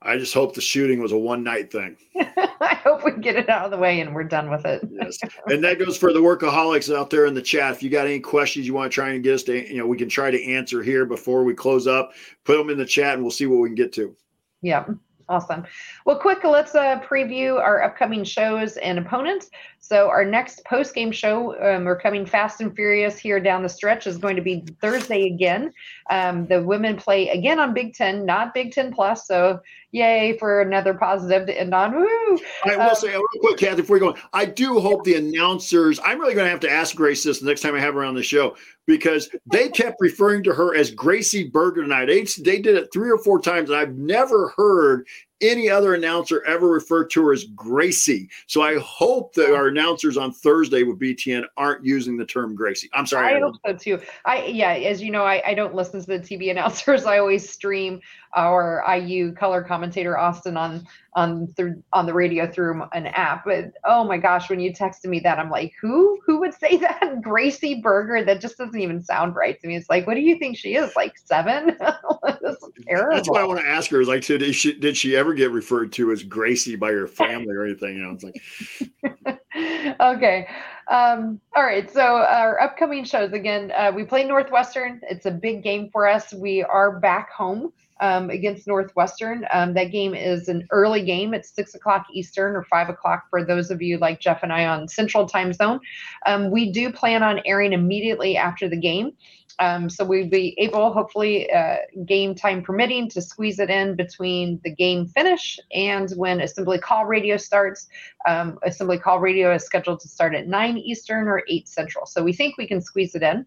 I 0.00 0.16
just 0.16 0.32
hope 0.32 0.54
the 0.54 0.60
shooting 0.60 1.02
was 1.02 1.10
a 1.10 1.18
one 1.18 1.42
night 1.42 1.72
thing. 1.72 1.96
I 2.16 2.78
hope 2.84 3.04
we 3.04 3.12
get 3.20 3.34
it 3.34 3.48
out 3.48 3.64
of 3.64 3.72
the 3.72 3.78
way 3.78 4.00
and 4.00 4.14
we're 4.14 4.24
done 4.24 4.48
with 4.48 4.64
it. 4.64 4.86
yes. 4.90 5.18
And 5.46 5.62
that 5.64 5.78
goes 5.78 5.96
for 5.96 6.12
the 6.12 6.20
workaholics 6.20 6.94
out 6.94 7.10
there 7.10 7.26
in 7.26 7.34
the 7.34 7.42
chat. 7.42 7.72
If 7.72 7.82
you 7.82 7.90
got 7.90 8.06
any 8.06 8.20
questions 8.20 8.66
you 8.66 8.74
want 8.74 8.92
to 8.92 8.94
try 8.94 9.10
and 9.10 9.24
get 9.24 9.34
us 9.34 9.42
to, 9.44 9.68
you 9.68 9.78
know, 9.78 9.86
we 9.86 9.96
can 9.96 10.08
try 10.08 10.30
to 10.30 10.44
answer 10.44 10.82
here 10.82 11.04
before 11.04 11.42
we 11.42 11.52
close 11.52 11.88
up. 11.88 12.12
Put 12.44 12.56
them 12.58 12.70
in 12.70 12.78
the 12.78 12.86
chat 12.86 13.14
and 13.14 13.22
we'll 13.22 13.32
see 13.32 13.46
what 13.46 13.58
we 13.58 13.68
can 13.68 13.74
get 13.74 13.92
to. 13.94 14.14
Yeah. 14.62 14.84
Awesome. 15.30 15.66
Well, 16.06 16.18
quick, 16.18 16.42
let's 16.42 16.74
uh, 16.74 17.00
preview 17.00 17.60
our 17.60 17.82
upcoming 17.82 18.24
shows 18.24 18.78
and 18.78 18.98
opponents. 18.98 19.50
So, 19.78 20.08
our 20.08 20.24
next 20.24 20.64
post 20.64 20.94
game 20.94 21.12
show, 21.12 21.54
um, 21.60 21.84
we're 21.84 22.00
coming 22.00 22.24
fast 22.24 22.62
and 22.62 22.74
furious 22.74 23.18
here 23.18 23.38
down 23.38 23.62
the 23.62 23.68
stretch, 23.68 24.06
is 24.06 24.16
going 24.16 24.36
to 24.36 24.42
be 24.42 24.64
Thursday 24.80 25.26
again. 25.26 25.70
Um, 26.08 26.46
the 26.46 26.62
women 26.62 26.96
play 26.96 27.28
again 27.28 27.60
on 27.60 27.74
Big 27.74 27.92
Ten, 27.92 28.24
not 28.24 28.54
Big 28.54 28.72
Ten 28.72 28.90
Plus. 28.90 29.26
So, 29.26 29.60
yay 29.92 30.36
for 30.38 30.60
another 30.60 30.94
positive 30.94 31.46
to 31.46 31.60
end 31.60 31.74
on. 31.74 31.94
Woo! 31.94 32.38
I 32.64 32.76
will 32.76 32.82
um, 32.82 32.94
say, 32.94 33.08
real 33.08 33.24
quick, 33.40 33.58
Kathy, 33.58 33.82
before 33.82 33.94
we 33.94 34.00
go, 34.00 34.08
on, 34.08 34.18
I 34.32 34.44
do 34.44 34.80
hope 34.80 35.04
the 35.04 35.14
announcers, 35.14 35.98
I'm 36.04 36.20
really 36.20 36.34
going 36.34 36.46
to 36.46 36.50
have 36.50 36.60
to 36.60 36.70
ask 36.70 36.94
Grace 36.94 37.24
this 37.24 37.40
the 37.40 37.46
next 37.46 37.62
time 37.62 37.74
I 37.74 37.80
have 37.80 37.94
her 37.94 38.04
on 38.04 38.14
the 38.14 38.22
show 38.22 38.56
because 38.86 39.28
they 39.46 39.68
kept 39.68 39.96
referring 40.00 40.42
to 40.44 40.54
her 40.54 40.74
as 40.74 40.90
Gracie 40.90 41.48
Berger 41.48 41.82
tonight. 41.82 42.06
They, 42.06 42.24
they 42.42 42.60
did 42.60 42.76
it 42.76 42.92
three 42.92 43.10
or 43.10 43.18
four 43.18 43.40
times, 43.40 43.70
and 43.70 43.78
I've 43.78 43.96
never 43.96 44.52
heard 44.56 45.06
any 45.40 45.70
other 45.70 45.94
announcer 45.94 46.44
ever 46.44 46.68
referred 46.68 47.10
to 47.10 47.24
her 47.26 47.32
as 47.32 47.44
Gracie. 47.44 48.28
So 48.46 48.62
I 48.62 48.78
hope 48.78 49.34
that 49.34 49.54
our 49.54 49.68
announcers 49.68 50.16
on 50.16 50.32
Thursday 50.32 50.82
with 50.82 50.98
BTN 50.98 51.44
aren't 51.56 51.84
using 51.84 52.16
the 52.16 52.26
term 52.26 52.54
Gracie. 52.54 52.88
I'm 52.92 53.06
sorry. 53.06 53.34
I 53.34 53.40
hope 53.40 53.56
so 53.66 53.72
too. 53.74 54.00
I 54.24 54.46
yeah, 54.46 54.72
as 54.72 55.02
you 55.02 55.10
know, 55.10 55.24
I, 55.24 55.42
I 55.46 55.54
don't 55.54 55.74
listen 55.74 56.00
to 56.00 56.06
the 56.06 56.18
TV 56.18 56.50
announcers. 56.50 57.04
I 57.04 57.18
always 57.18 57.48
stream 57.48 58.00
our 58.36 58.84
IU 58.96 59.32
color 59.32 59.62
commentator 59.62 60.18
Austin 60.18 60.56
on 60.56 60.86
on 61.14 61.46
through 61.56 61.82
on 61.92 62.06
the 62.06 62.12
radio 62.12 62.50
through 62.50 62.82
an 62.92 63.06
app. 63.06 63.44
But 63.44 63.72
oh 63.84 64.04
my 64.04 64.18
gosh, 64.18 64.50
when 64.50 64.60
you 64.60 64.72
texted 64.72 65.06
me 65.06 65.20
that, 65.20 65.38
I'm 65.38 65.50
like, 65.50 65.72
who 65.80 66.20
who 66.24 66.38
would 66.40 66.54
say 66.54 66.76
that? 66.78 67.20
Gracie 67.22 67.80
Berger? 67.80 68.24
That 68.24 68.40
just 68.40 68.58
doesn't 68.58 68.78
even 68.78 69.02
sound 69.02 69.34
right 69.34 69.60
to 69.60 69.66
me. 69.66 69.76
It's 69.76 69.90
like, 69.90 70.06
what 70.06 70.14
do 70.14 70.20
you 70.20 70.38
think 70.38 70.56
she 70.56 70.74
is? 70.74 70.94
Like 70.96 71.18
seven? 71.18 71.76
That's 71.80 72.68
terrible. 72.86 73.16
That's 73.16 73.28
why 73.28 73.40
I 73.40 73.44
want 73.44 73.60
to 73.60 73.66
ask 73.66 73.90
her. 73.90 74.00
Is 74.00 74.08
like, 74.08 74.24
did 74.24 74.54
she 74.54 74.74
did 74.74 74.96
she 74.96 75.16
ever 75.16 75.34
get 75.34 75.50
referred 75.50 75.92
to 75.94 76.12
as 76.12 76.22
Gracie 76.22 76.76
by 76.76 76.92
her 76.92 77.06
family 77.06 77.54
or 77.54 77.64
anything? 77.64 77.96
You 77.96 78.02
know, 78.02 78.12
it's 78.12 78.24
like. 78.24 79.40
okay. 80.00 80.48
Um, 80.90 81.40
all 81.54 81.64
right. 81.64 81.90
So 81.90 82.00
our 82.00 82.60
upcoming 82.60 83.04
shows 83.04 83.32
again, 83.32 83.72
uh, 83.76 83.92
we 83.94 84.04
play 84.04 84.24
Northwestern. 84.24 85.00
It's 85.08 85.26
a 85.26 85.30
big 85.30 85.62
game 85.62 85.90
for 85.90 86.06
us. 86.06 86.32
We 86.32 86.62
are 86.62 86.98
back 86.98 87.30
home 87.32 87.72
um, 88.00 88.30
against 88.30 88.66
Northwestern. 88.66 89.46
Um, 89.52 89.74
that 89.74 89.90
game 89.90 90.14
is 90.14 90.48
an 90.48 90.66
early 90.70 91.02
game. 91.04 91.34
It's 91.34 91.50
six 91.50 91.74
o'clock 91.74 92.06
Eastern 92.12 92.56
or 92.56 92.64
five 92.64 92.88
o'clock 92.88 93.24
for 93.30 93.44
those 93.44 93.70
of 93.70 93.82
you 93.82 93.98
like 93.98 94.20
Jeff 94.20 94.42
and 94.42 94.52
I 94.52 94.66
on 94.66 94.88
Central 94.88 95.26
Time 95.26 95.52
Zone. 95.52 95.80
Um, 96.26 96.50
we 96.50 96.72
do 96.72 96.92
plan 96.92 97.22
on 97.22 97.40
airing 97.44 97.72
immediately 97.72 98.36
after 98.36 98.68
the 98.68 98.76
game. 98.76 99.12
Um, 99.60 99.90
so 99.90 100.04
we'll 100.04 100.28
be 100.28 100.54
able, 100.58 100.92
hopefully, 100.92 101.50
uh, 101.50 101.78
game 102.06 102.34
time 102.34 102.62
permitting, 102.62 103.08
to 103.10 103.20
squeeze 103.20 103.58
it 103.58 103.70
in 103.70 103.96
between 103.96 104.60
the 104.62 104.72
game 104.72 105.06
finish 105.08 105.58
and 105.72 106.10
when 106.12 106.40
Assembly 106.40 106.78
Call 106.78 107.06
Radio 107.06 107.36
starts. 107.36 107.88
Um, 108.26 108.58
Assembly 108.62 108.98
Call 108.98 109.18
Radio 109.18 109.52
is 109.52 109.64
scheduled 109.64 110.00
to 110.00 110.08
start 110.08 110.34
at 110.34 110.46
9 110.46 110.78
Eastern 110.78 111.26
or 111.26 111.42
8 111.48 111.66
Central. 111.66 112.06
So 112.06 112.22
we 112.22 112.32
think 112.32 112.56
we 112.56 112.68
can 112.68 112.80
squeeze 112.80 113.16
it 113.16 113.22
in. 113.22 113.44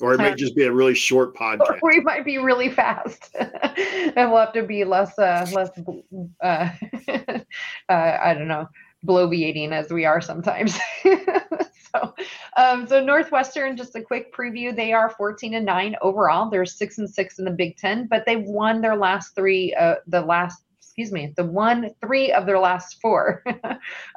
Or 0.00 0.14
it 0.14 0.18
might 0.18 0.36
just 0.36 0.56
be 0.56 0.64
a 0.64 0.72
really 0.72 0.94
short 0.94 1.36
podcast. 1.36 1.78
Or 1.82 1.90
we 1.90 2.00
might 2.00 2.24
be 2.24 2.38
really 2.38 2.70
fast, 2.70 3.34
and 3.38 4.30
we'll 4.30 4.40
have 4.40 4.52
to 4.54 4.62
be 4.62 4.84
less, 4.84 5.18
uh, 5.18 5.46
less, 5.52 5.70
uh, 6.42 6.68
uh, 7.08 7.38
I 7.88 8.34
don't 8.34 8.48
know, 8.48 8.68
bloviating 9.06 9.72
as 9.72 9.90
we 9.90 10.04
are 10.04 10.20
sometimes. 10.20 10.78
so, 11.02 12.14
um, 12.56 12.86
so 12.88 13.04
Northwestern, 13.04 13.76
just 13.76 13.94
a 13.94 14.02
quick 14.02 14.34
preview. 14.34 14.74
They 14.74 14.92
are 14.92 15.10
14 15.10 15.54
and 15.54 15.66
nine 15.66 15.94
overall. 16.02 16.50
They're 16.50 16.66
six 16.66 16.98
and 16.98 17.08
six 17.08 17.38
in 17.38 17.44
the 17.44 17.50
Big 17.52 17.76
Ten, 17.76 18.08
but 18.08 18.24
they've 18.26 18.44
won 18.44 18.80
their 18.80 18.96
last 18.96 19.34
three. 19.36 19.74
Uh, 19.74 19.96
the 20.08 20.22
last 20.22 20.64
excuse 20.96 21.10
me, 21.10 21.34
the 21.36 21.44
one 21.44 21.90
three 22.00 22.30
of 22.30 22.46
their 22.46 22.60
last 22.60 23.00
four. 23.02 23.42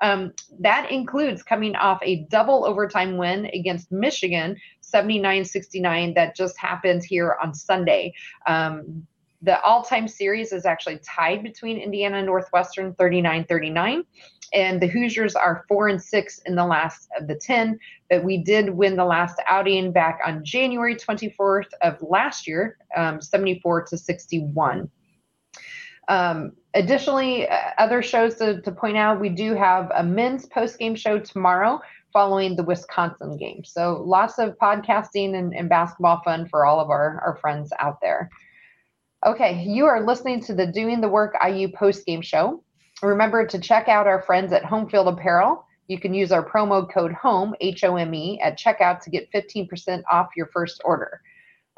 um, 0.03 0.31
that 0.59 0.91
includes 0.91 1.41
coming 1.41 1.75
off 1.75 1.97
a 2.03 2.17
double 2.29 2.65
overtime 2.65 3.17
win 3.17 3.47
against 3.47 3.91
Michigan, 3.91 4.55
79 4.87 5.45
69, 5.45 6.13
that 6.13 6.35
just 6.35 6.57
happened 6.57 7.03
here 7.03 7.37
on 7.41 7.53
Sunday. 7.53 8.13
Um, 8.47 9.05
the 9.41 9.61
all 9.61 9.83
time 9.83 10.07
series 10.07 10.51
is 10.51 10.65
actually 10.65 10.99
tied 10.99 11.43
between 11.43 11.77
Indiana 11.77 12.23
Northwestern 12.23 12.93
39 12.95 13.45
39. 13.45 14.03
And 14.53 14.81
the 14.81 14.87
Hoosiers 14.87 15.35
are 15.35 15.65
four 15.67 15.89
and 15.89 16.01
six 16.01 16.39
in 16.45 16.55
the 16.55 16.65
last 16.65 17.09
of 17.19 17.27
the 17.27 17.35
10. 17.35 17.77
But 18.09 18.23
we 18.23 18.37
did 18.37 18.69
win 18.69 18.95
the 18.95 19.05
last 19.05 19.37
outing 19.47 19.91
back 19.91 20.19
on 20.25 20.43
January 20.43 20.95
24th 20.95 21.67
of 21.81 22.01
last 22.01 22.47
year, 22.47 22.77
um, 22.95 23.21
74 23.21 23.83
to 23.87 23.97
61. 23.97 24.89
Um, 26.07 26.53
additionally, 26.73 27.47
uh, 27.49 27.57
other 27.77 28.01
shows 28.01 28.35
to, 28.35 28.61
to 28.61 28.71
point 28.71 28.95
out, 28.95 29.19
we 29.19 29.29
do 29.29 29.53
have 29.53 29.91
a 29.93 30.03
men's 30.03 30.45
post 30.45 30.79
game 30.79 30.95
show 30.95 31.19
tomorrow 31.19 31.81
following 32.17 32.55
the 32.55 32.63
Wisconsin 32.63 33.37
game. 33.37 33.63
So 33.63 34.01
lots 34.03 34.39
of 34.39 34.57
podcasting 34.57 35.37
and, 35.37 35.53
and 35.53 35.69
basketball 35.69 36.19
fun 36.25 36.49
for 36.49 36.65
all 36.65 36.79
of 36.79 36.89
our, 36.89 37.21
our 37.23 37.35
friends 37.35 37.71
out 37.77 38.01
there. 38.01 38.31
Okay, 39.23 39.61
you 39.61 39.85
are 39.85 40.03
listening 40.03 40.41
to 40.45 40.55
the 40.55 40.65
Doing 40.65 40.99
the 40.99 41.07
Work 41.07 41.35
IU 41.47 41.71
post 41.71 42.07
game 42.07 42.23
show. 42.23 42.63
Remember 43.03 43.45
to 43.45 43.59
check 43.59 43.87
out 43.87 44.07
our 44.07 44.23
friends 44.23 44.51
at 44.51 44.63
Homefield 44.63 45.13
Apparel. 45.13 45.63
You 45.89 45.99
can 45.99 46.11
use 46.11 46.31
our 46.31 46.43
promo 46.43 46.91
code 46.91 47.13
HOME, 47.13 47.53
H 47.61 47.83
O 47.83 47.97
M 47.97 48.15
E, 48.15 48.41
at 48.41 48.57
checkout 48.57 48.99
to 49.01 49.11
get 49.11 49.31
15% 49.31 50.01
off 50.11 50.29
your 50.35 50.47
first 50.47 50.81
order. 50.83 51.21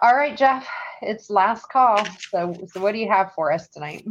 All 0.02 0.16
right, 0.16 0.38
Jeff, 0.38 0.66
it's 1.02 1.30
last 1.30 1.66
call. 1.68 2.02
So, 2.30 2.56
so 2.72 2.80
what 2.80 2.94
do 2.94 3.00
you 3.00 3.10
have 3.10 3.34
for 3.34 3.52
us 3.52 3.68
tonight? 3.68 4.06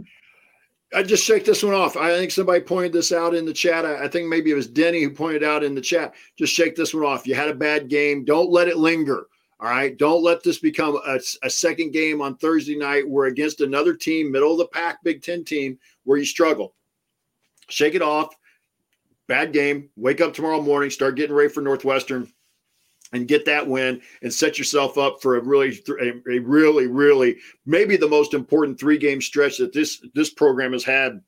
I 0.94 1.02
just 1.02 1.24
shake 1.24 1.44
this 1.44 1.62
one 1.62 1.74
off. 1.74 1.96
I 1.96 2.10
think 2.16 2.30
somebody 2.30 2.60
pointed 2.60 2.92
this 2.92 3.12
out 3.12 3.34
in 3.34 3.44
the 3.44 3.52
chat. 3.52 3.84
I, 3.84 4.04
I, 4.04 4.08
think 4.08 4.26
maybe 4.26 4.50
it 4.50 4.54
was 4.54 4.66
Denny 4.66 5.02
who 5.02 5.10
pointed 5.10 5.44
out 5.44 5.62
in 5.62 5.74
the 5.74 5.82
chat. 5.82 6.14
Just 6.38 6.54
shake 6.54 6.76
this 6.76 6.94
one 6.94 7.04
off. 7.04 7.26
You 7.26 7.34
had 7.34 7.50
a 7.50 7.54
bad 7.54 7.88
game. 7.88 8.24
Don't 8.24 8.50
let 8.50 8.68
it 8.68 8.78
linger. 8.78 9.26
All 9.60 9.68
right. 9.68 9.96
Don't 9.98 10.22
let 10.22 10.42
this 10.42 10.58
become 10.58 10.98
a, 11.06 11.18
a 11.42 11.50
second 11.50 11.92
game 11.92 12.22
on 12.22 12.36
Thursday 12.36 12.76
night 12.76 13.08
We're 13.08 13.26
against 13.26 13.60
another 13.60 13.94
team, 13.94 14.32
middle 14.32 14.52
of 14.52 14.58
the 14.58 14.68
pack, 14.68 15.02
Big 15.02 15.22
Ten 15.22 15.44
team, 15.44 15.78
where 16.04 16.18
you 16.18 16.24
struggle. 16.24 16.74
Shake 17.68 17.94
it 17.94 18.02
off. 18.02 18.34
Bad 19.26 19.52
game. 19.52 19.90
Wake 19.96 20.22
up 20.22 20.32
tomorrow 20.32 20.62
morning. 20.62 20.88
Start 20.88 21.16
getting 21.16 21.36
ready 21.36 21.50
for 21.50 21.60
Northwestern 21.60 22.32
and 23.12 23.28
get 23.28 23.44
that 23.46 23.66
win 23.66 24.00
and 24.22 24.32
set 24.32 24.58
yourself 24.58 24.98
up 24.98 25.22
for 25.22 25.36
a 25.36 25.42
really 25.42 25.80
a, 26.00 26.38
really 26.40 26.86
really 26.86 27.36
maybe 27.66 27.96
the 27.96 28.08
most 28.08 28.34
important 28.34 28.78
three 28.78 28.98
game 28.98 29.20
stretch 29.20 29.58
that 29.58 29.72
this 29.72 30.02
this 30.14 30.30
program 30.30 30.72
has 30.72 30.84
had 30.84 31.20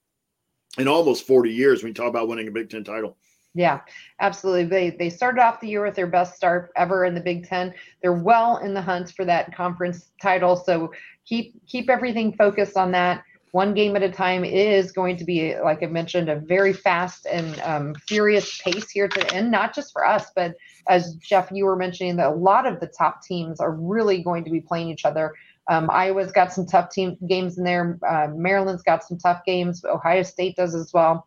in 0.79 0.89
almost 0.89 1.27
40 1.27 1.51
years 1.51 1.83
when 1.83 1.91
you 1.91 1.95
talk 1.95 2.09
about 2.09 2.29
winning 2.29 2.49
a 2.49 2.51
Big 2.51 2.71
10 2.71 2.85
title. 2.85 3.17
Yeah, 3.55 3.81
absolutely. 4.21 4.65
They 4.65 4.91
they 4.91 5.11
started 5.11 5.43
off 5.43 5.61
the 5.61 5.69
year 5.69 5.85
with 5.85 5.97
their 5.97 6.07
best 6.07 6.37
start 6.37 6.71
ever 6.77 7.05
in 7.05 7.15
the 7.15 7.21
Big 7.21 7.49
10. 7.49 7.75
They're 8.01 8.13
well 8.13 8.59
in 8.59 8.75
the 8.75 8.83
hunt 8.83 9.13
for 9.17 9.25
that 9.25 9.55
conference 9.55 10.13
title, 10.23 10.55
so 10.55 10.93
keep 11.27 11.55
keep 11.67 11.91
everything 11.91 12.33
focused 12.33 12.77
on 12.77 12.93
that 12.93 13.25
one 13.53 13.75
game 13.75 13.97
at 13.97 14.03
a 14.03 14.11
time 14.11 14.45
is 14.45 14.93
going 14.93 15.17
to 15.17 15.25
be, 15.25 15.59
like 15.59 15.83
I 15.83 15.87
mentioned, 15.87 16.29
a 16.29 16.37
very 16.37 16.73
fast 16.73 17.27
and 17.27 17.61
um, 17.61 17.95
furious 18.07 18.61
pace 18.63 18.91
here 18.91 19.09
to 19.09 19.35
end, 19.35 19.51
not 19.51 19.75
just 19.75 19.93
for 19.93 20.07
us, 20.07 20.31
but 20.35 20.55
as 20.89 21.15
Jeff, 21.17 21.51
you 21.53 21.65
were 21.65 21.77
mentioning, 21.77 22.17
that 22.17 22.29
a 22.29 22.35
lot 22.35 22.67
of 22.67 22.81
the 22.81 22.87
top 22.87 23.23
teams 23.23 23.61
are 23.61 23.73
really 23.73 24.23
going 24.23 24.45
to 24.45 24.51
be 24.51 24.61
playing 24.61 24.89
each 24.89 25.05
other. 25.05 25.35
Um, 25.69 25.89
Iowa's 25.91 26.33
got 26.33 26.53
some 26.53 26.67
tough 26.67 26.91
team 26.91 27.17
games 27.29 27.59
in 27.59 27.65
there. 27.65 27.99
Uh, 28.09 28.29
Maryland's 28.35 28.83
got 28.83 29.05
some 29.05 29.19
tough 29.19 29.45
games. 29.45 29.85
Ohio 29.85 30.23
State 30.23 30.57
does 30.57 30.75
as 30.75 30.93
well. 30.93 31.27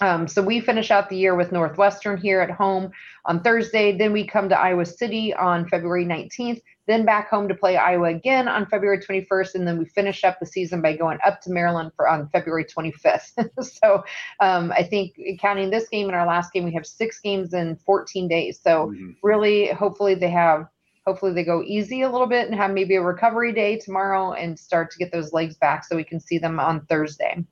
Um, 0.00 0.26
so 0.28 0.40
we 0.40 0.60
finish 0.60 0.90
out 0.90 1.08
the 1.08 1.16
year 1.16 1.34
with 1.34 1.52
Northwestern 1.52 2.16
here 2.16 2.40
at 2.40 2.50
home 2.50 2.90
on 3.26 3.42
Thursday. 3.42 3.96
Then 3.96 4.12
we 4.12 4.26
come 4.26 4.48
to 4.48 4.58
Iowa 4.58 4.86
City 4.86 5.34
on 5.34 5.68
February 5.68 6.06
19th 6.06 6.62
then 6.90 7.04
back 7.04 7.30
home 7.30 7.46
to 7.46 7.54
play 7.54 7.76
Iowa 7.76 8.08
again 8.08 8.48
on 8.48 8.66
February 8.66 8.98
21st, 8.98 9.54
and 9.54 9.68
then 9.68 9.78
we 9.78 9.84
finish 9.84 10.24
up 10.24 10.40
the 10.40 10.46
season 10.46 10.82
by 10.82 10.96
going 10.96 11.18
up 11.24 11.40
to 11.42 11.50
Maryland 11.50 11.92
for 11.94 12.08
on 12.08 12.28
February 12.30 12.64
25th. 12.64 13.48
so 13.80 14.02
um, 14.40 14.72
I 14.72 14.82
think 14.82 15.16
counting 15.40 15.70
this 15.70 15.88
game 15.88 16.08
and 16.08 16.16
our 16.16 16.26
last 16.26 16.52
game, 16.52 16.64
we 16.64 16.74
have 16.74 16.84
six 16.84 17.20
games 17.20 17.54
in 17.54 17.76
14 17.86 18.26
days. 18.26 18.60
So 18.60 18.88
mm-hmm. 18.88 19.10
really, 19.22 19.68
hopefully 19.68 20.14
they 20.14 20.30
have. 20.30 20.66
Hopefully 21.06 21.32
they 21.32 21.44
go 21.44 21.62
easy 21.64 22.02
a 22.02 22.10
little 22.10 22.26
bit 22.26 22.46
and 22.46 22.54
have 22.54 22.72
maybe 22.72 22.94
a 22.94 23.02
recovery 23.02 23.52
day 23.52 23.78
tomorrow 23.78 24.32
and 24.32 24.58
start 24.58 24.90
to 24.90 24.98
get 24.98 25.10
those 25.10 25.32
legs 25.32 25.56
back 25.56 25.82
so 25.84 25.96
we 25.96 26.04
can 26.04 26.20
see 26.20 26.38
them 26.38 26.60
on 26.60 26.84
Thursday. 26.86 27.42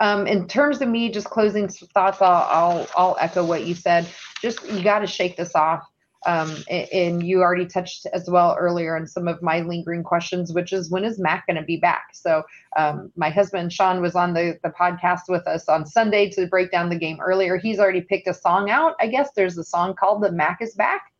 Um, 0.00 0.26
in 0.26 0.48
terms 0.48 0.80
of 0.80 0.88
me 0.88 1.10
just 1.10 1.30
closing 1.30 1.68
thoughts, 1.68 2.20
I'll, 2.20 2.46
I'll, 2.50 2.88
I'll 2.96 3.16
echo 3.20 3.44
what 3.44 3.64
you 3.66 3.74
said. 3.74 4.06
Just 4.42 4.64
you 4.68 4.82
got 4.82 5.00
to 5.00 5.06
shake 5.06 5.36
this 5.36 5.54
off. 5.54 5.86
Um, 6.26 6.56
and 6.70 7.22
you 7.22 7.42
already 7.42 7.66
touched 7.66 8.06
as 8.06 8.30
well 8.30 8.56
earlier 8.58 8.96
on 8.96 9.06
some 9.06 9.28
of 9.28 9.42
my 9.42 9.60
lingering 9.60 10.02
questions, 10.02 10.54
which 10.54 10.72
is 10.72 10.90
when 10.90 11.04
is 11.04 11.18
Mac 11.18 11.46
going 11.46 11.56
to 11.56 11.62
be 11.62 11.76
back? 11.76 12.06
So 12.14 12.44
um, 12.78 13.12
my 13.14 13.28
husband 13.28 13.72
Sean 13.74 14.00
was 14.00 14.14
on 14.14 14.32
the, 14.32 14.58
the 14.62 14.70
podcast 14.70 15.22
with 15.28 15.46
us 15.46 15.68
on 15.68 15.84
Sunday 15.84 16.30
to 16.30 16.46
break 16.46 16.70
down 16.70 16.88
the 16.88 16.96
game 16.96 17.20
earlier. 17.20 17.58
He's 17.58 17.78
already 17.78 18.00
picked 18.00 18.26
a 18.26 18.32
song 18.32 18.70
out. 18.70 18.94
I 19.00 19.06
guess 19.06 19.30
there's 19.36 19.58
a 19.58 19.64
song 19.64 19.94
called 19.94 20.22
"The 20.22 20.32
Mac 20.32 20.62
Is 20.62 20.74
Back." 20.74 21.12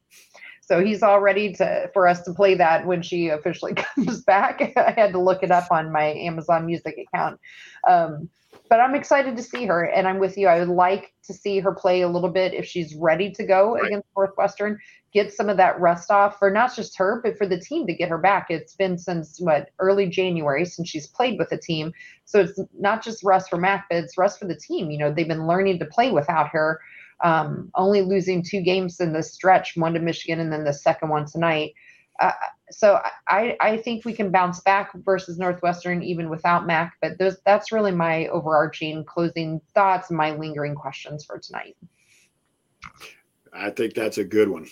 So 0.63 0.83
he's 0.83 1.03
all 1.03 1.21
ready 1.21 1.53
to 1.55 1.91
for 1.93 2.09
us 2.09 2.23
to 2.23 2.33
play 2.33 2.55
that 2.55 2.87
when 2.87 3.03
she 3.03 3.29
officially 3.29 3.75
comes 3.97 4.23
back. 4.23 4.73
I 4.77 4.93
had 4.93 5.13
to 5.13 5.19
look 5.19 5.43
it 5.43 5.51
up 5.51 5.71
on 5.71 5.93
my 5.93 6.15
Amazon 6.15 6.65
Music 6.67 6.97
account. 6.99 7.39
Um, 7.87 8.31
but 8.69 8.81
I'm 8.81 8.95
excited 8.95 9.37
to 9.37 9.43
see 9.43 9.67
her, 9.67 9.85
and 9.85 10.09
I'm 10.09 10.19
with 10.19 10.37
you. 10.37 10.49
I 10.49 10.59
would 10.59 10.69
like 10.69 11.13
to 11.25 11.35
see 11.35 11.61
her 11.61 11.73
play 11.73 12.03
a 12.03 12.09
little 12.09 12.29
bit 12.29 12.55
if 12.55 12.67
she's 12.67 12.95
ready 12.95 13.31
to 13.33 13.45
go 13.45 13.75
right. 13.75 13.87
against 13.87 14.07
Northwestern. 14.17 14.79
Get 15.13 15.33
some 15.33 15.49
of 15.49 15.57
that 15.59 15.81
rest 15.81 16.11
off 16.11 16.39
for 16.39 16.51
not 16.51 16.75
just 16.75 16.97
her, 16.99 17.21
but 17.23 17.39
for 17.39 17.47
the 17.47 17.61
team 17.61 17.87
to 17.87 17.95
get 17.95 18.09
her 18.09 18.19
back. 18.19 18.47
It's 18.51 18.75
been 18.75 18.99
since 18.99 19.39
what 19.39 19.71
early 19.79 20.07
January 20.07 20.65
since 20.65 20.89
she's 20.89 21.07
played 21.07 21.39
with 21.39 21.51
the 21.51 21.59
team, 21.59 21.93
so 22.25 22.41
it's 22.41 22.59
not 22.79 23.03
just 23.03 23.23
rest 23.23 23.51
for 23.51 23.57
Mac, 23.57 23.87
but 23.89 24.03
it's 24.03 24.19
rest 24.19 24.39
for 24.39 24.47
the 24.47 24.57
team. 24.57 24.91
You 24.91 24.99
know, 24.99 25.13
they've 25.13 25.29
been 25.29 25.47
learning 25.47 25.79
to 25.79 25.87
play 25.87 26.11
without 26.11 26.49
her. 26.49 26.81
Um, 27.23 27.71
only 27.75 28.03
losing 28.03 28.43
two 28.43 28.61
games 28.61 29.01
in 29.01 29.13
the 29.13 29.23
stretch, 29.23 29.77
one 29.77 29.95
to 29.95 30.01
Michigan 30.01 30.41
and 30.41 30.53
then 30.53 30.65
the 30.65 30.73
second 30.73 31.11
one 31.11 31.27
tonight. 31.27 31.75
Uh, 32.21 32.33
so 32.77 33.01
I, 33.29 33.57
I 33.61 33.77
think 33.79 34.05
we 34.05 34.13
can 34.13 34.31
bounce 34.31 34.61
back 34.61 34.93
versus 34.95 35.39
Northwestern 35.39 36.03
even 36.03 36.29
without 36.29 36.67
Mac. 36.67 36.97
But 37.01 37.19
those 37.19 37.39
that's 37.45 37.73
really 37.73 37.93
my 37.93 38.27
overarching 38.29 39.05
closing 39.05 39.61
thoughts 39.75 40.11
and 40.11 40.17
my 40.17 40.33
lingering 40.33 40.75
questions 40.75 41.25
for 41.25 41.39
tonight. 41.39 41.77
I 43.53 43.71
think 43.71 43.95
that's 43.95 44.19
a 44.19 44.25
good 44.25 44.49
one. 44.49 44.67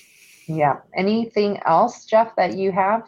Yeah. 0.47 0.81
Anything 0.97 1.61
else, 1.67 2.05
Jeff, 2.05 2.35
that 2.37 2.57
you 2.57 2.73
have? 2.73 3.07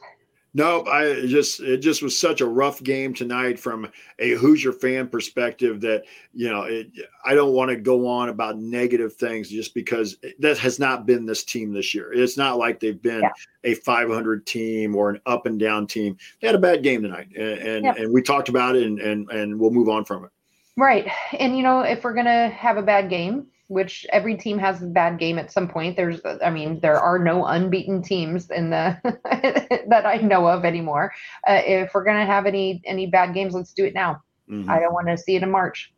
No, 0.57 0.85
I 0.87 1.27
just 1.27 1.59
it 1.59 1.79
just 1.79 2.01
was 2.01 2.17
such 2.17 2.41
a 2.41 2.47
rough 2.47 2.81
game 2.81 3.13
tonight 3.13 3.59
from 3.59 3.89
a 4.21 4.31
Hoosier 4.35 4.73
fan 4.73 5.09
perspective 5.09 5.81
that 5.81 6.05
you 6.33 6.49
know 6.49 6.63
it, 6.63 6.93
I 7.25 7.35
don't 7.35 7.53
want 7.53 7.71
to 7.71 7.77
go 7.77 8.07
on 8.07 8.29
about 8.29 8.57
negative 8.57 9.15
things 9.15 9.51
just 9.51 9.75
because 9.75 10.17
that 10.39 10.57
has 10.59 10.79
not 10.79 11.07
been 11.07 11.27
this 11.27 11.43
team 11.43 11.73
this 11.73 11.93
year. 11.93 12.13
It's 12.13 12.37
not 12.37 12.57
like 12.57 12.79
they've 12.79 13.03
been 13.03 13.23
yeah. 13.23 13.33
a 13.65 13.75
500 13.75 14.47
team 14.47 14.95
or 14.95 15.11
an 15.11 15.21
up 15.27 15.47
and 15.47 15.59
down 15.59 15.89
team. 15.89 16.17
They 16.41 16.47
had 16.47 16.55
a 16.55 16.61
bad 16.61 16.85
game 16.85 17.03
tonight, 17.03 17.31
and 17.37 17.59
and, 17.59 17.87
and 17.87 18.15
we 18.15 18.23
talked 18.23 18.49
about 18.49 18.77
it, 18.77 18.85
and 18.85 19.01
and 19.01 19.29
and 19.31 19.59
we'll 19.59 19.73
move 19.73 19.89
on 19.89 20.05
from 20.05 20.25
it. 20.25 20.31
Right, 20.77 21.11
and 21.37 21.57
you 21.57 21.65
know 21.65 21.81
if 21.81 22.05
we're 22.05 22.15
gonna 22.15 22.49
have 22.51 22.77
a 22.77 22.83
bad 22.83 23.11
game, 23.11 23.49
which 23.69 24.07
every 24.13 24.37
team 24.37 24.59
has 24.59 24.83
a 24.83 24.87
bad 24.87 25.19
game 25.19 25.39
at 25.39 25.51
some 25.51 25.69
point. 25.69 25.97
There's, 25.97 26.21
I 26.43 26.51
mean, 26.51 26.81
there 26.81 26.99
are 26.99 27.19
no 27.19 27.45
unbeaten 27.45 28.03
teams 28.03 28.51
in 28.51 28.71
the 28.71 28.99
that 29.89 30.07
I 30.07 30.17
know 30.19 30.47
of 30.47 30.65
anymore. 30.65 31.13
Uh, 31.47 31.61
if 31.65 31.95
we're 31.95 32.05
gonna 32.05 32.27
have 32.27 32.47
any 32.47 32.83
any 32.85 33.07
bad 33.07 33.35
games, 33.35 33.55
let's 33.55 33.73
do 33.73 33.85
it 33.85 33.95
now. 33.95 34.23
Mm-hmm. 34.51 34.71
I 34.71 34.81
don't 34.81 34.93
want 34.93 35.09
to 35.09 35.17
see 35.17 35.37
it 35.37 35.43
in 35.43 35.51
March. 35.51 35.93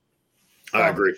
So 0.71 0.79
I 0.79 0.89
agree. 0.89 1.14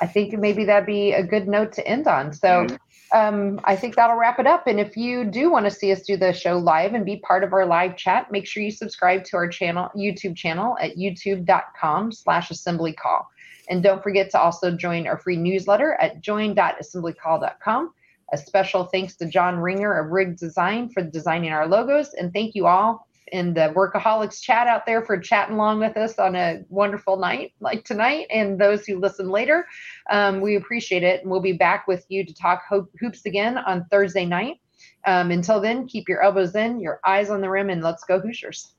I 0.00 0.06
think 0.06 0.36
maybe 0.38 0.64
that'd 0.64 0.86
be 0.86 1.12
a 1.12 1.22
good 1.22 1.48
note 1.48 1.72
to 1.74 1.86
end 1.86 2.06
on. 2.06 2.32
So. 2.32 2.48
Mm-hmm. 2.48 2.76
Um, 3.12 3.60
I 3.62 3.76
think 3.76 3.94
that'll 3.94 4.16
wrap 4.16 4.40
it 4.40 4.46
up. 4.46 4.66
And 4.66 4.80
if 4.80 4.96
you 4.96 5.24
do 5.24 5.48
want 5.48 5.66
to 5.66 5.70
see 5.70 5.92
us 5.92 6.02
do 6.02 6.16
the 6.16 6.32
show 6.32 6.58
live 6.58 6.94
and 6.94 7.04
be 7.04 7.18
part 7.18 7.44
of 7.44 7.52
our 7.52 7.64
live 7.64 7.96
chat, 7.96 8.32
make 8.32 8.44
sure 8.44 8.60
you 8.60 8.72
subscribe 8.72 9.22
to 9.26 9.36
our 9.36 9.46
channel, 9.46 9.88
YouTube 9.94 10.34
channel 10.34 10.76
at 10.80 10.96
youtube.com 10.96 12.10
slash 12.10 12.50
assembly 12.50 12.92
call. 12.92 13.28
And 13.68 13.82
don't 13.82 14.02
forget 14.02 14.30
to 14.30 14.40
also 14.40 14.70
join 14.70 15.06
our 15.06 15.18
free 15.18 15.36
newsletter 15.36 15.94
at 16.00 16.20
join.assemblycall.com. 16.20 17.92
A 18.32 18.38
special 18.38 18.84
thanks 18.84 19.16
to 19.16 19.26
John 19.26 19.58
Ringer 19.58 19.98
of 19.98 20.10
Rig 20.10 20.36
Design 20.36 20.88
for 20.88 21.02
designing 21.02 21.52
our 21.52 21.66
logos. 21.66 22.14
And 22.14 22.32
thank 22.32 22.54
you 22.54 22.66
all 22.66 23.06
in 23.32 23.54
the 23.54 23.72
Workaholics 23.74 24.40
chat 24.40 24.66
out 24.66 24.86
there 24.86 25.02
for 25.02 25.18
chatting 25.18 25.54
along 25.54 25.80
with 25.80 25.96
us 25.96 26.18
on 26.18 26.36
a 26.36 26.62
wonderful 26.68 27.16
night 27.16 27.52
like 27.60 27.84
tonight. 27.84 28.26
And 28.30 28.58
those 28.58 28.86
who 28.86 28.98
listen 28.98 29.30
later, 29.30 29.66
um, 30.10 30.40
we 30.40 30.56
appreciate 30.56 31.02
it. 31.02 31.22
And 31.22 31.30
we'll 31.30 31.40
be 31.40 31.52
back 31.52 31.86
with 31.86 32.04
you 32.08 32.24
to 32.24 32.34
talk 32.34 32.62
ho- 32.68 32.88
hoops 33.00 33.26
again 33.26 33.58
on 33.58 33.86
Thursday 33.90 34.24
night. 34.24 34.60
Um, 35.06 35.30
until 35.30 35.60
then, 35.60 35.86
keep 35.86 36.08
your 36.08 36.22
elbows 36.22 36.54
in, 36.54 36.80
your 36.80 37.00
eyes 37.04 37.30
on 37.30 37.40
the 37.40 37.50
rim, 37.50 37.70
and 37.70 37.82
let's 37.82 38.04
go 38.04 38.20
Hoosiers. 38.20 38.74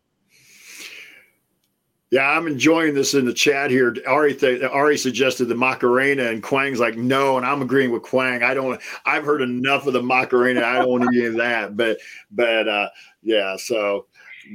Yeah, 2.11 2.29
I'm 2.29 2.45
enjoying 2.45 2.93
this 2.93 3.13
in 3.15 3.25
the 3.25 3.33
chat 3.33 3.71
here. 3.71 3.95
Ari, 4.07 4.35
th- 4.35 4.61
Ari 4.61 4.97
suggested 4.97 5.45
the 5.45 5.55
Macarena, 5.55 6.25
and 6.29 6.43
Quang's 6.43 6.79
like, 6.79 6.95
no, 6.95 7.37
and 7.37 7.45
I'm 7.45 7.63
agreeing 7.63 7.91
with 7.91 8.03
Quang. 8.03 8.43
I 8.43 8.53
don't. 8.53 8.79
I've 9.05 9.25
heard 9.25 9.41
enough 9.41 9.87
of 9.87 9.93
the 9.93 10.03
Macarena. 10.03 10.63
I 10.63 10.73
don't 10.73 10.89
want 10.89 11.03
to 11.03 11.09
be 11.09 11.25
in 11.25 11.35
that. 11.37 11.75
But, 11.75 11.97
but 12.31 12.67
uh, 12.67 12.89
yeah. 13.23 13.57
So, 13.57 14.05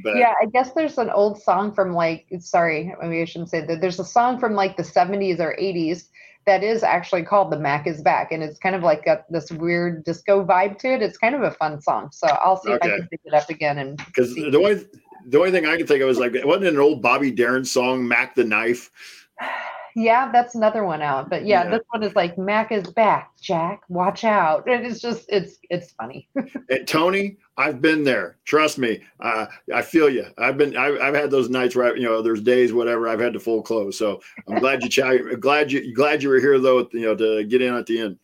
but 0.04 0.16
yeah, 0.16 0.34
I 0.40 0.46
guess 0.46 0.72
there's 0.72 0.96
an 0.98 1.10
old 1.10 1.42
song 1.42 1.72
from 1.72 1.92
like. 1.92 2.28
Sorry, 2.38 2.94
maybe 3.02 3.20
I 3.20 3.24
shouldn't 3.24 3.50
say 3.50 3.66
that. 3.66 3.80
There's 3.80 3.98
a 3.98 4.04
song 4.04 4.38
from 4.38 4.54
like 4.54 4.76
the 4.76 4.84
70s 4.84 5.40
or 5.40 5.56
80s 5.60 6.04
that 6.46 6.62
is 6.62 6.84
actually 6.84 7.24
called 7.24 7.50
"The 7.50 7.58
Mac 7.58 7.88
Is 7.88 8.00
Back," 8.00 8.30
and 8.30 8.44
it's 8.44 8.58
kind 8.60 8.76
of 8.76 8.82
like 8.82 9.04
got 9.04 9.30
this 9.30 9.50
weird 9.50 10.04
disco 10.04 10.44
vibe 10.44 10.78
to 10.78 10.94
it. 10.94 11.02
It's 11.02 11.18
kind 11.18 11.34
of 11.34 11.42
a 11.42 11.50
fun 11.50 11.82
song. 11.82 12.10
So 12.12 12.28
I'll 12.28 12.56
see 12.62 12.70
okay. 12.70 12.86
if 12.88 12.92
I 12.94 12.96
can 12.98 13.08
pick 13.08 13.20
it 13.24 13.34
up 13.34 13.50
again 13.50 13.78
and 13.78 13.96
because 13.96 14.34
the 14.34 14.60
way 14.60 14.80
the 15.30 15.38
only 15.38 15.50
thing 15.50 15.66
I 15.66 15.76
can 15.76 15.86
think 15.86 16.02
of 16.02 16.08
is 16.08 16.18
like, 16.18 16.32
wasn't 16.44 16.66
it 16.66 16.74
an 16.74 16.80
old 16.80 17.02
Bobby 17.02 17.30
Darin 17.30 17.64
song, 17.64 18.06
Mack 18.06 18.34
the 18.34 18.44
Knife? 18.44 18.90
Yeah, 19.96 20.30
that's 20.30 20.54
another 20.54 20.84
one 20.84 21.02
out. 21.02 21.28
But 21.28 21.44
yeah, 21.44 21.64
yeah, 21.64 21.70
this 21.70 21.80
one 21.90 22.04
is 22.04 22.14
like 22.14 22.38
Mac 22.38 22.70
is 22.70 22.86
back, 22.92 23.32
Jack. 23.40 23.82
Watch 23.88 24.22
out. 24.22 24.68
And 24.68 24.86
it's 24.86 25.00
just 25.00 25.26
it's 25.28 25.58
it's 25.68 25.90
funny. 25.92 26.28
and 26.36 26.86
Tony, 26.86 27.38
I've 27.56 27.82
been 27.82 28.04
there. 28.04 28.38
Trust 28.44 28.78
me. 28.78 29.02
Uh, 29.18 29.46
I 29.74 29.82
feel 29.82 30.08
you. 30.08 30.26
I've 30.38 30.56
been 30.56 30.76
I've, 30.76 31.00
I've 31.00 31.14
had 31.14 31.30
those 31.30 31.50
nights 31.50 31.74
where 31.74 31.92
I, 31.92 31.96
you 31.96 32.04
know 32.04 32.22
there's 32.22 32.40
days 32.40 32.72
whatever 32.72 33.08
I've 33.08 33.20
had 33.20 33.32
to 33.32 33.40
full 33.40 33.62
close. 33.62 33.98
So 33.98 34.20
I'm 34.48 34.60
glad 34.60 34.84
you 34.84 35.36
glad 35.36 35.72
you 35.72 35.92
glad 35.92 36.22
you 36.22 36.28
were 36.28 36.38
here 36.38 36.58
though. 36.60 36.88
You 36.92 37.00
know 37.00 37.16
to 37.16 37.44
get 37.44 37.60
in 37.60 37.74
at 37.74 37.86
the 37.86 38.00
end. 38.00 38.18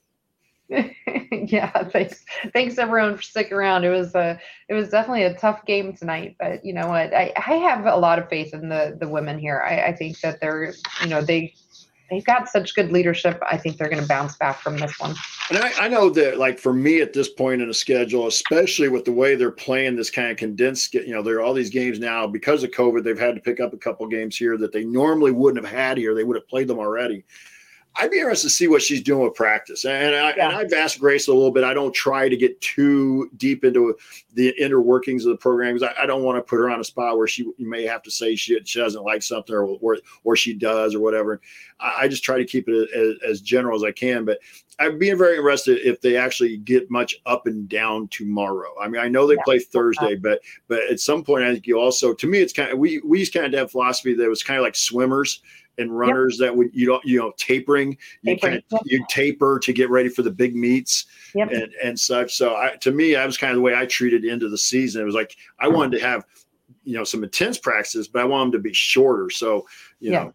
yeah, 1.31 1.71
thanks. 1.91 2.25
Thanks 2.53 2.79
everyone 2.79 3.17
for 3.17 3.23
sticking 3.23 3.53
around. 3.53 3.85
It 3.85 3.91
was 3.91 4.15
a 4.15 4.39
it 4.69 4.75
was 4.75 4.89
definitely 4.89 5.23
a 5.23 5.35
tough 5.35 5.65
game 5.65 5.93
tonight, 5.95 6.37
but 6.41 6.65
you 6.65 6.73
know 6.73 6.89
what? 6.89 7.15
I, 7.15 7.33
I 7.37 7.55
have 7.55 7.87
a 7.87 7.97
lot 7.97 8.19
of 8.19 8.29
faith 8.29 8.53
in 8.53 8.69
the 8.69 8.97
the 8.99 9.09
women 9.09 9.39
here. 9.39 9.63
I, 9.65 9.89
I 9.89 9.93
think 9.93 10.21
that 10.21 10.41
they're 10.41 10.75
you 11.03 11.09
know 11.09 11.23
they 11.23 11.55
they've 12.11 12.25
got 12.25 12.49
such 12.49 12.75
good 12.75 12.91
leadership. 12.91 13.41
I 13.49 13.59
think 13.59 13.77
they're 13.77 13.89
going 13.89 14.03
to 14.03 14.09
bounce 14.09 14.37
back 14.37 14.61
from 14.61 14.77
this 14.77 14.99
one. 14.99 15.15
And 15.51 15.59
I, 15.59 15.73
I, 15.85 15.89
know 15.89 16.11
that, 16.11 16.39
like 16.39 16.59
for 16.59 16.73
me 16.73 17.01
at 17.01 17.13
this 17.13 17.29
point 17.29 17.63
in 17.63 17.69
the 17.69 17.75
schedule, 17.75 18.27
especially 18.27 18.89
with 18.89 19.05
the 19.05 19.13
way 19.13 19.35
they're 19.35 19.51
playing 19.51 19.97
this 19.97 20.11
kind 20.11 20.31
of 20.31 20.37
condensed, 20.37 20.95
you 20.95 21.13
know, 21.13 21.23
there 21.23 21.37
are 21.37 21.43
all 21.43 21.55
these 21.55 21.71
games 21.71 21.99
now 21.99 22.27
because 22.27 22.65
of 22.65 22.71
COVID. 22.71 23.05
They've 23.05 23.19
had 23.19 23.35
to 23.35 23.41
pick 23.41 23.61
up 23.61 23.73
a 23.73 23.79
couple 23.79 24.07
games 24.09 24.37
here 24.37 24.57
that 24.59 24.73
they 24.73 24.85
normally 24.85 25.33
wouldn't 25.33 25.65
have 25.65 25.73
had 25.73 25.99
here. 25.99 26.15
They 26.15 26.25
would 26.25 26.37
have 26.37 26.49
played 26.49 26.69
them 26.69 26.79
already. 26.79 27.25
I'd 27.99 28.11
be 28.11 28.19
interested 28.19 28.49
to 28.49 28.55
see 28.55 28.69
what 28.69 28.83
she's 28.83 29.01
doing 29.01 29.25
with 29.25 29.35
practice. 29.35 29.85
And, 29.85 30.15
I, 30.15 30.35
yeah. 30.37 30.49
and 30.49 30.57
I've 30.57 30.73
asked 30.73 30.99
Grace 30.99 31.29
a 31.29 31.33
little 31.33 31.51
bit. 31.51 31.65
I 31.65 31.73
don't 31.73 31.95
try 31.95 32.29
to 32.29 32.37
get 32.37 32.61
too 32.61 33.31
deep 33.39 33.65
into 33.65 33.97
the 34.35 34.55
inner 34.63 34.83
workings 34.83 35.25
of 35.25 35.31
the 35.31 35.39
program 35.39 35.75
because 35.75 35.95
I, 35.97 36.03
I, 36.03 36.07
don't 36.07 36.23
want 36.23 36.37
to 36.37 36.43
put 36.43 36.57
her 36.57 36.69
on 36.69 36.79
a 36.79 36.85
spot 36.85 37.17
where 37.17 37.27
she 37.27 37.45
you 37.57 37.69
may 37.69 37.85
have 37.85 38.03
to 38.03 38.11
say 38.11 38.37
she, 38.37 38.61
she 38.65 38.79
doesn't 38.79 39.03
like 39.03 39.23
something 39.23 39.55
or, 39.55 39.65
or, 39.81 39.99
or 40.25 40.37
she 40.37 40.53
does 40.53 40.95
or 40.95 41.01
whatever. 41.01 41.41
I, 41.81 42.03
I 42.03 42.09
just 42.09 42.23
try 42.23 42.37
to 42.37 42.45
keep 42.45 42.69
it 42.69 42.91
as, 42.91 43.15
as, 43.27 43.41
general 43.41 43.77
as 43.77 43.83
I 43.83 43.93
can. 43.93 44.27
But 44.27 44.41
I'd 44.79 44.99
be 44.99 45.11
very 45.13 45.37
interested 45.37 45.79
if 45.79 46.03
they 46.03 46.17
actually 46.17 46.59
get 46.59 46.91
much 46.91 47.17
up 47.25 47.47
and 47.47 47.67
down 47.67 48.09
tomorrow. 48.09 48.75
I 48.79 48.89
mean, 48.89 49.01
I 49.01 49.09
know 49.09 49.27
they 49.27 49.35
yeah. 49.35 49.43
play 49.45 49.59
Thursday, 49.59 50.17
but 50.17 50.43
but 50.69 50.83
at 50.91 51.01
some 51.01 51.25
point, 51.25 51.45
I 51.45 51.53
think 51.53 51.67
you 51.67 51.81
also 51.81 52.13
to 52.13 52.27
me 52.27 52.41
it's 52.41 52.53
kind 52.53 52.71
of 52.71 52.79
we 52.79 53.01
we 53.05 53.21
used 53.21 53.33
kind 53.33 53.47
of 53.47 53.59
have 53.59 53.71
philosophy 53.71 54.15
that 54.15 54.29
was 54.29 54.43
kind 54.43 54.59
of 54.59 54.65
like 54.65 54.77
swimmers 54.77 55.41
and 55.79 55.97
runners 55.97 56.39
yep. 56.39 56.49
that 56.49 56.57
would 56.57 56.71
you 56.73 56.87
don't 56.87 57.05
you 57.05 57.19
know 57.19 57.33
tapering 57.37 57.97
you 58.23 58.37
can 58.37 58.63
you 58.85 59.05
taper 59.09 59.59
to 59.59 59.73
get 59.73 59.91
ready 59.91 60.09
for 60.09 60.23
the 60.23 60.31
big 60.31 60.55
meets 60.55 61.07
yep. 61.35 61.51
and 61.51 61.73
and 61.83 61.99
such. 61.99 62.35
So 62.35 62.57
I, 62.57 62.77
to 62.81 62.91
me 62.91 63.15
that 63.15 63.27
was 63.27 63.37
kind 63.37 63.51
of 63.51 63.57
the 63.57 63.63
way 63.63 63.75
i 63.75 63.87
treated 63.87 64.25
into 64.25 64.49
the 64.49 64.59
season. 64.59 65.03
It 65.03 65.05
was 65.05 65.15
like 65.15 65.37
i 65.59 65.69
wanted 65.69 65.99
to 65.99 66.05
have 66.05 66.25
you 66.85 66.97
know 66.97 67.05
some 67.05 67.25
intense 67.25 67.59
practices 67.59 68.09
but 68.09 68.23
i 68.23 68.25
want 68.25 68.53
them 68.53 68.61
to 68.61 68.63
be 68.63 68.73
shorter. 68.73 69.31
So 69.31 69.67
you 70.01 70.13
yeah. 70.13 70.25
know. 70.25 70.35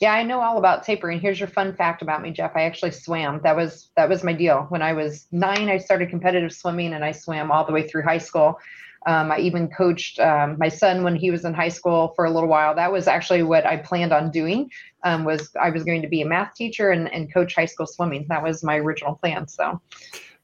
Yeah 0.00 0.12
i 0.12 0.22
know 0.22 0.40
all 0.40 0.58
about 0.58 0.84
tapering. 0.84 1.20
Here's 1.20 1.40
your 1.40 1.48
fun 1.48 1.74
fact 1.74 2.02
about 2.02 2.22
me 2.22 2.30
jeff. 2.30 2.52
I 2.54 2.62
actually 2.62 2.92
swam. 2.92 3.40
That 3.42 3.56
was 3.56 3.90
that 3.96 4.08
was 4.08 4.24
my 4.24 4.32
deal. 4.32 4.66
When 4.68 4.82
i 4.82 4.92
was 4.92 5.26
nine 5.32 5.68
i 5.68 5.78
started 5.78 6.10
competitive 6.10 6.52
swimming 6.52 6.94
and 6.94 7.04
i 7.04 7.12
swam 7.12 7.50
all 7.50 7.64
the 7.64 7.72
way 7.72 7.86
through 7.86 8.02
high 8.02 8.18
school 8.18 8.58
um, 9.08 9.32
I 9.32 9.38
even 9.38 9.68
coached 9.68 10.20
um, 10.20 10.56
my 10.58 10.68
son 10.68 11.02
when 11.02 11.16
he 11.16 11.30
was 11.30 11.46
in 11.46 11.54
high 11.54 11.70
school 11.70 12.12
for 12.14 12.26
a 12.26 12.30
little 12.30 12.48
while. 12.48 12.74
That 12.74 12.92
was 12.92 13.08
actually 13.08 13.42
what 13.42 13.64
I 13.64 13.78
planned 13.78 14.12
on 14.12 14.30
doing. 14.30 14.70
Um, 15.02 15.24
was 15.24 15.50
I 15.58 15.70
was 15.70 15.82
going 15.82 16.02
to 16.02 16.08
be 16.08 16.20
a 16.20 16.26
math 16.26 16.54
teacher 16.54 16.90
and, 16.90 17.10
and 17.10 17.32
coach 17.32 17.54
high 17.54 17.64
school 17.64 17.86
swimming. 17.86 18.26
That 18.28 18.42
was 18.42 18.62
my 18.62 18.76
original 18.76 19.14
plan. 19.14 19.48
So 19.48 19.80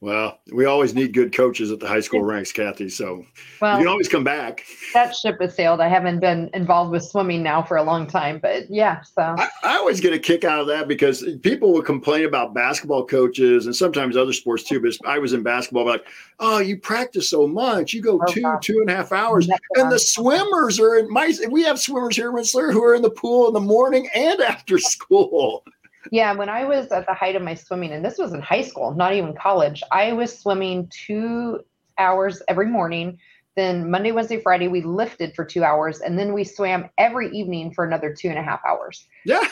well, 0.01 0.39
we 0.51 0.65
always 0.65 0.93
need 0.93 1.13
good 1.13 1.33
coaches 1.33 1.71
at 1.71 1.79
the 1.79 1.87
high 1.87 2.01
school 2.01 2.21
ranks, 2.21 2.51
Kathy. 2.51 2.89
So 2.89 3.25
well, 3.61 3.77
you 3.77 3.85
can 3.85 3.87
always 3.87 4.09
come 4.09 4.23
back. 4.23 4.63
That 4.93 5.15
ship 5.15 5.37
has 5.39 5.55
sailed. 5.55 5.79
I 5.79 5.87
haven't 5.87 6.19
been 6.19 6.49
involved 6.53 6.91
with 6.91 7.03
swimming 7.03 7.41
now 7.41 7.63
for 7.63 7.77
a 7.77 7.83
long 7.83 8.05
time, 8.05 8.39
but 8.39 8.69
yeah. 8.69 9.01
So 9.01 9.21
I, 9.21 9.49
I 9.63 9.77
always 9.77 10.01
get 10.01 10.13
a 10.13 10.19
kick 10.19 10.43
out 10.43 10.59
of 10.59 10.67
that 10.67 10.87
because 10.87 11.23
people 11.41 11.71
will 11.71 11.81
complain 11.81 12.25
about 12.25 12.53
basketball 12.53 13.05
coaches 13.05 13.65
and 13.65 13.75
sometimes 13.75 14.17
other 14.17 14.33
sports 14.33 14.63
too. 14.63 14.81
But 14.81 14.95
I 15.05 15.17
was 15.17 15.33
in 15.33 15.43
basketball, 15.43 15.85
like, 15.85 16.05
oh, 16.39 16.59
you 16.59 16.77
practice 16.77 17.29
so 17.29 17.47
much. 17.47 17.93
You 17.93 18.01
go 18.01 18.19
oh, 18.21 18.31
two, 18.31 18.43
two 18.61 18.81
and 18.81 18.89
a 18.89 18.95
half 18.95 19.13
hours. 19.13 19.49
And 19.75 19.91
the 19.91 19.99
swimmers 19.99 20.79
are 20.79 20.97
in 20.97 21.09
my, 21.09 21.33
we 21.49 21.63
have 21.63 21.79
swimmers 21.79 22.17
here 22.17 22.29
in 22.29 22.35
Rensselaer 22.35 22.71
who 22.71 22.83
are 22.83 22.95
in 22.95 23.01
the 23.01 23.09
pool 23.09 23.47
in 23.47 23.53
the 23.53 23.61
morning 23.61 24.09
and 24.13 24.41
after 24.41 24.77
school. 24.77 25.63
Yeah, 26.11 26.33
when 26.33 26.49
I 26.49 26.65
was 26.65 26.87
at 26.91 27.05
the 27.07 27.13
height 27.13 27.35
of 27.35 27.41
my 27.41 27.55
swimming, 27.55 27.91
and 27.91 28.03
this 28.03 28.17
was 28.17 28.33
in 28.33 28.41
high 28.41 28.61
school, 28.61 28.93
not 28.93 29.13
even 29.13 29.35
college, 29.35 29.83
I 29.91 30.13
was 30.13 30.37
swimming 30.37 30.89
two 30.91 31.61
hours 31.97 32.41
every 32.47 32.67
morning. 32.67 33.17
Then 33.55 33.89
Monday, 33.89 34.11
Wednesday, 34.11 34.41
Friday, 34.41 34.67
we 34.67 34.81
lifted 34.81 35.33
for 35.35 35.45
two 35.45 35.63
hours, 35.63 36.01
and 36.01 36.19
then 36.19 36.33
we 36.33 36.43
swam 36.43 36.89
every 36.97 37.31
evening 37.31 37.73
for 37.73 37.85
another 37.85 38.13
two 38.13 38.27
and 38.27 38.37
a 38.37 38.43
half 38.43 38.59
hours. 38.67 39.05
Yeah. 39.25 39.47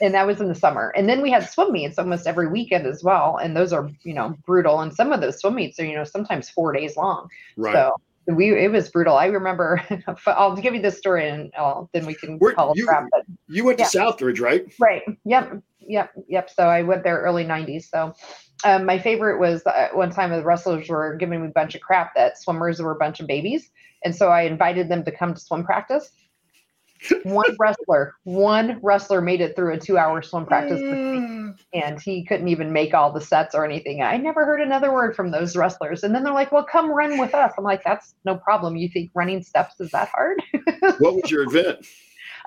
And 0.00 0.14
that 0.14 0.28
was 0.28 0.40
in 0.40 0.48
the 0.48 0.54
summer. 0.54 0.92
And 0.96 1.08
then 1.08 1.22
we 1.22 1.30
had 1.30 1.48
swim 1.48 1.72
meets 1.72 1.98
almost 1.98 2.28
every 2.28 2.46
weekend 2.46 2.86
as 2.86 3.02
well. 3.02 3.38
And 3.38 3.56
those 3.56 3.72
are, 3.72 3.90
you 4.04 4.14
know, 4.14 4.36
brutal. 4.46 4.80
And 4.80 4.94
some 4.94 5.12
of 5.12 5.20
those 5.20 5.40
swim 5.40 5.56
meets 5.56 5.80
are, 5.80 5.84
you 5.84 5.96
know, 5.96 6.04
sometimes 6.04 6.48
four 6.48 6.72
days 6.72 6.96
long. 6.96 7.28
Right. 7.56 7.74
So 7.74 7.96
we 8.28 8.54
it 8.54 8.70
was 8.70 8.90
brutal. 8.90 9.16
I 9.16 9.26
remember. 9.26 9.82
I'll 10.26 10.54
give 10.56 10.74
you 10.74 10.82
this 10.82 10.98
story, 10.98 11.28
and 11.28 11.52
I'll, 11.56 11.88
then 11.92 12.06
we 12.06 12.14
can 12.14 12.38
Where- 12.38 12.52
call 12.54 12.72
you- 12.76 12.86
crap. 12.86 13.06
But 13.10 13.22
you 13.48 13.64
went 13.64 13.78
to 13.78 13.84
Southridge, 13.84 14.40
right? 14.40 14.64
right, 14.78 15.02
yep, 15.24 15.52
yep, 15.80 16.12
yep. 16.28 16.50
So 16.50 16.64
I 16.64 16.82
went 16.82 17.04
there 17.04 17.18
early 17.20 17.44
'90s. 17.44 17.84
So 17.84 18.14
um, 18.64 18.84
my 18.84 18.98
favorite 18.98 19.38
was 19.38 19.64
uh, 19.66 19.88
one 19.92 20.10
time 20.10 20.30
the 20.30 20.42
wrestlers 20.42 20.88
were 20.88 21.16
giving 21.16 21.40
me 21.42 21.48
a 21.48 21.50
bunch 21.52 21.74
of 21.74 21.80
crap 21.80 22.14
that 22.16 22.38
swimmers 22.40 22.80
were 22.80 22.92
a 22.92 22.96
bunch 22.98 23.20
of 23.20 23.26
babies, 23.26 23.70
and 24.04 24.14
so 24.14 24.28
I 24.28 24.42
invited 24.42 24.88
them 24.88 25.04
to 25.04 25.10
come 25.10 25.34
to 25.34 25.40
swim 25.40 25.64
practice. 25.64 26.10
One 27.24 27.56
wrestler, 27.58 28.14
one 28.24 28.78
wrestler 28.82 29.20
made 29.20 29.40
it 29.40 29.54
through 29.54 29.74
a 29.74 29.78
two-hour 29.78 30.22
swim 30.22 30.46
practice 30.46 30.80
with 30.80 30.92
mm. 30.92 31.58
and 31.72 32.00
he 32.00 32.24
couldn't 32.24 32.48
even 32.48 32.72
make 32.72 32.94
all 32.94 33.12
the 33.12 33.20
sets 33.20 33.54
or 33.54 33.64
anything. 33.64 34.02
I 34.02 34.16
never 34.16 34.44
heard 34.44 34.60
another 34.60 34.92
word 34.92 35.14
from 35.14 35.30
those 35.30 35.56
wrestlers. 35.56 36.02
And 36.02 36.14
then 36.14 36.24
they're 36.24 36.32
like, 36.32 36.52
"Well, 36.52 36.64
come 36.64 36.90
run 36.90 37.18
with 37.18 37.34
us." 37.34 37.52
I'm 37.56 37.64
like, 37.64 37.84
"That's 37.84 38.14
no 38.24 38.36
problem. 38.36 38.76
You 38.76 38.88
think 38.88 39.10
running 39.14 39.42
steps 39.42 39.80
is 39.80 39.90
that 39.90 40.08
hard?" 40.08 40.42
What 40.98 41.14
was 41.14 41.30
your 41.30 41.42
event? 41.42 41.86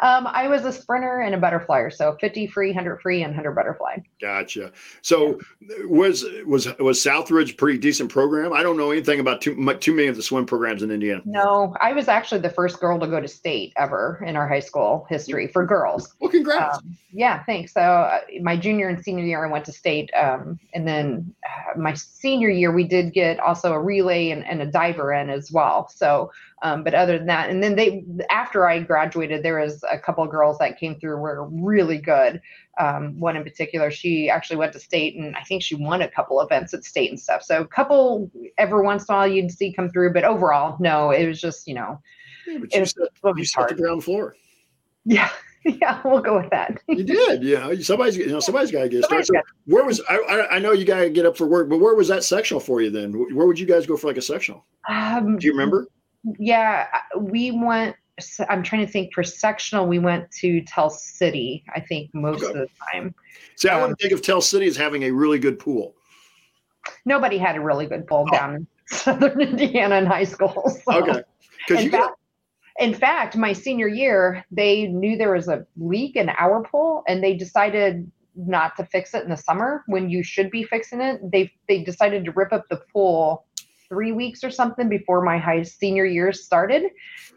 Um, 0.02 0.28
I 0.28 0.48
was 0.48 0.66
a 0.66 0.72
sprinter 0.72 1.22
and 1.22 1.36
a 1.36 1.40
butterflyer, 1.40 1.94
so 1.94 2.18
50 2.20 2.48
free, 2.48 2.70
100 2.70 3.02
free, 3.02 3.24
and 3.24 3.32
100 3.32 3.52
butterfly. 3.54 3.98
Gotcha. 4.20 4.72
So 5.02 5.40
was 5.86 6.26
was 6.46 6.68
was 6.80 7.04
Southridge 7.04 7.54
a 7.54 7.56
pretty 7.56 7.80
decent 7.80 8.12
program? 8.12 8.54
I 8.54 8.64
don't 8.64 8.78
know 8.78 8.92
anything 8.92 9.20
about 9.20 9.42
too 9.42 9.56
too 9.80 9.94
many 9.94 10.08
of 10.08 10.16
the 10.16 10.24
swim 10.24 10.46
programs 10.46 10.84
in 10.84 10.92
Indiana. 10.92 11.22
No, 11.26 11.76
I 11.82 11.94
was 11.94 12.08
actually 12.08 12.42
the 12.42 12.50
first 12.50 12.80
girl 12.80 13.00
to 13.00 13.08
go 13.08 13.20
to 13.20 13.28
state 13.28 13.74
ever 13.78 14.24
in 14.26 14.36
our 14.36 14.48
high 14.48 14.60
school 14.60 15.06
history 15.10 15.48
for 15.48 15.66
girls. 15.66 16.14
Well, 16.20 16.32
congrats. 16.32 16.78
Um, 16.78 16.98
yeah, 17.14 17.44
thanks. 17.44 17.74
So 17.74 17.82
uh, 17.82 18.20
my 18.42 18.56
junior 18.56 18.88
and 18.88 19.04
senior 19.04 19.26
year, 19.26 19.46
I 19.46 19.52
went 19.52 19.66
to 19.66 19.72
state, 19.72 20.10
um, 20.14 20.60
and 20.74 20.88
then 20.88 21.34
uh, 21.46 21.78
my 21.78 21.94
senior 21.94 22.50
year, 22.50 22.72
we 22.72 22.84
did 22.84 23.14
get 23.14 23.40
also 23.40 23.74
a 23.74 23.80
relay 23.80 24.30
and, 24.30 24.46
and 24.46 24.62
a 24.62 24.66
diver 24.66 25.12
in 25.14 25.30
as 25.30 25.52
well. 25.52 25.90
So, 25.90 26.32
um, 26.64 26.84
but 26.84 26.94
other 26.94 27.18
than 27.18 27.28
that, 27.28 27.50
and 27.50 27.64
then 27.64 27.76
they 27.76 28.06
after 28.30 28.68
I 28.68 28.80
graduated, 28.80 29.42
there 29.42 29.60
was 29.60 29.84
a 29.92 29.98
couple 29.98 30.24
of 30.24 30.30
girls 30.30 30.60
that 30.60 30.80
came 30.80 31.00
through 31.00 31.18
were 31.18 31.48
really 31.50 31.98
good. 31.98 32.40
Um, 32.80 33.20
one 33.20 33.36
in 33.36 33.44
particular, 33.44 33.90
she 33.90 34.30
actually 34.30 34.58
went 34.58 34.74
to 34.74 34.80
state, 34.80 35.16
and 35.16 35.36
I 35.36 35.42
think 35.42 35.64
she 35.64 35.76
won 35.76 36.04
a 36.04 36.08
couple 36.08 36.40
events 36.40 36.74
at 36.74 36.84
state 36.84 37.10
and 37.10 37.20
stuff. 37.20 37.42
So, 37.42 37.62
a 37.62 37.68
couple 37.68 38.30
every 38.60 38.84
once 38.84 39.06
in 39.10 39.14
a 39.14 39.18
while 39.18 39.28
you'd 39.28 39.52
see 39.52 39.74
come 39.74 39.90
through, 39.90 40.14
but 40.14 40.24
overall, 40.24 40.78
no, 40.80 41.10
it 41.10 41.28
was 41.28 41.42
just 41.42 41.68
you 41.68 41.74
know, 41.74 42.00
Yeah, 42.46 42.56
it 42.56 42.74
you 42.76 42.80
was, 42.82 42.92
set, 42.92 43.38
you 43.38 43.46
set 43.46 43.68
the 43.70 43.76
ground 43.76 44.04
floor. 44.04 44.36
Yeah, 45.04 45.32
yeah, 45.66 46.00
we'll 46.06 46.22
go 46.22 46.40
with 46.40 46.52
that. 46.52 46.80
You 46.88 47.04
did. 47.04 47.44
You 47.44 47.58
know, 47.58 47.76
somebody's 47.78 48.18
you 48.18 48.28
know 48.28 48.40
somebody's 48.40 48.70
got 48.70 48.84
to 48.84 48.90
get 48.90 49.04
started. 49.04 49.26
So 49.26 49.34
where 49.66 49.84
was 49.84 50.00
I, 50.08 50.18
I? 50.18 50.56
I 50.58 50.60
know 50.60 50.74
you 50.74 50.86
got 50.86 51.00
to 51.00 51.10
get 51.10 51.26
up 51.26 51.36
for 51.36 51.48
work, 51.48 51.70
but 51.70 51.80
where 51.80 51.96
was 51.96 52.08
that 52.10 52.24
sectional 52.24 52.60
for 52.60 52.82
you 52.82 52.92
then? 52.92 53.14
Where 53.36 53.48
would 53.48 53.60
you 53.60 53.66
guys 53.66 53.88
go 53.88 53.98
for 53.98 54.06
like 54.06 54.18
a 54.18 54.22
sectional? 54.22 54.64
Um, 54.88 55.38
Do 55.38 55.48
you 55.48 55.54
remember? 55.54 55.88
Yeah, 56.38 56.88
we 57.18 57.52
went. 57.52 57.96
I'm 58.50 58.62
trying 58.62 58.86
to 58.86 58.92
think 58.92 59.14
for 59.14 59.24
sectional, 59.24 59.88
we 59.88 59.98
went 59.98 60.30
to 60.42 60.62
Tell 60.62 60.90
City, 60.90 61.64
I 61.74 61.80
think, 61.80 62.14
most 62.14 62.44
Okay. 62.44 62.48
of 62.48 62.54
the 62.54 62.68
time. 62.92 63.16
See, 63.56 63.68
I 63.68 63.76
Um, 63.76 63.82
wouldn't 63.82 64.00
think 64.00 64.14
of 64.14 64.22
Tell 64.22 64.42
City 64.42 64.68
as 64.68 64.78
having 64.78 65.04
a 65.04 65.12
really 65.12 65.40
good 65.40 65.58
pool. 65.58 65.96
Nobody 67.06 67.38
had 67.38 67.56
a 67.56 67.62
really 67.62 67.88
good 67.88 68.06
pool 68.06 68.28
Oh. 68.30 68.32
down 68.36 68.56
in 68.56 68.68
southern 68.88 69.42
Indiana 69.42 69.96
in 69.96 70.06
high 70.06 70.24
school. 70.26 70.70
so- 70.86 70.94
Okay, 71.00 71.24
because 71.68 71.80
In 71.84 71.86
you 71.86 71.92
got 71.92 72.14
in 72.80 72.94
fact, 72.94 73.36
my 73.36 73.54
senior 73.54 73.88
year, 73.88 74.46
they 74.52 74.88
knew 74.88 75.18
there 75.18 75.34
was 75.34 75.48
a 75.48 75.66
leak 75.78 76.16
in 76.16 76.30
our 76.30 76.64
pool, 76.64 77.04
and 77.08 77.24
they 77.24 77.34
decided 77.36 78.10
not 78.36 78.76
to 78.78 78.86
fix 78.86 79.14
it 79.14 79.24
in 79.24 79.30
the 79.30 79.36
summer 79.38 79.84
when 79.88 80.10
you 80.10 80.24
should 80.24 80.50
be 80.52 80.64
fixing 80.64 81.02
it. 81.02 81.20
They 81.32 81.52
they 81.68 81.84
decided 81.84 82.24
to 82.26 82.32
rip 82.32 82.54
up 82.54 82.68
the 82.70 82.78
pool 82.94 83.46
three 83.92 84.14
weeks 84.14 84.44
or 84.44 84.50
something 84.50 84.90
before 84.90 85.22
my 85.22 85.38
high 85.38 85.64
senior 85.64 86.06
year 86.06 86.32
started, 86.32 86.84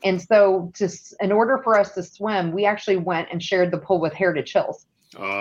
and 0.05 0.23
so 0.23 0.71
to 0.77 0.89
in 1.21 1.33
order 1.33 1.61
for 1.65 1.79
us 1.79 1.93
to 1.95 2.03
swim, 2.03 2.53
we 2.53 2.65
actually 2.65 2.97
went 2.97 3.29
and 3.33 3.43
shared 3.43 3.71
the 3.73 3.79
pool 3.79 4.01
with 4.01 4.13
Heritage 4.13 4.53
Hills. 4.53 4.87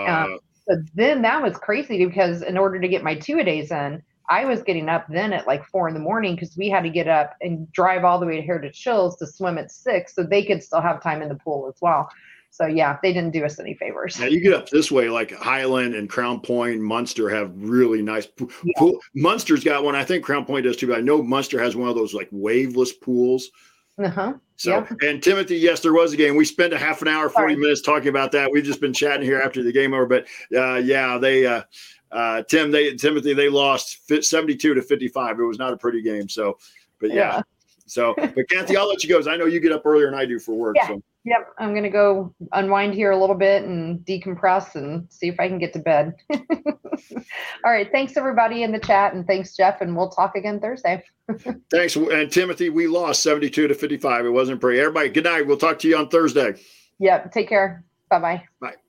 uh, 0.08 0.28
So 0.68 0.82
then 0.96 1.22
that 1.24 1.42
was 1.42 1.58
crazy 1.58 2.06
because 2.06 2.42
in 2.42 2.58
order 2.58 2.80
to 2.80 2.88
get 2.88 3.04
my 3.04 3.16
two 3.16 3.40
a 3.40 3.44
days 3.44 3.72
in, 3.72 4.02
I 4.30 4.46
was 4.46 4.64
getting 4.64 4.90
up 4.90 5.06
then 5.10 5.34
at 5.34 5.48
like 5.48 5.66
four 5.66 5.88
in 5.88 5.94
the 5.94 6.00
morning 6.00 6.36
because 6.36 6.56
we 6.58 6.70
had 6.70 6.84
to 6.84 6.90
get 6.90 7.08
up 7.08 7.36
and 7.42 7.72
drive 7.74 8.06
all 8.06 8.20
the 8.20 8.26
way 8.26 8.38
to 8.38 8.42
Heritage 8.42 8.82
Hills 8.84 9.18
to 9.18 9.28
swim 9.28 9.58
at 9.58 9.72
six 9.72 10.16
so 10.16 10.24
they 10.24 10.44
could 10.44 10.64
still 10.64 10.82
have 10.82 11.04
time 11.04 11.22
in 11.22 11.30
the 11.30 11.36
pool 11.36 11.68
as 11.68 11.76
well. 11.82 12.10
So 12.54 12.68
yeah, 12.68 13.00
they 13.02 13.12
didn't 13.14 13.32
do 13.32 13.44
us 13.46 13.60
any 13.60 13.74
favors. 13.74 14.20
Now 14.20 14.28
you 14.28 14.40
get 14.40 14.54
up 14.54 14.70
this 14.70 14.92
way, 14.92 15.10
like 15.10 15.32
Highland 15.32 15.96
and 15.96 16.08
Crown 16.08 16.40
Point, 16.40 16.82
Munster 16.82 17.28
have 17.28 17.52
really 17.56 18.04
nice 18.04 18.28
pool. 18.28 18.48
Yeah. 18.64 18.74
pool. 18.78 19.00
Munster's 19.16 19.64
got 19.64 19.84
one. 19.84 19.96
I 19.96 20.04
think 20.04 20.24
Crown 20.24 20.46
Point 20.46 20.66
does 20.66 20.78
too, 20.78 20.86
but 20.86 21.00
I 21.00 21.02
know 21.02 21.24
Munster 21.24 21.60
has 21.60 21.76
one 21.76 21.90
of 21.90 21.96
those 21.96 22.14
like 22.14 22.30
waveless 22.32 22.94
pools. 22.94 23.50
Uh-huh. 23.98 24.34
So, 24.58 24.70
Yeah. 24.70 25.10
and 25.10 25.24
Timothy, 25.24 25.58
yes, 25.58 25.80
there 25.80 25.94
was 25.94 26.14
a 26.14 26.18
game. 26.18 26.36
We 26.36 26.46
spent 26.46 26.74
a 26.74 26.78
half 26.78 27.02
an 27.02 27.08
hour, 27.08 27.28
40 27.28 27.34
Sorry. 27.34 27.56
minutes 27.56 27.82
talking 27.82 28.10
about 28.10 28.32
that. 28.34 28.52
We've 28.52 28.64
just 28.64 28.80
been 28.80 28.94
chatting 28.94 29.26
here 29.26 29.42
after 29.42 29.64
the 29.64 29.72
game 29.72 29.96
over, 29.96 30.06
but 30.06 30.28
uh, 30.56 30.76
yeah, 30.76 31.18
they, 31.18 31.48
uh, 31.48 31.64
uh, 32.12 32.44
Tim, 32.44 32.70
they, 32.70 32.94
Timothy, 32.94 33.34
they 33.34 33.50
lost 33.50 34.08
72 34.24 34.76
to 34.76 34.82
55. 34.84 35.40
It 35.40 35.44
was 35.44 35.58
not 35.58 35.74
a 35.74 35.78
pretty 35.78 36.04
game. 36.04 36.30
So, 36.30 36.60
but 37.00 37.10
yeah. 37.10 37.16
Yeah. 37.16 37.42
So, 37.88 38.14
but 38.16 38.48
Kathy, 38.48 38.78
I'll 38.78 38.88
let 38.88 39.04
you 39.04 39.10
go. 39.10 39.28
I 39.28 39.38
know 39.38 39.48
you 39.48 39.60
get 39.60 39.72
up 39.72 39.88
earlier 39.88 40.06
than 40.06 40.20
I 40.20 40.26
do 40.26 40.38
for 40.38 40.54
work. 40.54 40.76
Yeah. 40.78 40.90
So, 40.90 41.04
Yep. 41.26 41.54
I'm 41.58 41.74
gonna 41.74 41.90
go 41.90 42.34
unwind 42.52 42.94
here 42.94 43.12
a 43.12 43.18
little 43.18 43.36
bit 43.36 43.64
and 43.64 44.00
decompress 44.00 44.76
and 44.76 45.08
see 45.10 45.28
if 45.30 45.40
I 45.40 45.48
can 45.48 45.58
get 45.58 45.72
to 45.74 45.80
bed. 45.80 46.16
All 46.32 47.72
right. 47.72 47.90
Thanks 47.92 48.18
everybody 48.18 48.64
in 48.64 48.72
the 48.72 48.80
chat 48.80 49.14
and 49.14 49.26
thanks 49.26 49.56
Jeff 49.56 49.82
and 49.82 49.96
we'll 49.96 50.10
talk 50.10 50.36
again 50.36 50.60
Thursday. 50.60 51.04
thanks. 51.72 51.96
And 51.96 52.30
Timothy, 52.30 52.70
we 52.70 52.88
lost 52.88 53.24
72 53.24 53.68
to 53.68 53.74
55. 53.74 54.26
It 54.26 54.30
wasn't 54.30 54.60
pretty. 54.60 54.80
Everybody, 54.80 55.10
good 55.10 55.24
night. 55.24 55.48
We'll 55.48 55.58
talk 55.58 55.80
to 55.80 55.88
you 55.88 55.98
on 55.98 56.10
Thursday. 56.10 56.56
Yep. 57.00 57.32
Take 57.32 57.48
care. 57.48 57.86
Bye 58.10 58.20
bye. 58.20 58.44
Bye. 58.60 58.76